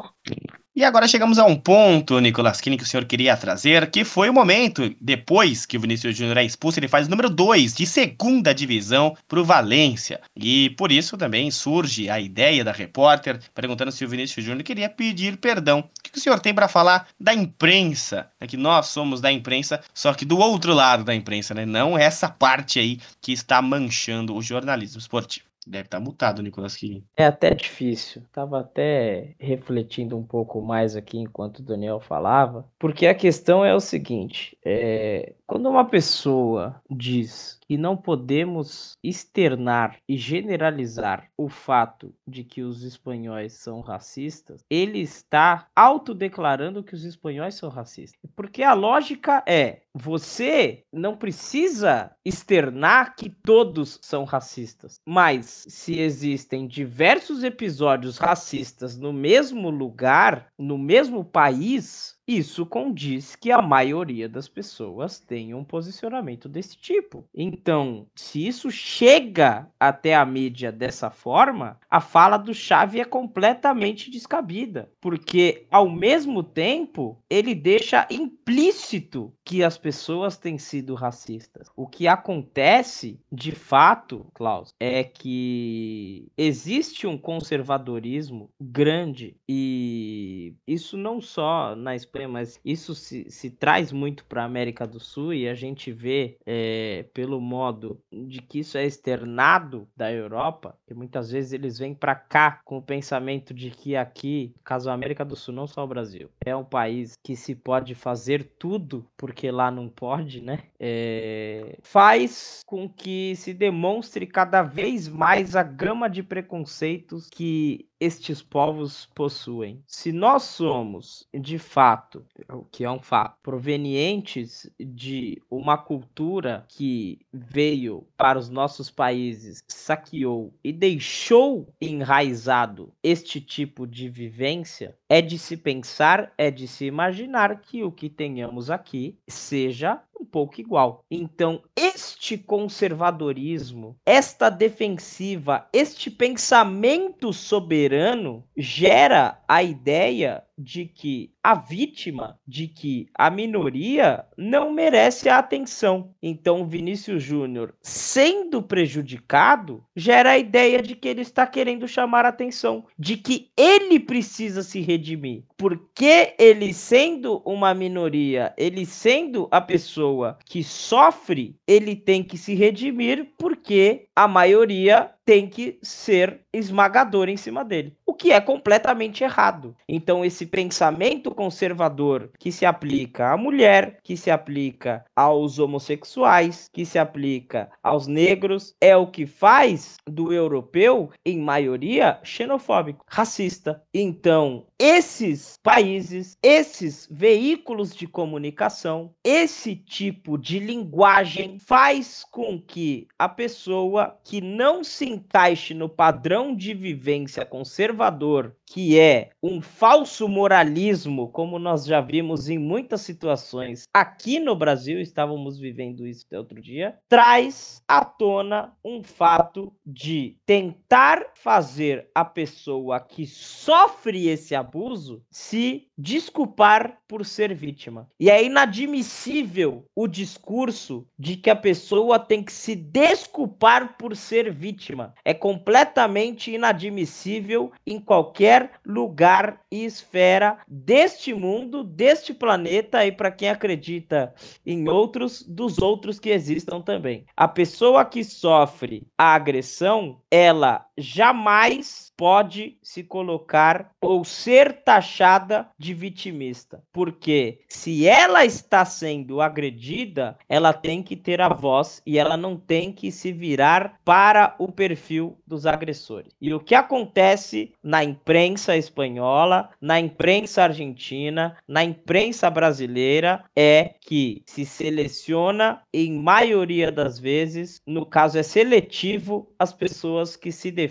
E 0.76 0.84
agora 0.84 1.08
chegamos 1.08 1.38
a 1.38 1.45
um 1.45 1.56
ponto, 1.56 2.20
Nicolas 2.20 2.62
Kine, 2.62 2.78
que 2.78 2.84
o 2.84 2.86
senhor 2.86 3.06
queria 3.06 3.36
trazer, 3.36 3.89
que 3.91 4.06
foi 4.06 4.30
o 4.30 4.34
momento, 4.34 4.95
depois 5.02 5.66
que 5.66 5.78
o 5.78 5.82
Vinícius 5.82 6.16
Júnior 6.16 6.38
é 6.38 6.43
expulso, 6.45 6.80
ele 6.80 6.88
faz 6.88 7.08
o 7.08 7.10
número 7.10 7.30
2 7.30 7.74
de 7.74 7.86
segunda 7.86 8.54
divisão 8.54 9.14
para 9.28 9.39
o 9.39 9.43
Valência. 9.43 10.22
E 10.36 10.70
por 10.78 10.91
isso 10.91 11.18
também 11.18 11.52
surge 11.52 12.10
a 12.10 12.20
ideia 12.20 12.64
da 12.64 12.72
repórter 12.72 13.39
perguntando 13.54 13.91
se 13.91 14.06
o 14.06 14.08
Vinícius 14.08 14.45
Júnior 14.45 14.64
queria 14.64 14.89
pedir 14.89 15.38
perdão. 15.38 15.80
O 15.80 16.12
que 16.12 16.18
o 16.18 16.22
senhor 16.22 16.39
tem 16.39 16.54
para 16.54 16.68
falar 16.68 17.08
da 17.20 17.34
imprensa? 17.34 18.30
É 18.39 18.47
que 18.47 18.56
nós 18.56 18.88
somos 18.88 19.20
da 19.20 19.32
imprensa, 19.32 19.82
só 19.93 20.14
que 20.14 20.24
do 20.24 20.38
outro 20.38 20.74
lado 20.74 21.04
da 21.04 21.14
imprensa, 21.14 21.54
né? 21.54 21.66
Não 21.66 21.97
essa 21.97 22.30
parte 22.30 22.80
aí 22.80 23.00
que 23.22 23.34
está 23.34 23.62
manchando 23.62 24.34
o 24.34 24.41
jornalismo 24.41 24.88
esportivo. 24.97 25.47
Deve 25.67 25.85
estar 25.85 25.99
tá 25.99 26.03
mutado, 26.03 26.41
Nicolas 26.41 26.75
Quirin. 26.75 27.03
É 27.15 27.25
até 27.25 27.53
difícil. 27.53 28.23
Tava 28.31 28.61
até 28.61 29.35
refletindo 29.37 30.17
um 30.17 30.23
pouco 30.23 30.61
mais 30.61 30.95
aqui 30.95 31.17
enquanto 31.17 31.59
o 31.59 31.63
Daniel 31.63 31.99
falava, 31.99 32.67
porque 32.79 33.05
a 33.05 33.13
questão 33.13 33.63
é 33.63 33.75
o 33.75 33.79
seguinte: 33.79 34.57
é, 34.63 35.33
quando 35.50 35.68
uma 35.68 35.84
pessoa 35.84 36.80
diz 36.88 37.60
e 37.68 37.76
não 37.76 37.97
podemos 37.97 38.95
externar 39.04 39.97
e 40.08 40.16
generalizar 40.16 41.28
o 41.36 41.50
fato 41.50 42.14
de 42.28 42.43
que 42.43 42.62
os 42.62 42.84
espanhóis 42.84 43.54
são 43.54 43.82
racistas, 43.82 44.64
ele 44.70 45.00
está 45.00 45.68
autodeclarando 45.76 46.84
que 46.84 46.93
os 46.93 47.04
espanhóis 47.04 47.56
são 47.56 47.68
racistas. 47.68 48.20
Porque 48.36 48.62
a 48.62 48.74
lógica 48.74 49.43
é: 49.47 49.82
você 49.91 50.84
não 50.93 51.18
precisa 51.18 52.12
externar 52.24 53.16
que 53.16 53.30
todos 53.30 54.00
são 54.04 54.26
racistas, 54.26 55.00
mas 55.04 55.66
se 55.68 56.00
existem 56.00 56.68
diversos 56.68 57.43
episódios 57.43 58.20
racistas 58.20 58.97
no 58.97 59.12
mesmo 59.12 59.72
lugar, 59.72 60.47
no 60.60 60.78
mesmo 60.78 61.26
país, 61.26 62.18
isso 62.30 62.63
condiz 62.63 63.36
que 63.36 63.51
a 63.51 63.59
maioria 63.59 64.30
das 64.30 64.47
pessoas 64.47 65.19
tem 65.19 65.55
um 65.55 65.63
posicionamento 65.63 66.47
desse 66.47 66.77
tipo. 66.77 67.25
Então, 67.34 68.05
se 68.15 68.45
isso 68.45 68.69
chega 68.69 69.67
até 69.80 70.13
a 70.13 70.23
mídia 70.23 70.71
dessa 70.71 71.09
forma, 71.09 71.80
a 71.89 71.99
fala 71.99 72.38
do 72.38 72.53
Chave 72.53 73.01
é 73.01 73.05
completamente 73.05 74.11
descabida, 74.11 74.91
porque 75.01 75.65
ao 75.71 75.89
mesmo 75.89 76.43
tempo 76.43 77.17
ele 77.27 77.55
deixa 77.55 78.07
implícito 78.11 79.34
que 79.43 79.63
as 79.63 79.80
pessoas 79.80 80.38
têm 80.38 80.59
sido 80.59 80.93
racistas. 80.93 81.67
O 81.75 81.88
que 81.88 82.07
acontece, 82.07 83.19
de 83.32 83.51
fato, 83.51 84.27
Klaus, 84.36 84.75
é 84.80 85.03
que 85.03 86.32
existe 86.38 87.07
um 87.07 87.17
conservadorismo 87.17 88.51
grande 88.61 89.36
e 89.47 90.53
isso 90.67 90.95
não 90.95 91.19
só 91.19 91.75
na 91.75 91.95
Espanha 91.95 92.18
mas 92.28 92.59
isso 92.63 92.95
se, 92.95 93.30
se 93.30 93.49
traz 93.49 93.91
muito 93.91 94.26
para 94.26 94.43
a 94.43 94.45
América 94.45 94.86
do 94.86 94.99
Sul 94.99 95.34
e 95.34 95.47
a 95.47 95.53
gente 95.53 95.91
vê 95.91 96.38
é, 96.45 97.05
pelo 97.13 97.39
modo 97.39 97.99
de 98.11 98.41
que 98.41 98.59
isso 98.59 98.78
é 98.78 98.86
externado 98.86 99.88
da 99.95 100.11
Europa, 100.11 100.78
que 100.88 100.93
muitas 100.93 101.32
vezes 101.32 101.53
eles 101.53 101.78
vêm 101.78 101.93
para 101.93 102.15
cá 102.15 102.61
com 102.63 102.78
o 102.78 102.82
pensamento 102.82 103.53
de 103.53 103.70
que 103.70 103.95
aqui, 103.95 104.53
caso 104.63 104.89
a 104.89 104.93
América 104.93 105.24
do 105.26 105.36
Sul, 105.36 105.53
não 105.53 105.67
só 105.67 105.84
o 105.84 105.88
Brasil, 105.88 106.30
é 106.45 106.55
um 106.55 106.63
país 106.63 107.13
que 107.24 107.36
se 107.36 107.55
pode 107.55 107.95
fazer 107.95 108.43
tudo 108.57 109.05
porque 109.17 109.51
lá 109.51 109.70
não 109.70 109.88
pode, 109.89 110.41
né? 110.41 110.63
É, 110.80 111.78
faz 111.82 112.61
com 112.65 112.88
que 112.88 113.36
se 113.36 113.53
demonstre 113.53 114.26
cada 114.26 114.61
vez 114.61 115.07
mais 115.07 115.55
a 115.55 115.63
gama 115.63 116.09
de 116.09 116.24
preconceitos 116.24 117.30
que 117.30 117.89
estes 118.00 118.41
povos 118.41 119.08
possuem. 119.14 119.84
Se 119.86 120.12
nós 120.12 120.43
somos, 120.43 121.28
de 121.34 121.60
fato, 121.60 122.26
o 122.50 122.64
que 122.64 122.84
é 122.84 122.91
um 122.91 123.02
fato, 123.02 123.38
provenientes 123.43 124.70
de 124.80 125.41
uma 125.50 125.78
cultura 125.78 126.66
que 126.70 127.20
veio 127.32 128.08
para 128.16 128.39
os 128.39 128.50
nossos 128.50 128.89
países, 128.89 129.64
saqueou 129.68 130.54
e 130.64 130.72
deixou 130.72 131.68
enraizado 131.82 132.93
este 133.04 133.41
tipo 133.41 133.86
de 133.86 134.10
vivência, 134.10 134.97
é 135.10 135.22
de 135.22 135.39
se 135.39 135.57
pensar, 135.57 136.32
é 136.38 136.51
de 136.51 136.68
se 136.68 136.86
imaginar 136.86 137.60
que 137.62 137.84
o 137.84 137.91
que 137.91 138.10
tenhamos 138.10 138.70
aqui 138.70 139.18
seja 139.28 139.99
um 140.20 140.24
pouco 140.24 140.62
igual. 140.62 141.03
Então, 141.10 141.64
este 141.76 142.38
conservadorismo, 142.38 143.97
esta 144.05 144.49
defensiva, 144.49 145.68
este 145.74 146.12
pensamento 146.12 147.34
soberano 147.34 148.43
gera 148.55 149.41
a 149.47 149.64
ideia 149.64 150.43
de 150.60 150.86
que 150.86 151.32
a 151.41 151.55
vítima, 151.55 152.38
de 152.45 152.68
que 152.68 153.07
a 153.18 153.30
minoria 153.30 154.26
não 154.38 154.72
merece 154.72 155.30
a 155.30 155.38
atenção. 155.38 156.14
Então, 156.22 156.68
Vinícius 156.68 157.24
Júnior, 157.24 157.74
sendo 157.82 158.62
prejudicado, 158.62 159.82
gera 159.95 160.32
a 160.32 160.38
ideia 160.38 160.82
de 160.82 160.95
que 160.95 161.07
ele 161.07 161.22
está 161.22 161.47
querendo 161.47 161.88
chamar 161.88 162.26
a 162.26 162.30
atenção, 162.30 162.86
de 162.97 163.16
que 163.16 163.49
ele 163.55 163.99
precisa 163.99 164.62
se 164.62 164.82
redimir. 164.82 165.43
Porque 165.57 166.36
ele 166.38 166.74
sendo 166.74 167.41
uma 167.45 167.74
minoria, 167.74 168.53
ele 168.57 168.86
sendo 168.86 169.47
a 169.51 169.62
pessoa 169.62 170.38
que 170.45 170.62
sofre, 170.62 171.55
ele 171.66 171.95
tem 171.95 172.22
que 172.22 172.38
se 172.38 172.53
redimir 172.53 173.34
porque 173.38 174.07
a 174.16 174.28
maioria 174.28 175.12
tem 175.30 175.47
que 175.47 175.77
ser 175.84 176.41
esmagador 176.51 177.30
em 177.30 177.38
cima 177.38 177.63
dele, 177.63 177.95
o 178.03 178.15
que 178.15 178.32
é 178.32 178.41
completamente 178.41 179.23
errado. 179.23 179.75
Então, 179.88 180.25
esse 180.25 180.47
pensamento 180.47 181.30
conservador 181.30 182.32
que 182.39 182.51
se 182.51 182.65
aplica 182.65 183.32
à 183.32 183.38
mulher, 183.38 183.99
que 184.03 184.17
se 184.17 184.32
aplica 184.32 185.05
aos 185.15 185.59
homossexuais, 185.59 186.67
que 186.73 186.84
se 186.84 186.97
aplica 186.97 187.69
aos 187.84 188.07
negros, 188.07 188.73
é 188.82 188.97
o 188.97 189.05
que 189.05 189.27
faz 189.27 189.97
do 190.07 190.34
europeu, 190.34 191.11
em 191.23 191.38
maioria, 191.38 192.19
xenofóbico, 192.23 193.05
racista. 193.07 193.84
Então, 193.93 194.65
esses 194.80 195.59
países, 195.61 196.36
esses 196.41 197.07
veículos 197.11 197.93
de 197.93 198.07
comunicação, 198.07 199.13
esse 199.23 199.75
tipo 199.75 200.39
de 200.39 200.57
linguagem 200.57 201.59
faz 201.59 202.25
com 202.32 202.59
que 202.59 203.07
a 203.19 203.30
pessoa 203.30 204.17
que 204.23 204.41
não 204.41 204.84
se 204.84 205.18
encaixe 205.20 205.74
no 205.74 205.89
padrão 205.89 206.55
de 206.55 206.74
vivência 206.74 207.45
conservador, 207.45 208.55
que 208.65 208.97
é 208.97 209.30
um 209.43 209.61
falso 209.61 210.28
moralismo, 210.28 211.30
como 211.30 211.59
nós 211.59 211.86
já 211.86 211.99
vimos 211.99 212.49
em 212.49 212.57
muitas 212.57 213.01
situações. 213.01 213.84
Aqui 213.93 214.39
no 214.39 214.55
Brasil, 214.55 214.99
estávamos 214.99 215.59
vivendo 215.59 216.07
isso 216.07 216.26
até 216.26 216.38
outro 216.38 216.61
dia, 216.61 216.97
traz 217.07 217.84
à 217.88 218.03
tona 218.05 218.74
um 218.84 219.03
fato 219.03 219.74
de 219.86 220.38
tentar 220.45 221.34
fazer 221.36 222.09
a 222.15 222.24
pessoa 222.24 222.99
que 222.99 223.26
sofre 223.26 224.28
esse 224.28 224.55
abuso 224.55 225.22
se 225.30 225.88
desculpar 226.00 226.97
por 227.06 227.26
ser 227.26 227.54
vítima. 227.54 228.08
E 228.18 228.30
é 228.30 228.41
inadmissível 228.41 229.84
o 229.93 230.08
discurso 230.08 231.06
de 231.18 231.36
que 231.36 231.50
a 231.50 231.56
pessoa 231.56 232.18
tem 232.18 232.41
que 232.41 232.54
se 232.54 232.74
desculpar 232.74 233.97
por 233.97 234.16
ser 234.16 234.50
vítima. 234.50 235.14
É 235.26 235.34
completamente 235.34 236.52
inadmissível 236.52 237.72
em 237.86 238.00
qualquer 238.00 238.72
lugar 238.86 239.60
e 239.70 239.84
esfera 239.84 240.60
deste 240.66 241.34
mundo, 241.34 241.84
deste 241.84 242.34
planeta 242.34 243.06
e 243.06 243.12
para 243.12 243.32
quem 243.32 243.50
acredita 243.50 244.34
em 244.66 244.88
outros, 244.88 245.43
dos 245.43 245.80
outros 245.80 246.18
que 246.18 246.30
existam 246.30 246.80
também. 246.82 247.26
A 247.36 247.47
pessoa 247.47 248.06
que 248.06 248.24
sofre 248.24 249.06
a 249.18 249.34
agressão, 249.34 250.22
ela 250.32 250.86
jamais 251.00 252.12
pode 252.20 252.78
se 252.84 253.02
colocar 253.02 253.91
ou 254.02 254.26
ser 254.26 254.84
taxada 254.84 255.70
de 255.78 255.93
vitimista, 255.93 256.84
porque 256.91 257.62
se 257.70 258.06
ela 258.06 258.45
está 258.45 258.84
sendo 258.84 259.39
agredida, 259.39 260.38
ela 260.50 260.74
tem 260.74 261.02
que 261.02 261.16
ter 261.16 261.39
a 261.39 261.47
voz 261.47 262.02
e 262.06 262.18
ela 262.18 262.36
não 262.36 262.58
tem 262.58 262.91
que 262.91 263.10
se 263.10 263.32
virar 263.32 263.97
para 264.04 264.54
o 264.60 264.70
perfil 264.70 265.38
dos 265.47 265.66
agressores. 265.66 266.34
E 266.41 266.54
o 266.54 266.60
que 266.60 266.76
acontece 266.76 267.72
na 267.82 268.04
imprensa 268.04 268.76
espanhola, 268.76 269.70
na 269.80 269.97
imprensa 269.97 270.64
argentina, 270.64 271.56
na 271.66 271.86
imprensa 271.86 272.50
brasileira 272.50 273.45
é 273.56 273.95
que 274.02 274.43
se 274.45 274.66
seleciona 274.66 275.82
em 275.93 276.20
maioria 276.20 276.91
das 276.91 277.18
vezes, 277.18 277.82
no 277.88 278.06
caso 278.06 278.38
é 278.38 278.43
seletivo, 278.43 279.50
as 279.58 279.72
pessoas 279.72 280.36
que 280.36 280.52
se 280.52 280.70
defendem 280.70 280.88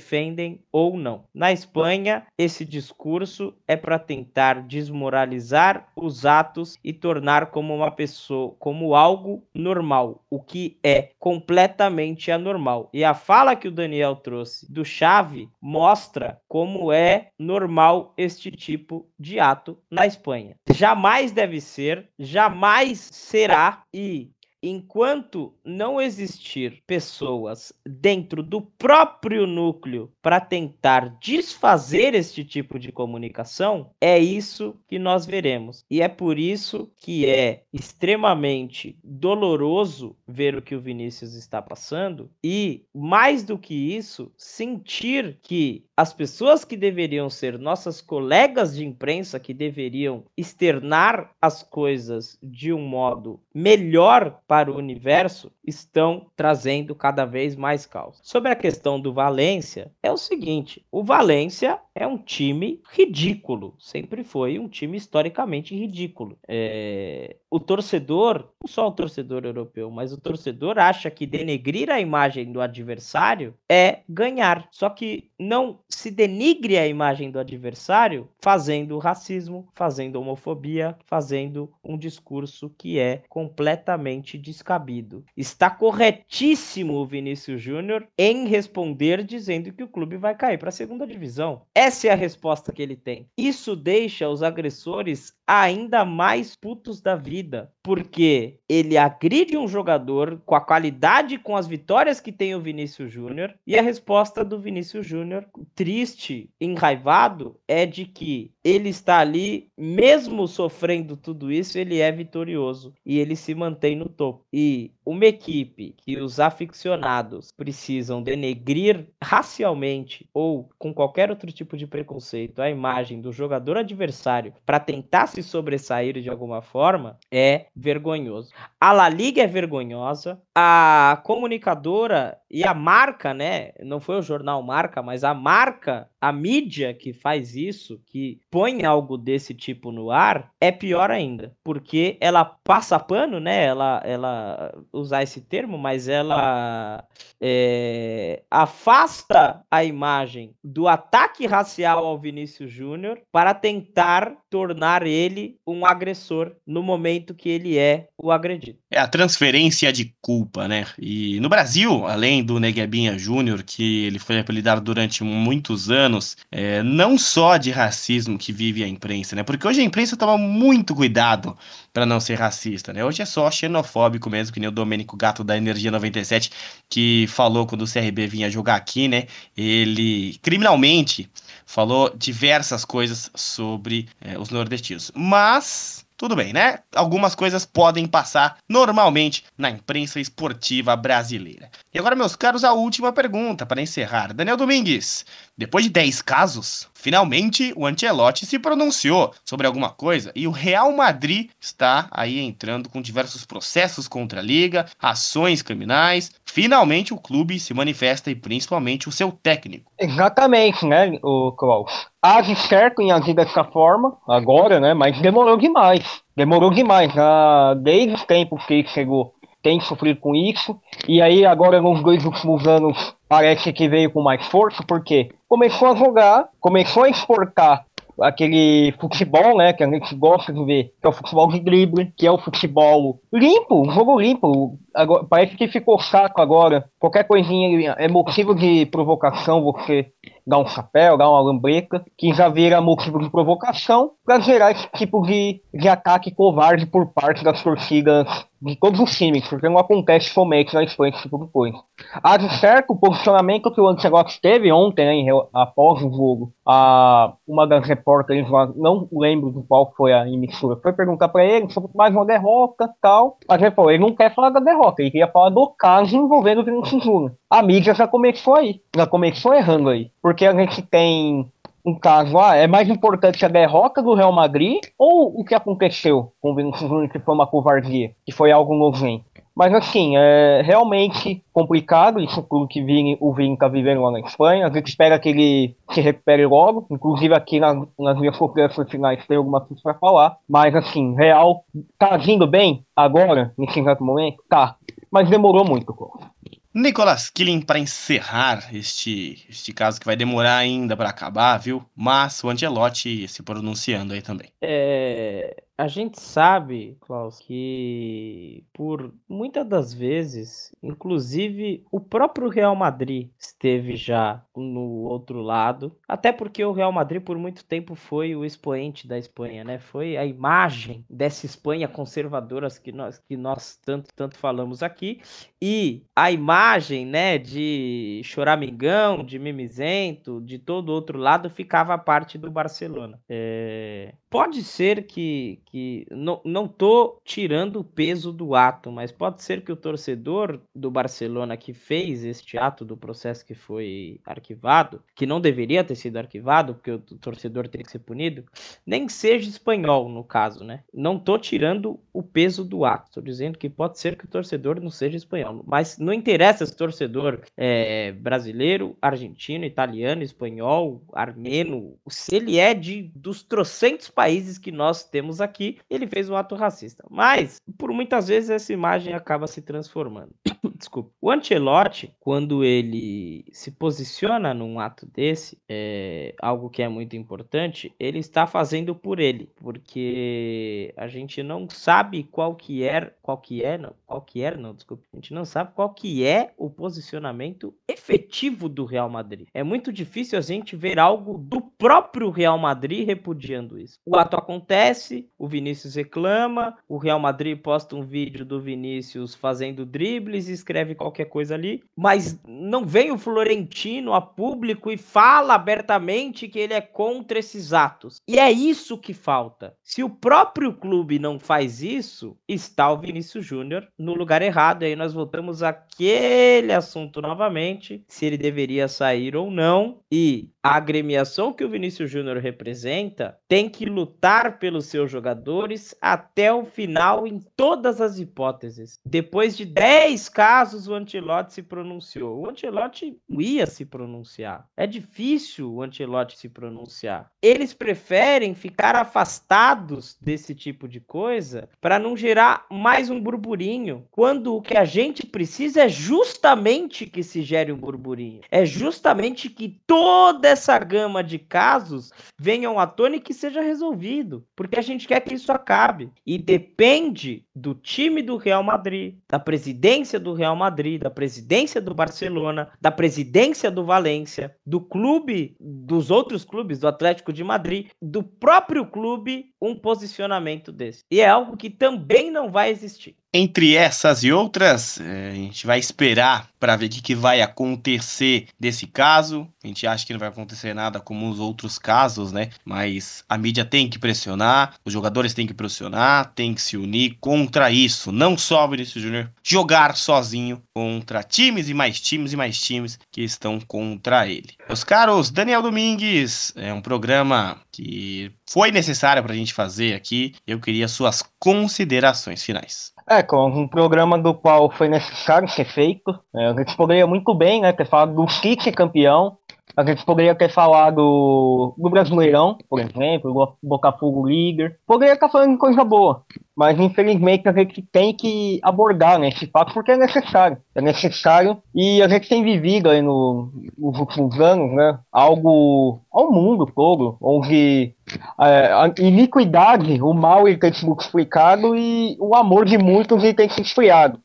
ou 0.73 0.97
não. 0.97 1.25
Na 1.35 1.53
Espanha, 1.53 2.27
esse 2.37 2.65
discurso 2.65 3.55
é 3.67 3.77
para 3.77 3.99
tentar 3.99 4.63
desmoralizar 4.63 5.89
os 5.97 6.25
atos 6.25 6.79
e 6.83 6.93
tornar 6.93 7.47
como 7.47 7.75
uma 7.75 7.91
pessoa, 7.91 8.55
como 8.59 8.95
algo 8.95 9.43
normal, 9.55 10.25
o 10.31 10.41
que 10.41 10.79
é 10.83 11.11
completamente 11.19 12.31
anormal. 12.31 12.89
E 12.93 13.05
a 13.05 13.15
fala 13.15 13.57
que 13.57 13.69
o 13.69 13.73
Daniel 13.73 14.17
trouxe 14.17 14.71
do 14.71 14.85
Chave 14.85 15.49
mostra 15.61 16.41
como 16.49 16.93
é 16.93 17.29
normal 17.39 18.15
este 18.17 18.51
tipo 18.51 19.07
de 19.19 19.39
ato 19.39 19.79
na 19.91 20.07
Espanha. 20.07 20.55
Jamais 20.73 21.33
deve 21.33 21.61
ser, 21.61 22.09
jamais 22.19 22.99
será 22.99 23.83
e 23.93 24.31
enquanto 24.63 25.55
não 25.65 26.01
existir 26.01 26.83
pessoas 26.87 27.73
dentro 27.87 28.43
do 28.43 28.61
próprio 28.61 29.47
núcleo 29.47 30.13
para 30.21 30.41
tentar 30.41 31.17
desfazer 31.21 32.15
este 32.15 32.45
tipo 32.45 32.79
de 32.79 32.93
comunicação, 32.93 33.91
é 34.01 34.19
isso 34.19 34.75
que 34.89 34.99
nós 34.99 35.27
veremos. 35.27 35.85
E 35.91 36.03
é 36.03 36.09
por 36.09 36.39
isso 36.39 36.91
que 36.97 37.27
é 37.27 37.63
extremamente 37.73 38.99
doloroso 39.03 40.17
ver 40.27 40.57
o 40.57 40.63
que 40.63 40.75
o 40.75 40.81
Vinícius 40.81 41.35
está 41.35 41.63
passando 41.63 42.31
e, 42.43 42.85
mais 42.95 43.45
do 43.45 43.59
que 43.59 43.75
isso, 43.75 44.33
sentir 44.37 45.39
que 45.43 45.85
as 45.97 46.13
pessoas 46.13 46.65
que 46.65 46.77
deveriam 46.77 47.29
ser 47.29 47.59
nossas 47.59 48.01
colegas 48.01 48.77
de 48.77 48.85
imprensa, 48.85 49.41
que 49.41 49.53
deveriam 49.53 50.25
externar 50.37 51.33
as 51.41 51.63
coisas 51.63 52.39
de 52.43 52.73
um 52.73 52.81
modo 52.81 53.41
melhor 53.59 54.41
para 54.47 54.71
o 54.71 54.77
universo, 54.77 55.51
estão 55.67 56.31
trazendo 56.37 56.95
cada 56.95 57.25
vez 57.25 57.57
mais 57.57 57.85
caos. 57.85 58.21
Sobre 58.23 58.53
a 58.53 58.57
questão 58.57 59.01
do 59.01 59.13
Valência, 59.13 59.91
é 60.01 60.13
o 60.13 60.17
seguinte: 60.17 60.87
o 60.93 61.03
Valência 61.03 61.81
é 61.93 62.07
um 62.07 62.17
time 62.17 62.81
ridículo, 62.93 63.75
sempre 63.79 64.23
foi 64.23 64.59
um 64.59 64.69
time 64.69 64.97
historicamente 64.97 65.75
ridículo. 65.75 66.39
É... 66.47 67.37
O 67.51 67.59
torcedor, 67.59 68.51
não 68.63 68.69
só 68.69 68.87
o 68.87 68.93
torcedor 68.93 69.45
europeu, 69.45 69.91
mas 69.91 70.13
o 70.13 70.21
torcedor 70.21 70.79
acha 70.79 71.11
que 71.11 71.27
denegrir 71.27 71.91
a 71.91 71.99
imagem 71.99 72.53
do 72.53 72.61
adversário 72.61 73.55
é 73.69 74.01
ganhar. 74.09 74.69
Só 74.71 74.89
que 74.91 75.31
não 75.39 75.81
se 75.89 76.11
denigre 76.11 76.77
a 76.77 76.87
imagem 76.87 77.31
do 77.31 77.39
adversário 77.39 78.29
fazendo 78.39 78.99
racismo, 78.99 79.67
fazendo 79.75 80.21
homofobia, 80.21 80.97
fazendo 81.07 81.73
um 81.83 81.97
discurso 81.97 82.71
que 82.77 82.99
é 82.99 83.23
completamente 83.49 84.37
descabido. 84.37 85.25
Está 85.37 85.71
corretíssimo 85.71 86.95
o 86.95 87.07
Vinícius 87.07 87.63
Júnior 87.63 88.07
em 88.17 88.47
responder 88.47 89.25
dizendo 89.25 89.73
que 89.73 89.83
o 89.83 89.89
clube 89.89 90.17
vai 90.17 90.37
cair 90.37 90.59
para 90.59 90.69
a 90.69 90.73
segunda 90.73 91.07
divisão. 91.07 91.63
Essa 91.75 92.09
é 92.09 92.11
a 92.11 92.17
resposta 92.17 92.73
que 92.73 92.83
ele 92.83 92.97
tem. 92.97 93.27
Isso 93.37 93.75
deixa 93.75 94.29
os 94.29 94.43
agressores 94.43 95.33
ainda 95.49 96.05
mais 96.05 96.55
putos 96.55 97.01
da 97.01 97.17
vida, 97.17 97.73
porque 97.83 98.59
ele 98.69 98.99
agride 98.99 99.57
um 99.57 99.67
jogador 99.67 100.43
com 100.45 100.55
a 100.55 100.61
qualidade, 100.61 101.39
com 101.39 101.57
as 101.57 101.67
vitórias 101.67 102.21
que 102.21 102.31
tem 102.31 102.55
o 102.55 102.61
Vinícius 102.61 103.11
Júnior, 103.11 103.55
e 103.67 103.79
a 103.79 103.83
resposta 103.83 104.45
do 104.45 104.61
Vinícius 104.61 105.07
Júnior, 105.07 105.47
triste, 105.75 106.51
enraivado, 106.61 107.59
é 107.67 107.87
de 107.87 108.05
que 108.05 108.53
ele 108.63 108.91
está 108.91 109.21
ali, 109.21 109.71
mesmo 109.77 110.47
sofrendo 110.47 111.17
tudo 111.17 111.51
isso, 111.51 111.79
ele 111.79 111.99
é 111.99 112.13
vitorioso 112.13 112.93
e 113.07 113.19
ele 113.19 113.35
se 113.35 113.55
mantém 113.55 113.97
no 113.97 114.09
topo. 114.09 114.45
E 114.53 114.93
uma 115.09 115.25
equipe 115.25 115.95
que 115.97 116.21
os 116.21 116.39
aficionados 116.39 117.51
precisam 117.51 118.23
denegrir 118.23 119.07
racialmente 119.25 120.29
ou 120.35 120.69
com 120.79 120.93
qualquer 120.93 121.31
outro 121.31 121.51
tipo 121.51 121.79
de 121.79 121.87
preconceito 121.87 122.61
a 122.61 122.69
imagem 122.69 123.19
do 123.19 123.33
jogador 123.33 123.79
adversário 123.79 124.53
para 124.67 124.79
tentar 124.79 125.27
se 125.27 125.43
sobressair 125.43 126.21
de 126.21 126.29
alguma 126.29 126.61
forma 126.61 127.19
é 127.33 127.69
vergonhoso. 127.75 128.53
A 128.79 128.93
La 128.93 129.09
Liga 129.09 129.43
é 129.43 129.47
vergonhosa, 129.47 130.43
a 130.55 131.23
comunicadora 131.25 132.39
e 132.51 132.65
a 132.65 132.75
marca, 132.75 133.33
né? 133.33 133.73
Não 133.81 134.01
foi 134.01 134.19
o 134.19 134.23
jornal 134.23 134.63
Marca, 134.63 135.03
mas 135.03 135.25
a 135.25 135.33
marca, 135.33 136.09
a 136.21 136.33
mídia 136.33 136.93
que 136.93 137.13
faz 137.13 137.55
isso, 137.55 138.01
que 138.07 138.41
põe 138.51 138.85
algo 138.85 139.17
desse 139.17 139.55
tipo 139.55 139.91
no 139.91 140.11
ar, 140.11 140.51
é 140.61 140.71
pior 140.71 141.11
ainda, 141.11 141.55
porque 141.63 142.17
ela 142.21 142.45
passa 142.45 142.99
pano, 142.99 143.39
né? 143.39 143.65
Ela, 143.65 144.03
ela 144.05 144.75
usar 144.99 145.23
esse 145.23 145.41
termo, 145.41 145.79
mas 145.79 146.09
ela 146.09 147.05
é, 147.41 148.43
afasta 148.51 149.63
a 149.71 149.85
imagem 149.85 150.53
do 150.63 150.89
ataque 150.89 151.47
racial 151.47 152.05
ao 152.05 152.19
Vinícius 152.19 152.71
Júnior 152.71 153.21
para 153.33 153.55
tentar 153.55 154.37
tornar 154.51 155.07
ele 155.07 155.57
um 155.67 155.85
agressor 155.85 156.53
no 156.67 156.83
momento 156.83 157.35
que 157.35 157.49
ele 157.49 157.79
é 157.79 158.09
o 158.19 158.31
agredido. 158.31 158.79
É 158.91 158.99
a 158.99 159.07
transferência 159.07 159.93
de 159.93 160.15
culpa, 160.21 160.67
né? 160.67 160.87
E 160.99 161.39
no 161.41 161.49
Brasil, 161.49 162.07
além 162.07 162.43
do 162.43 162.59
Neguebinha 162.59 163.19
Júnior, 163.19 163.63
que 163.63 164.05
ele 164.05 164.19
foi 164.19 164.39
apelidado 164.39 164.81
durante 164.81 165.23
muitos 165.23 165.91
anos, 165.91 166.37
é, 166.51 166.83
não 166.83 167.19
só 167.19 167.57
de 167.57 167.71
racismo 167.71 168.39
que 168.39 168.53
vive 168.53 168.83
a 168.83 168.89
imprensa, 168.89 169.37
né? 169.37 169.43
Porque 169.43 169.67
hoje 169.67 169.81
a 169.81 169.85
imprensa 169.85 170.17
toma 170.17 170.39
muito 170.39 170.95
cuidado 170.95 171.57
para 171.93 172.07
não 172.07 172.21
ser 172.21 172.35
racista, 172.35 172.93
né? 172.93 173.05
Hoje 173.05 173.23
é 173.23 173.25
só 173.27 173.51
xenofóbico 173.51 174.31
mesmo, 174.31 174.53
que 174.53 174.61
nem 174.61 174.69
o 174.69 174.73
Domênico 174.89 175.17
Gato 175.17 175.45
da 175.45 175.57
Energia 175.57 175.91
97, 175.91 176.51
que 176.89 177.27
falou 177.29 177.67
quando 177.67 177.83
o 177.83 177.93
CRB 177.93 178.27
vinha 178.27 178.51
jogar 178.51 178.77
aqui, 178.77 179.07
né? 179.07 179.27
Ele 179.57 180.39
criminalmente 180.43 181.31
falou 181.67 182.11
diversas 182.17 182.85
coisas 182.85 183.31
sobre 183.35 184.09
é, 184.21 184.39
os 184.39 184.49
nordestinos. 184.49 185.13
Mas 185.15 186.07
tudo 186.17 186.35
bem, 186.35 186.53
né? 186.53 186.81
Algumas 186.97 187.35
coisas 187.37 187.65
podem 187.65 188.05
passar 188.05 188.59
normalmente 188.69 189.45
na 189.57 189.71
imprensa 189.71 190.19
esportiva 190.19 190.97
brasileira. 190.97 191.71
E 191.95 191.99
agora, 191.99 192.17
meus 192.17 192.35
caros, 192.35 192.65
a 192.65 192.73
última 192.73 193.13
pergunta 193.13 193.65
para 193.65 193.81
encerrar. 193.81 194.33
Daniel 194.33 194.57
Domingues, 194.57 195.25
depois 195.59 195.85
de 195.85 195.91
10 195.91 196.23
casos, 196.23 196.89
finalmente 196.95 197.73
o 197.77 197.85
Ancelotti 197.85 198.47
se 198.47 198.61
pronunciou 198.61 199.35
sobre 199.45 199.67
alguma 199.67 199.91
coisa 199.91 200.31
e 200.33 200.47
o 200.47 200.53
Real 200.53 200.93
Madrid 200.93 201.51
está 201.61 202.07
aí 202.13 202.39
entrando 202.39 202.89
com 202.89 203.03
diversos 203.03 203.45
processos 203.45 204.07
contra 204.07 204.39
a 204.39 204.43
liga, 204.43 204.87
ações 205.03 205.61
criminais. 205.61 206.31
Finalmente 206.47 207.13
o 207.13 207.19
clube 207.19 207.59
se 207.59 207.75
manifesta 207.75 208.31
e 208.31 208.37
principalmente 208.37 209.09
o 209.09 209.13
seu 209.13 209.33
técnico. 209.33 209.91
Exatamente, 209.99 210.87
né, 210.87 211.19
o 211.25 211.51
Klaus? 211.51 212.07
Age 212.23 212.55
certo 212.55 213.03
em 213.03 213.11
agir 213.11 213.35
dessa 213.35 213.65
forma, 213.65 214.17
agora, 214.29 214.79
né, 214.79 214.95
mas 214.95 215.21
demorou 215.21 215.57
demais. 215.57 216.05
Demorou 216.37 216.71
demais. 216.71 217.13
Ah, 217.17 217.75
desde 217.77 218.15
os 218.15 218.25
tempos 218.25 218.65
que 218.65 218.87
chegou, 218.87 219.35
tem 219.63 219.81
sofrido 219.81 220.21
com 220.21 220.35
isso. 220.35 220.79
E 221.07 221.21
aí, 221.21 221.45
agora, 221.45 221.81
nos 221.81 222.03
dois 222.03 222.25
últimos 222.25 222.67
anos, 222.67 223.15
parece 223.29 223.73
que 223.73 223.89
veio 223.89 224.11
com 224.11 224.23
mais 224.23 224.47
força, 224.47 224.83
porque 224.87 225.31
começou 225.49 225.89
a 225.89 225.97
jogar, 225.97 226.49
começou 226.61 227.05
a 227.05 227.09
exportar 227.09 227.85
aquele 228.21 228.93
futebol, 229.01 229.57
né, 229.57 229.73
que 229.73 229.85
a 229.85 229.89
gente 229.89 230.15
gosta 230.15 230.53
de 230.53 230.65
ver, 230.65 230.93
que 231.01 231.07
é 231.07 231.09
o 231.09 231.13
futebol 231.13 231.49
de 231.49 231.61
drible, 231.61 232.13
que 232.17 232.27
é 232.27 232.31
o 232.31 232.39
futebol 232.39 233.21
limpo, 233.33 233.87
um 233.87 233.91
jogo 233.91 234.21
limpo. 234.21 234.79
Agora, 234.95 235.25
parece 235.25 235.57
que 235.57 235.69
ficou 235.69 236.01
saco 236.01 236.41
agora. 236.41 236.89
Qualquer 236.99 237.25
coisinha 237.25 237.95
é 237.99 238.09
motivo 238.09 238.55
de 238.55 238.87
provocação, 238.87 239.63
você 239.63 240.07
dá 240.47 240.59
um 240.59 240.67
chapéu, 240.67 241.17
dá 241.17 241.31
uma 241.31 241.41
lambreca, 241.41 242.05
que 242.17 242.33
já 242.33 242.49
vira 242.49 242.81
motivo 242.81 243.21
de 243.21 243.31
provocação 243.31 244.13
para 244.29 244.41
gerar 244.41 244.73
esse 244.73 244.87
tipo 244.89 245.23
de, 245.23 245.63
de 245.73 245.89
ataque 245.89 246.31
covarde 246.31 246.85
por 246.85 247.07
parte 247.07 247.43
das 247.43 247.63
torcidas 247.63 248.47
de 248.61 248.77
todos 248.77 249.01
os 249.01 249.17
times, 249.17 249.49
porque 249.49 249.69
não 249.69 249.79
acontece 249.79 250.29
somente 250.29 250.75
na 250.75 250.83
Espanha 250.83 251.15
esse 251.15 251.23
tipo 251.23 251.39
de 251.39 251.51
coisa. 251.51 251.79
Age 252.23 252.51
certo 252.59 252.93
o 252.93 252.97
posicionamento 252.97 253.71
que 253.71 253.81
o 253.81 253.87
Ancelotti 253.87 254.39
teve 254.39 254.71
ontem, 254.71 255.25
né, 255.25 255.33
após 255.55 256.03
o 256.03 256.11
jogo, 256.11 256.53
a, 256.67 257.33
uma 257.47 257.67
das 257.67 257.87
repórteres 257.87 258.51
lá, 258.51 258.71
não 258.77 259.09
lembro 259.11 259.51
de 259.51 259.63
qual 259.67 259.95
foi 259.97 260.13
a 260.13 260.29
emissora, 260.29 260.79
foi 260.83 260.93
perguntar 260.93 261.29
para 261.29 261.47
ele 261.47 261.71
sobre 261.71 261.91
mais 261.95 262.15
uma 262.15 262.27
derrota 262.27 262.91
tal, 263.01 263.39
mas 263.49 263.63
ele 263.63 263.71
falou, 263.71 263.91
ele 263.91 264.03
não 264.03 264.15
quer 264.15 264.35
falar 264.35 264.51
da 264.51 264.61
derrota, 264.61 265.01
ele 265.01 265.11
queria 265.11 265.29
falar 265.29 265.49
do 265.49 265.69
caso 265.69 266.15
envolvendo 266.15 266.61
o 266.61 266.65
Vinicius 266.65 267.03
Júnior. 267.03 267.33
A 267.49 267.63
mídia 267.63 267.95
já 267.95 268.07
começou 268.07 268.57
aí, 268.57 268.83
já 268.95 269.07
começou 269.07 269.55
errando 269.55 269.89
aí, 269.89 270.11
porque 270.21 270.45
a 270.45 270.53
gente 270.53 270.83
tem 270.83 271.51
um 271.89 271.99
caso, 271.99 272.39
ah, 272.39 272.55
é 272.55 272.67
mais 272.67 272.89
importante 272.89 273.45
a 273.45 273.49
derrota 273.49 274.03
do 274.03 274.15
Real 274.15 274.33
Madrid 274.33 274.81
ou 274.99 275.41
o 275.41 275.45
que 275.45 275.55
aconteceu 275.55 276.33
com 276.41 276.53
o 276.53 276.55
Vinicius 276.55 276.89
Júnior 276.89 277.09
que 277.09 277.19
foi 277.19 277.35
uma 277.35 277.47
covardia, 277.47 278.13
que 278.25 278.33
foi 278.33 278.53
algo 278.53 278.75
nojento? 278.75 279.25
Mas 279.59 279.75
assim, 279.75 280.17
é 280.17 280.63
realmente 280.63 281.43
complicado 281.53 282.21
isso 282.21 282.41
tudo 282.49 282.69
que 282.69 282.81
o 283.19 283.35
Vini 283.35 283.55
está 283.55 283.67
vivendo 283.67 284.01
lá 284.03 284.13
na 284.13 284.21
Espanha. 284.21 284.69
A 284.69 284.71
gente 284.71 284.87
espera 284.87 285.19
que 285.19 285.31
ele 285.31 285.77
se 285.91 286.01
recupere 286.01 286.47
logo. 286.47 286.87
Inclusive 286.89 287.35
aqui 287.35 287.59
na, 287.59 287.75
nas 287.99 288.17
minhas 288.21 288.37
conferências 288.37 288.89
finais 288.89 289.27
tem 289.27 289.37
alguma 289.37 289.61
coisa 289.61 289.83
para 289.83 289.95
falar. 289.95 290.37
Mas 290.49 290.77
assim, 290.77 291.17
Real 291.17 291.65
tá 291.99 292.15
agindo 292.15 292.47
bem 292.47 292.85
agora, 292.95 293.53
nesse 293.59 293.81
exato 293.81 294.05
momento? 294.05 294.41
Tá. 294.49 294.77
Mas 295.11 295.29
demorou 295.29 295.65
muito, 295.65 295.93
Cláudio. 295.93 296.31
Nicolas 296.79 297.29
Killing 297.29 297.63
para 297.63 297.81
encerrar 297.81 298.73
este, 298.73 299.45
este 299.51 299.73
caso 299.73 299.99
que 299.99 300.07
vai 300.07 300.15
demorar 300.15 300.59
ainda 300.59 300.97
para 300.97 301.11
acabar, 301.11 301.59
viu? 301.59 301.85
Mas 301.95 302.43
o 302.45 302.49
Angelotti 302.49 303.27
se 303.27 303.43
pronunciando 303.43 304.15
aí 304.15 304.23
também. 304.23 304.53
É, 304.63 305.65
a 305.79 305.87
gente 305.87 306.21
sabe, 306.21 306.99
Klaus, 307.01 307.39
que 307.39 308.65
por 308.73 309.15
muitas 309.29 309.65
das 309.65 309.95
vezes, 309.95 310.75
inclusive 310.83 311.85
o 311.93 312.01
próprio 312.01 312.49
Real 312.49 312.75
Madrid 312.75 313.31
esteve 313.39 313.95
já 313.95 314.45
no 314.57 315.05
outro 315.05 315.41
lado, 315.41 315.97
até 316.09 316.33
porque 316.33 316.65
o 316.65 316.73
Real 316.73 316.91
Madrid 316.91 317.23
por 317.23 317.39
muito 317.39 317.65
tempo 317.65 317.95
foi 317.95 318.35
o 318.35 318.45
expoente 318.45 319.07
da 319.07 319.17
Espanha, 319.17 319.63
né? 319.63 319.79
Foi 319.79 320.17
a 320.17 320.27
imagem 320.27 321.05
dessa 321.09 321.47
Espanha 321.47 321.87
conservadora 321.87 322.69
que 322.83 322.91
nós, 322.91 323.19
que 323.19 323.37
nós 323.37 323.77
tanto, 323.85 324.13
tanto 324.17 324.37
falamos 324.37 324.83
aqui, 324.83 325.21
e 325.63 326.03
a 326.15 326.33
imagem, 326.33 327.07
né, 327.07 327.39
de 327.39 328.21
choramingão, 328.25 329.25
de 329.25 329.39
mimizento, 329.39 330.41
de 330.41 330.59
todo 330.59 330.89
outro 330.89 331.19
lado 331.19 331.49
ficava 331.49 331.95
a 331.95 331.99
parte 331.99 332.37
do 332.37 332.51
Barcelona. 332.51 333.21
É... 333.29 334.13
Pode 334.31 334.63
ser 334.63 335.07
que, 335.07 335.59
que 335.65 336.07
não, 336.11 336.41
não 336.45 336.69
tô 336.69 337.19
tirando 337.25 337.81
o 337.81 337.85
peso 337.85 338.31
do 338.31 338.55
ato, 338.55 338.93
mas 338.93 339.11
pode 339.11 339.43
ser 339.43 339.63
que 339.63 339.73
o 339.73 339.77
torcedor 339.77 340.61
do 340.75 340.91
Barcelona 340.91 341.57
que 341.57 341.73
fez 341.73 342.25
este 342.25 342.59
ato 342.59 342.85
do 342.85 342.97
processo 342.97 343.45
que 343.45 343.55
foi 343.55 344.21
arquivado, 344.27 345.03
que 345.15 345.25
não 345.25 345.41
deveria 345.41 345.83
ter 345.83 345.95
sido 345.95 346.19
arquivado, 346.19 346.75
porque 346.75 346.91
o 346.91 346.99
torcedor 346.99 347.69
tem 347.69 347.83
que 347.83 347.91
ser 347.91 348.01
punido, 348.01 348.45
nem 348.85 349.09
seja 349.09 349.49
espanhol 349.49 350.11
no 350.11 350.23
caso, 350.23 350.63
né? 350.63 350.85
Não 350.93 351.19
tô 351.19 351.39
tirando 351.39 351.99
o 352.13 352.23
peso 352.23 352.65
do 352.65 352.85
ato, 352.85 353.13
tô 353.13 353.21
dizendo 353.23 353.57
que 353.57 353.71
pode 353.71 353.99
ser 353.99 354.15
que 354.15 354.27
o 354.27 354.29
torcedor 354.29 354.79
não 354.79 354.91
seja 354.91 355.17
espanhol, 355.17 355.65
mas 355.67 355.97
não 355.97 356.13
interessa 356.13 356.67
se 356.67 356.73
o 356.73 356.77
torcedor 356.77 357.41
é 357.57 358.13
brasileiro, 358.13 358.95
argentino, 359.01 359.65
italiano, 359.65 360.23
espanhol, 360.23 361.03
armeno, 361.15 361.97
se 362.09 362.37
ele 362.37 362.59
é 362.59 362.75
de 362.75 363.11
dos 363.15 363.43
trocentos 363.43 364.11
países 364.19 364.59
que 364.59 364.73
nós 364.73 365.05
temos 365.05 365.41
aqui, 365.41 365.79
ele 365.89 366.05
fez 366.05 366.29
um 366.29 366.35
ato 366.35 366.57
racista. 366.57 367.05
Mas, 367.09 367.63
por 367.79 367.93
muitas 367.93 368.27
vezes, 368.27 368.51
essa 368.51 368.73
imagem 368.73 369.15
acaba 369.15 369.47
se 369.47 369.63
transformando. 369.63 370.35
Desculpa. 370.79 371.11
O 371.21 371.31
Ancelotti, 371.31 372.15
quando 372.21 372.63
ele 372.63 373.45
se 373.53 373.73
posiciona 373.73 374.55
num 374.55 374.79
ato 374.79 375.05
desse, 375.07 375.59
é 375.69 376.35
algo 376.41 376.71
que 376.71 376.83
é 376.83 376.89
muito 376.89 377.17
importante, 377.17 377.93
ele 377.99 378.21
está 378.21 378.47
fazendo 378.47 378.95
por 378.95 379.19
ele, 379.19 379.51
porque 379.57 380.95
a 380.97 381.09
gente 381.09 381.43
não 381.43 381.69
sabe 381.69 382.23
qual 382.23 382.55
que 382.55 382.85
é, 382.85 383.13
qual 383.21 383.39
que 383.39 383.65
é, 383.65 383.77
não, 383.77 383.93
qual 384.07 384.23
que 384.23 384.43
é, 384.43 384.57
não, 384.57 384.73
desculpa. 384.73 385.03
A 385.13 385.17
gente 385.17 385.35
não 385.35 385.45
sabe 385.45 385.73
qual 385.75 385.91
que 385.91 386.25
é 386.25 386.53
o 386.57 386.71
posicionamento 386.71 387.75
efetivo 387.89 388.69
do 388.69 388.85
Real 388.85 389.11
Madrid. 389.11 389.49
É 389.53 389.65
muito 389.65 389.93
difícil 389.93 390.39
a 390.39 390.43
gente 390.43 390.77
ver 390.77 391.01
algo 391.01 391.37
do 391.39 391.61
próprio 391.61 392.31
Real 392.31 392.57
Madrid 392.57 393.05
repudiando 393.05 393.79
isso. 393.79 393.99
O 394.07 394.17
ato 394.17 394.37
acontece, 394.37 395.29
o 395.37 395.49
Vinícius 395.49 395.97
reclama, 395.97 396.77
o 396.89 396.99
Real 396.99 397.19
Madrid 397.19 397.59
posta 397.59 397.97
um 397.97 398.03
vídeo 398.03 398.45
do 398.45 398.61
Vinícius 398.61 399.35
fazendo 399.35 399.85
dribles 399.85 400.49
e 400.49 400.53
escreve 400.69 400.95
qualquer 400.95 401.25
coisa 401.25 401.55
ali, 401.55 401.83
mas 401.97 402.39
não 402.47 402.85
vem 402.85 403.11
o 403.11 403.19
Florentino 403.19 404.13
a 404.13 404.21
público 404.21 404.91
e 404.91 404.99
fala 404.99 405.55
abertamente 405.55 406.47
que 406.47 406.59
ele 406.59 406.75
é 406.75 406.81
contra 406.81 407.39
esses 407.39 407.73
atos. 407.73 408.21
E 408.29 408.39
é 408.39 408.53
isso 408.53 408.99
que 408.99 409.15
falta. 409.15 409.75
Se 409.83 410.03
o 410.03 410.11
próprio 410.11 410.75
clube 410.75 411.19
não 411.19 411.39
faz 411.39 411.83
isso, 411.83 412.37
está 412.47 412.91
o 412.93 412.99
Vinícius 412.99 413.47
Júnior 413.47 413.89
no 413.99 414.13
lugar 414.15 414.43
errado. 414.43 414.83
E 414.83 414.87
aí 414.87 414.97
nós 414.97 415.15
voltamos 415.15 415.63
àquele 415.63 416.73
assunto 416.73 417.23
novamente, 417.23 418.05
se 418.07 418.27
ele 418.27 418.37
deveria 418.37 418.89
sair 418.89 419.35
ou 419.35 419.51
não. 419.51 420.01
E 420.13 420.51
a 420.63 420.77
agremiação 420.77 421.53
que 421.53 421.65
o 421.65 421.71
Vinícius 421.71 422.11
Júnior 422.11 422.37
representa 422.37 423.39
tem 423.49 423.71
que 423.71 423.87
lutar 423.87 424.59
pelos 424.59 424.87
seus 424.87 425.11
jogadores 425.11 425.95
até 426.01 426.53
o 426.53 426.65
final 426.67 427.27
em 427.27 427.41
todas 427.57 428.03
as 428.03 428.19
hipóteses. 428.19 428.99
Depois 429.05 429.57
de 429.57 429.65
10 429.65 430.29
casos, 430.29 430.58
o 430.87 430.95
Antilote 430.95 431.53
se 431.53 431.63
pronunciou. 431.63 432.41
O 432.41 432.49
Antilote 432.49 433.17
ia 433.29 433.67
se 433.67 433.85
pronunciar. 433.85 434.69
É 434.77 434.87
difícil 434.87 435.73
o 435.73 435.83
Antilote 435.83 436.39
se 436.39 436.49
pronunciar. 436.49 437.31
Eles 437.41 437.73
preferem 437.73 438.55
ficar 438.55 438.97
afastados 438.97 440.17
desse 440.21 440.55
tipo 440.55 440.89
de 440.89 441.01
coisa 441.01 441.69
para 441.81 441.99
não 441.99 442.17
gerar 442.17 442.67
mais 442.71 443.11
um 443.11 443.21
burburinho, 443.21 444.07
quando 444.11 444.57
o 444.57 444.63
que 444.63 444.77
a 444.77 444.85
gente 444.85 445.27
precisa 445.27 445.83
é 445.83 445.89
justamente 445.89 447.07
que 447.07 447.23
se 447.23 447.43
gere 447.43 447.73
um 447.73 447.77
burburinho. 447.77 448.41
É 448.51 448.65
justamente 448.65 449.49
que 449.49 449.81
toda 449.87 450.49
essa 450.49 450.79
gama 450.79 451.23
de 451.23 451.39
casos 451.39 452.11
venham 452.37 452.79
à 452.79 452.87
tona 452.87 453.17
e 453.17 453.21
que 453.21 453.33
seja 453.33 453.61
resolvido, 453.61 454.45
porque 454.57 454.79
a 454.79 454.83
gente 454.83 455.07
quer 455.07 455.21
que 455.21 455.35
isso 455.35 455.53
acabe. 455.53 456.11
E 456.27 456.39
depende 456.39 457.45
do 457.55 457.75
time 457.75 458.23
do 458.23 458.37
Real 458.37 458.63
Madrid, 458.63 459.17
da 459.29 459.39
presidência 459.39 460.19
do 460.19 460.35
Real 460.35 460.48
Madrid, 460.57 461.01
da 461.01 461.11
presidência 461.11 461.81
do 461.81 461.95
Barcelona, 461.95 462.71
da 462.81 462.91
presidência 462.91 463.71
do 463.71 463.85
Valência, 463.85 464.55
do 464.67 464.81
clube, 464.81 465.57
dos 465.61 466.11
outros 466.11 466.45
clubes, 466.45 466.79
do 466.79 466.89
Atlético 466.89 467.33
de 467.33 467.43
Madrid, 467.43 467.89
do 468.01 468.23
próprio 468.23 468.87
clube, 468.87 469.47
um 469.61 469.75
posicionamento 469.75 470.73
desse. 470.73 471.05
E 471.11 471.21
é 471.21 471.29
algo 471.29 471.57
que 471.57 471.71
também 471.71 472.31
não 472.31 472.51
vai 472.51 472.71
existir. 472.71 473.17
Entre 473.33 473.77
essas 473.77 474.25
e 474.25 474.33
outras, 474.33 474.99
é, 474.99 475.31
a 475.31 475.35
gente 475.35 475.67
vai 475.67 475.79
esperar 475.79 476.49
para 476.59 476.77
ver 476.77 476.87
o 476.87 476.89
que, 476.89 477.15
vai 477.15 477.43
acontecer 477.43 478.47
desse 478.59 478.87
caso. 478.87 479.47
A 479.63 479.67
gente 479.67 479.87
acha 479.87 480.07
que 480.07 480.15
não 480.15 480.19
vai 480.19 480.31
acontecer 480.31 480.73
nada 480.73 480.99
como 480.99 481.29
os 481.29 481.39
outros 481.39 481.79
casos, 481.79 482.33
né? 482.33 482.49
Mas 482.65 483.23
a 483.29 483.37
mídia 483.37 483.67
tem 483.67 483.89
que 483.89 483.99
pressionar, 483.99 484.77
os 484.83 484.93
jogadores 484.95 485.35
têm 485.35 485.47
que 485.47 485.53
pressionar, 485.53 486.33
tem 486.35 486.55
que 486.55 486.63
se 486.63 486.79
unir 486.79 487.19
contra 487.21 487.71
isso. 487.71 488.11
Não 488.11 488.37
só 488.39 488.65
o 488.65 488.71
Vinícius 488.71 489.05
Júnior 489.05 489.31
jogar 489.43 489.95
sozinho 489.95 490.63
contra 490.75 491.23
times 491.23 491.69
e 491.69 491.75
mais 491.75 492.01
times 492.01 492.33
e 492.33 492.37
mais 492.37 492.59
times 492.59 492.99
que 493.13 493.23
estão 493.23 493.61
contra 493.61 494.27
ele. 494.27 494.55
Os 494.71 494.83
caros, 494.83 495.31
Daniel 495.31 495.61
Domingues, 495.61 496.55
é 496.57 496.73
um 496.73 496.81
programa 496.81 497.61
que 497.79 498.33
foi 498.45 498.73
necessário 498.73 499.23
para 499.23 499.33
a 499.33 499.37
gente 499.37 499.55
fazer 499.55 499.95
aqui. 499.95 500.35
Eu 500.45 500.59
queria 500.59 500.89
suas 500.89 501.23
considerações 501.39 502.43
finais. 502.43 502.93
É, 503.09 503.23
com 503.23 503.47
um 503.47 503.69
programa 503.69 504.19
do 504.19 504.35
qual 504.35 504.69
foi 504.69 504.89
necessário 504.89 505.49
ser 505.49 505.65
feito. 505.65 506.13
É, 506.35 506.47
a 506.47 506.55
gente 506.55 506.77
poderia 506.77 507.07
muito 507.07 507.33
bem 507.35 507.63
né, 507.63 507.73
ter 507.73 507.87
falado 507.87 508.15
do 508.15 508.29
City 508.29 508.73
campeão, 508.73 509.39
a 509.77 509.85
gente 509.85 510.05
poderia 510.05 510.35
ter 510.35 510.51
falado 510.51 511.75
do 511.77 511.91
Brasileirão, 511.91 512.59
por 512.69 512.81
exemplo, 512.81 513.33
do 513.33 513.69
Botafogo 513.69 514.27
líder. 514.27 514.79
Poderia 514.87 515.15
estar 515.15 515.29
falando 515.29 515.53
de 515.53 515.59
coisa 515.59 515.85
boa. 515.85 516.25
Mas 516.57 516.79
infelizmente 516.81 517.49
a 517.49 517.53
gente 517.53 517.81
tem 517.83 518.13
que 518.13 518.59
abordar 518.63 519.19
né, 519.19 519.29
esse 519.29 519.47
fato 519.47 519.73
porque 519.73 519.93
é 519.93 519.97
necessário. 519.97 520.59
É 520.75 520.81
necessário 520.81 521.63
e 521.73 522.03
a 522.03 522.09
gente 522.09 522.29
tem 522.29 522.43
vivido 522.43 522.91
aí 522.91 523.01
no, 523.01 523.53
nos 523.79 523.99
últimos 523.99 524.41
anos 524.41 524.73
né, 524.75 524.99
algo 525.13 526.01
ao 526.11 526.33
mundo 526.33 526.67
todo, 526.67 527.17
onde 527.21 527.95
é, 528.41 528.73
a 528.73 528.93
iniquidade, 528.99 530.03
o 530.03 530.13
mal 530.13 530.49
ele 530.49 530.59
tem 530.59 530.73
se 530.73 530.85
multiplicado 530.85 531.77
e 531.77 532.17
o 532.19 532.35
amor 532.35 532.65
de 532.65 532.77
muitos 532.77 533.23
ele 533.23 533.35
tem 533.35 533.49
se 533.49 533.63
esfriado. 533.63 534.19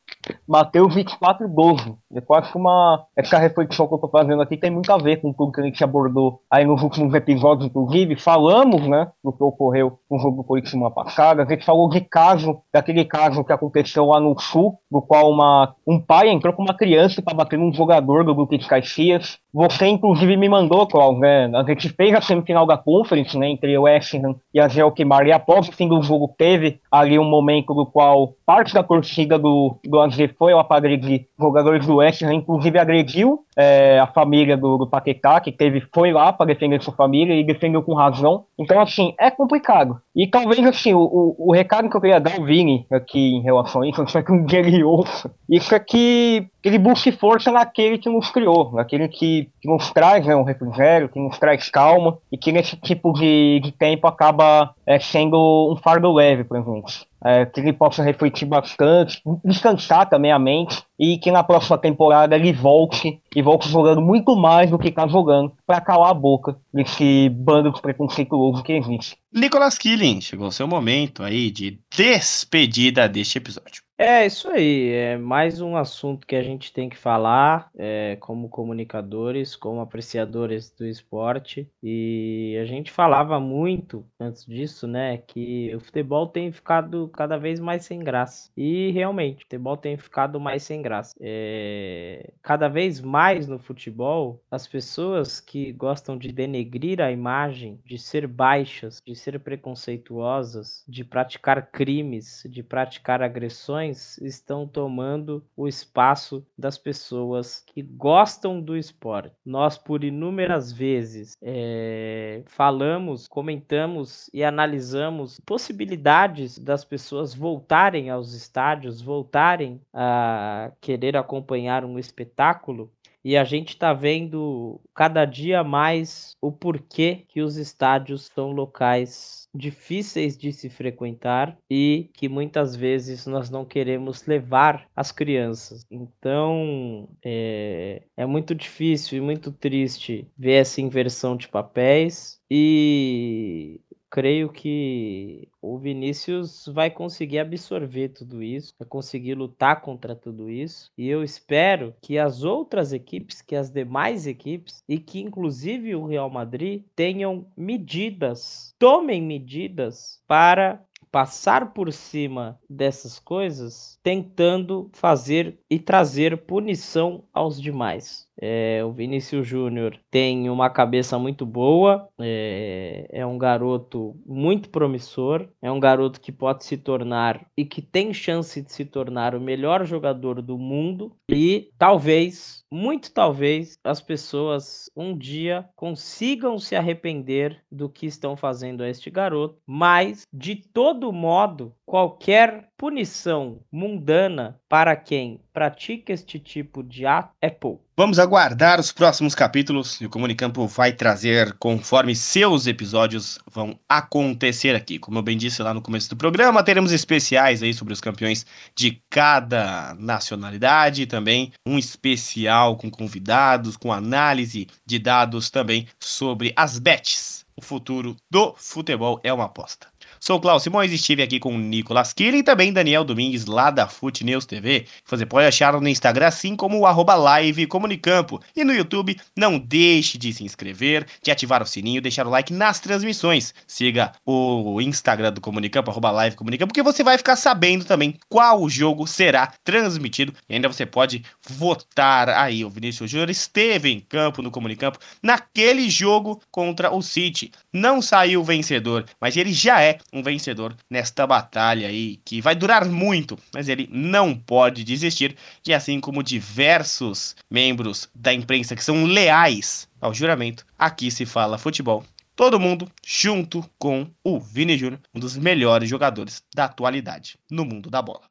Mateus 0.48 0.94
24, 0.94 1.48
12. 1.48 1.96
Eu 2.12 2.36
acho 2.36 2.52
que 2.52 2.58
uma, 2.58 3.06
essa 3.16 3.38
reflexão 3.38 3.88
que 3.88 3.94
eu 3.94 3.98
estou 3.98 4.10
fazendo 4.10 4.42
aqui 4.42 4.58
tem 4.58 4.70
muito 4.70 4.92
a 4.92 4.98
ver 4.98 5.22
com 5.22 5.34
tudo 5.34 5.52
que 5.52 5.62
a 5.62 5.64
gente 5.64 5.84
abordou 5.84 6.42
aí 6.50 6.66
nos 6.66 6.82
últimos 6.82 7.14
episódios, 7.14 7.68
inclusive. 7.68 8.16
Falamos, 8.16 8.88
né, 8.88 9.10
do 9.24 9.32
que 9.32 9.44
ocorreu 9.44 10.00
no 10.10 10.20
jogo 10.20 10.38
do 10.38 10.44
Corinthians 10.44 10.72
semana 10.72 10.92
passada. 10.92 11.44
A 11.44 11.46
gente 11.46 11.66
falou 11.66 11.90
de 11.90 12.02
caso, 12.02 12.62
daquele 12.72 13.06
caso 13.06 13.44
que 13.44 13.54
aconteceu 13.54 14.06
lá 14.06 14.20
no 14.20 14.38
Sul, 14.40 14.78
do 14.92 15.02
qual 15.02 15.32
uma, 15.32 15.76
um 15.88 16.00
pai 16.00 16.30
entrou 16.30 16.54
com 16.54 16.64
uma 16.64 16.74
criança 16.74 17.22
para 17.22 17.34
bater 17.34 17.58
num 17.58 17.74
jogador 17.74 18.24
do 18.24 18.44
de 18.46 18.68
Caxias. 18.68 19.40
Você, 19.54 19.88
inclusive, 19.88 20.36
me 20.36 20.50
mandou, 20.50 20.86
Cláudio, 20.86 21.22
né? 21.22 21.50
A 21.56 21.64
gente 21.64 21.90
fez 21.90 22.14
a 22.14 22.22
semifinal 22.22 22.66
da 22.66 22.78
Conference, 22.78 23.38
né? 23.38 23.50
Entre 23.50 23.78
o 23.78 23.84
West 23.84 24.14
Ham 24.16 24.36
e 24.54 24.60
a 24.60 24.68
Gelkmar. 24.68 25.26
E 25.26 25.32
após 25.32 25.68
o 25.68 25.72
fim 25.72 25.88
do 25.88 26.02
jogo, 26.02 26.34
teve 26.38 26.80
ali 26.92 27.18
um 27.18 27.24
momento 27.24 27.74
do 27.74 27.86
qual 27.86 28.34
parte 28.46 28.74
da 28.74 28.84
torcida 28.84 29.40
do, 29.40 29.78
do 29.84 30.00
AZ 30.00 30.18
foi 30.44 30.52
ao 30.52 30.66
agredir 30.70 31.28
jogadores 31.40 31.88
do 31.88 31.96
West 31.96 32.22
Ham, 32.22 32.34
inclusive 32.34 32.78
agrediu 32.78 33.46
é, 33.56 33.98
a 33.98 34.08
família 34.08 34.58
do, 34.58 34.78
do 34.78 34.88
Paquetá, 34.88 35.40
que 35.40 35.54
teve, 35.54 35.82
foi 35.94 36.12
lá 36.12 36.34
para 36.34 36.48
defender 36.48 36.84
sua 36.84 36.94
família 36.94 37.34
e 37.34 37.46
defendeu 37.46 37.82
com 37.82 37.94
razão. 37.94 38.44
Então, 38.60 38.82
assim, 38.82 39.14
é 39.18 39.32
complicado. 39.32 40.02
E 40.14 40.28
talvez, 40.28 40.60
assim, 40.66 40.94
o, 40.94 41.00
o, 41.00 41.48
o 41.48 41.54
recado 41.54 41.90
que 41.90 41.96
eu 41.96 42.02
queria 42.02 42.20
dar 42.20 42.38
ao 42.38 42.44
Vini 42.44 42.86
aqui 42.92 43.36
em 43.36 43.42
relação 43.42 43.84
a 43.84 43.88
isso, 43.88 44.06
só 44.08 44.22
que 44.22 44.34
um 44.34 44.44
dia 44.44 44.60
ele 44.60 44.84
ouça, 44.84 45.34
isso 45.50 45.74
é 45.74 45.80
que 45.80 46.46
ele 46.64 46.78
busque 46.78 47.12
força 47.12 47.52
naquele 47.52 47.98
que 47.98 48.10
nos 48.10 48.30
criou, 48.30 48.72
naquele 48.74 49.08
que, 49.08 49.50
que 49.62 49.68
nos 49.68 49.92
traz 49.92 50.26
né, 50.26 50.36
um 50.36 50.44
refrigério, 50.44 51.10
que 51.10 51.20
nos 51.20 51.38
traz 51.40 51.70
calma, 51.70 52.18
e 52.32 52.38
que 52.38 52.52
nesse 52.52 52.76
tipo 52.78 53.14
de, 53.14 53.62
de 53.64 53.72
tempo 53.72 54.08
acaba 54.08 54.74
é, 54.86 55.00
sendo 55.00 55.72
um 55.72 55.76
fardo 55.76 56.12
leve 56.12 56.44
para 56.44 56.62
gente. 56.62 57.08
É, 57.26 57.46
que 57.46 57.62
ele 57.62 57.72
possa 57.72 58.04
refletir 58.04 58.46
bastante, 58.46 59.22
descansar 59.46 60.10
também 60.10 60.32
a 60.32 60.38
mente, 60.38 60.84
e 61.00 61.18
que 61.18 61.32
na 61.32 61.44
próxima 61.44 61.78
temporada 61.78 62.36
ele 62.36 62.52
volte, 62.52 63.22
e 63.36 63.42
volte 63.42 63.70
jogando 63.70 64.02
muito 64.02 64.36
mais 64.36 64.70
do 64.70 64.78
que 64.78 64.90
está 64.90 65.08
jogando, 65.08 65.54
para 65.66 65.80
calar 65.80 66.12
a 66.12 66.14
boca 66.14 66.58
desse 66.74 67.30
bando 67.30 67.72
de 67.72 67.82
preconceituoso 67.82 68.62
que 68.62 68.74
existe. 68.74 69.16
Nicolas 69.34 69.78
Killing, 69.78 70.22
chegou 70.22 70.48
o 70.48 70.52
seu 70.52 70.68
momento 70.68 71.24
aí 71.24 71.50
de 71.50 71.80
despedida 71.96 73.08
deste 73.08 73.38
episódio. 73.38 73.82
É 74.06 74.26
isso 74.26 74.50
aí, 74.50 74.90
é 74.92 75.18
mais 75.18 75.62
um 75.62 75.78
assunto 75.78 76.28
que 76.28 76.36
a 76.36 76.44
gente 76.44 76.74
tem 76.74 76.90
que 76.90 76.98
falar 76.98 77.72
é, 77.74 78.18
como 78.20 78.50
comunicadores, 78.50 79.56
como 79.56 79.80
apreciadores 79.80 80.70
do 80.70 80.86
esporte. 80.86 81.72
E 81.82 82.58
a 82.62 82.66
gente 82.66 82.92
falava 82.92 83.40
muito 83.40 84.06
antes 84.20 84.46
disso, 84.46 84.90
né, 84.90 85.20
que 85.20 85.74
o 85.74 85.80
futebol 85.80 86.28
tem 86.28 86.52
ficado 86.52 87.08
cada 87.14 87.38
vez 87.38 87.62
mais 87.62 87.86
sem 87.86 88.00
graça. 88.00 88.52
E 88.58 88.92
realmente, 88.92 89.38
o 89.38 89.42
futebol 89.44 89.78
tem 89.78 89.96
ficado 89.96 90.38
mais 90.38 90.64
sem 90.64 90.82
graça. 90.82 91.14
É, 91.22 92.34
cada 92.42 92.68
vez 92.68 93.00
mais 93.00 93.48
no 93.48 93.58
futebol, 93.58 94.44
as 94.52 94.68
pessoas 94.68 95.40
que 95.40 95.72
gostam 95.72 96.18
de 96.18 96.30
denegrir 96.34 97.00
a 97.00 97.10
imagem, 97.10 97.80
de 97.86 97.98
ser 97.98 98.28
baixas, 98.28 99.02
de 99.08 99.16
ser 99.16 99.40
preconceituosas, 99.40 100.84
de 100.90 101.06
praticar 101.06 101.72
crimes, 101.72 102.46
de 102.50 102.62
praticar 102.62 103.22
agressões 103.22 103.93
estão 104.22 104.68
tomando 104.68 105.44
o 105.56 105.68
espaço 105.68 106.46
das 106.58 106.78
pessoas 106.78 107.64
que 107.66 107.82
gostam 107.82 108.62
do 108.62 108.78
esporte. 108.78 109.36
Nós, 109.46 109.78
por 109.78 110.04
inúmeras 110.04 110.72
vezes, 110.72 111.38
é, 111.42 112.44
falamos, 112.48 113.28
comentamos 113.28 114.30
e 114.34 114.44
analisamos 114.44 115.40
possibilidades 115.46 116.58
das 116.58 116.84
pessoas 116.84 117.34
voltarem 117.34 118.10
aos 118.10 118.34
estádios, 118.34 119.02
voltarem 119.02 119.82
a 119.94 120.72
querer 120.82 121.16
acompanhar 121.18 121.86
um 121.86 121.98
espetáculo 121.98 122.92
e 123.24 123.38
a 123.38 123.44
gente 123.44 123.70
está 123.70 123.94
vendo 123.94 124.82
cada 124.94 125.26
dia 125.26 125.64
mais 125.64 126.36
o 126.42 126.52
porquê 126.52 127.24
que 127.28 127.42
os 127.42 127.58
estádios 127.58 128.30
são 128.34 128.52
locais 128.52 129.48
difíceis 129.56 130.38
de 130.38 130.52
se 130.52 130.70
frequentar 130.70 131.58
e 131.70 132.10
que 132.14 132.28
muitas 132.28 132.76
vezes 132.76 133.26
nós 133.28 133.50
não 133.50 133.64
queremos 133.64 134.26
levar 134.26 134.88
as 134.96 135.12
crianças. 135.12 135.86
Então 135.92 137.08
é, 137.24 138.02
é 138.18 138.26
muito 138.26 138.54
difícil 138.56 139.18
e 139.20 139.22
muito 139.22 139.52
triste 139.52 140.28
ver 140.38 140.54
essa 140.54 140.82
inversão 140.82 141.38
de 141.38 141.48
papéis 141.48 142.42
e 142.50 143.80
creio 144.14 144.48
que 144.48 145.50
o 145.60 145.76
Vinícius 145.76 146.68
vai 146.72 146.92
conseguir 146.92 147.40
absorver 147.40 148.10
tudo 148.10 148.44
isso, 148.44 148.72
vai 148.78 148.88
conseguir 148.88 149.34
lutar 149.34 149.82
contra 149.82 150.16
tudo 150.16 150.52
isso. 150.52 150.92
E 150.96 151.10
eu 151.10 151.24
espero 151.24 151.96
que 152.00 152.20
as 152.20 152.44
outras 152.44 152.94
equipes, 152.94 153.42
que 153.42 153.56
as 153.56 153.72
demais 153.72 154.28
equipes, 154.28 154.84
e 154.88 155.00
que 155.00 155.20
inclusive 155.20 155.96
o 155.96 156.06
Real 156.06 156.30
Madrid 156.30 156.84
tenham 156.96 157.48
medidas, 157.58 158.76
tomem 158.78 159.20
medidas 159.20 160.22
para 160.28 160.86
passar 161.12 161.74
por 161.74 161.92
cima 161.92 162.60
dessas 162.70 163.18
coisas, 163.18 164.00
tentando 164.04 164.90
fazer 164.94 165.60
e 165.70 165.80
trazer 165.80 166.38
punição 166.46 167.24
aos 167.34 167.60
demais. 167.60 168.28
É, 168.42 168.84
o 168.84 168.92
Vinícius 168.92 169.48
Júnior 169.48 170.00
tem 170.10 170.50
uma 170.50 170.70
cabeça 170.70 171.18
muito 171.20 171.46
boa, 171.46 172.08
é, 172.20 173.08
é, 173.12 173.26
um 173.26 173.38
garoto 173.38 174.16
muito 174.26 174.70
promissor, 174.70 175.48
é 175.62 175.72
um 175.72 175.80
garoto 175.80 176.20
que 176.20 176.32
pode 176.32 176.66
se 176.66 176.78
tornar 176.78 177.46
e 177.56 177.64
que 177.66 177.82
tem 177.82 178.14
chance 178.14 178.62
de 178.62 178.72
se 178.72 178.86
tornar 178.86 179.36
o 179.36 179.42
melhor 179.42 179.86
jogador 179.86 180.42
do 180.42 180.58
mundo 180.58 181.16
e 181.30 181.70
talvez, 181.78 182.64
muito 182.72 183.14
talvez, 183.14 183.78
as 183.84 184.02
pessoas 184.02 184.90
um 184.96 185.18
dia 185.18 185.70
consigam 185.76 186.58
se 186.58 186.76
arrepender 186.76 187.62
do 187.72 187.88
que 187.90 188.06
estão 188.06 188.36
fazendo 188.36 188.82
a 188.84 188.90
este 188.90 189.10
garoto, 189.10 189.58
mas 189.66 190.24
de 190.34 190.56
todo 190.56 191.12
modo, 191.12 191.74
qualquer 191.94 192.70
punição 192.76 193.60
mundana 193.72 194.60
para 194.68 194.96
quem 194.96 195.40
pratica 195.54 196.12
este 196.12 196.40
tipo 196.40 196.82
de 196.82 197.06
ato 197.06 197.32
é 197.40 197.52
pouco. 197.52 197.84
Vamos 197.96 198.18
aguardar 198.18 198.80
os 198.80 198.92
próximos 198.92 199.36
capítulos 199.36 200.02
e 200.02 200.08
o 200.08 200.10
Comunicampo 200.10 200.66
vai 200.66 200.92
trazer 200.92 201.54
conforme 201.60 202.16
seus 202.16 202.66
episódios 202.66 203.38
vão 203.46 203.80
acontecer 203.88 204.76
aqui. 204.76 204.98
Como 204.98 205.20
eu 205.20 205.22
bem 205.22 205.38
disse 205.38 205.62
lá 205.62 205.72
no 205.72 205.84
começo 205.84 206.10
do 206.10 206.18
programa, 206.18 206.64
teremos 206.64 206.92
especiais 206.92 207.62
aí 207.62 207.76
sobre 207.76 207.94
os 207.94 208.02
campeões 208.02 208.44
de 208.76 209.00
cada 209.08 209.94
nacionalidade, 210.00 211.06
também 211.06 211.52
um 211.64 211.78
especial 211.78 212.76
com 212.76 212.90
convidados, 212.90 213.78
com 213.78 213.94
análise 213.94 214.66
de 214.84 214.98
dados 214.98 215.52
também 215.52 215.88
sobre 216.00 216.52
as 216.56 216.80
bets 216.80 217.44
o 217.56 217.62
futuro 217.62 218.16
do 218.30 218.54
futebol 218.58 219.20
é 219.24 219.32
uma 219.32 219.46
aposta. 219.46 219.88
Sou 220.26 220.40
Cláudio 220.40 220.64
Simões 220.64 220.90
e 220.90 220.96
estive 220.96 221.22
aqui 221.22 221.38
com 221.38 221.54
o 221.54 221.58
Nicolas 221.58 222.14
Kili 222.14 222.38
e 222.38 222.44
também 222.44 222.72
Daniel 222.72 223.04
Domingues 223.04 223.46
lá 223.46 223.70
da 223.70 223.90
Fute 223.90 224.24
News 224.24 224.46
TV. 224.46 224.86
Você 225.06 225.26
pode 225.26 225.48
achar 225.48 225.74
no 225.74 225.86
Instagram 225.86 226.28
assim 226.28 226.56
como 226.56 226.80
o 226.80 226.86
arroba 226.86 227.14
live 227.14 227.68
comunicampo. 227.68 228.42
E 228.56 228.64
no 228.64 228.72
YouTube, 228.72 229.20
não 229.36 229.60
deixe 229.60 230.18
de 230.18 230.32
se 230.32 230.46
inscrever, 230.46 231.06
de 231.22 231.30
ativar 231.30 231.62
o 231.62 231.66
sininho, 231.66 232.02
deixar 232.02 232.26
o 232.26 232.30
like 232.30 232.54
nas 232.54 232.80
transmissões. 232.80 233.54
Siga 233.68 234.14
o 234.26 234.80
Instagram 234.80 235.34
do 235.34 235.42
Comunicampo, 235.42 235.92
arroba 235.92 236.10
live 236.12 236.38
comunicampo, 236.38 236.72
porque 236.72 236.82
você 236.82 237.04
vai 237.04 237.18
ficar 237.18 237.36
sabendo 237.36 237.84
também 237.84 238.18
qual 238.30 238.70
jogo 238.70 239.06
será 239.06 239.52
transmitido. 239.62 240.34
E 240.48 240.56
ainda 240.56 240.70
você 240.70 240.86
pode 240.86 241.22
votar 241.50 242.30
aí. 242.30 242.64
O 242.64 242.70
Vinícius 242.70 243.12
Júnior 243.12 243.30
esteve 243.30 243.92
em 243.92 244.00
campo 244.00 244.42
no 244.42 244.52
Comunicampo 244.52 245.00
naquele 245.22 245.90
jogo 245.90 246.42
contra 246.50 246.96
o 246.96 247.02
City. 247.02 247.52
Não 247.74 248.02
saiu 248.02 248.42
vencedor, 248.42 249.04
mas 249.20 249.36
ele 249.36 249.52
já 249.52 249.82
é 249.82 249.98
um 250.14 250.22
vencedor 250.22 250.76
nesta 250.90 251.26
batalha 251.26 251.88
aí, 251.88 252.20
que 252.24 252.40
vai 252.40 252.56
durar 252.56 252.86
muito, 252.86 253.38
mas 253.54 253.68
ele 253.68 253.90
não 253.92 254.36
pode 254.36 254.84
desistir, 254.84 255.36
e 255.66 255.74
assim 255.74 256.00
como 256.00 256.22
diversos 256.22 257.36
membros 257.50 258.08
da 258.14 258.32
imprensa 258.32 258.76
que 258.76 258.84
são 258.84 259.04
leais 259.06 259.90
ao 260.00 260.14
juramento, 260.14 260.66
aqui 260.78 261.10
se 261.10 261.26
fala 261.26 261.58
futebol. 261.58 262.06
Todo 262.36 262.60
mundo 262.60 262.90
junto 263.06 263.64
com 263.78 264.08
o 264.24 264.40
Vini 264.40 264.78
Júnior, 264.78 265.00
um 265.14 265.20
dos 265.20 265.38
melhores 265.38 265.90
jogadores 265.90 266.44
da 266.54 266.66
atualidade 266.66 267.38
no 267.50 267.66
mundo 267.66 267.90
da 267.90 268.02
bola. 268.02 268.22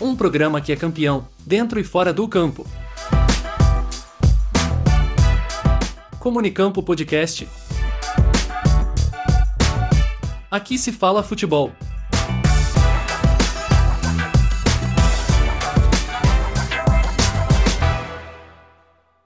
Um 0.00 0.14
programa 0.14 0.60
que 0.60 0.72
é 0.72 0.76
campeão, 0.76 1.28
dentro 1.44 1.80
e 1.80 1.84
fora 1.84 2.12
do 2.12 2.28
campo. 2.28 2.64
Comunicampo 6.20 6.82
Podcast 6.82 7.48
Aqui 10.50 10.78
se 10.78 10.92
fala 10.92 11.22
futebol. 11.22 11.72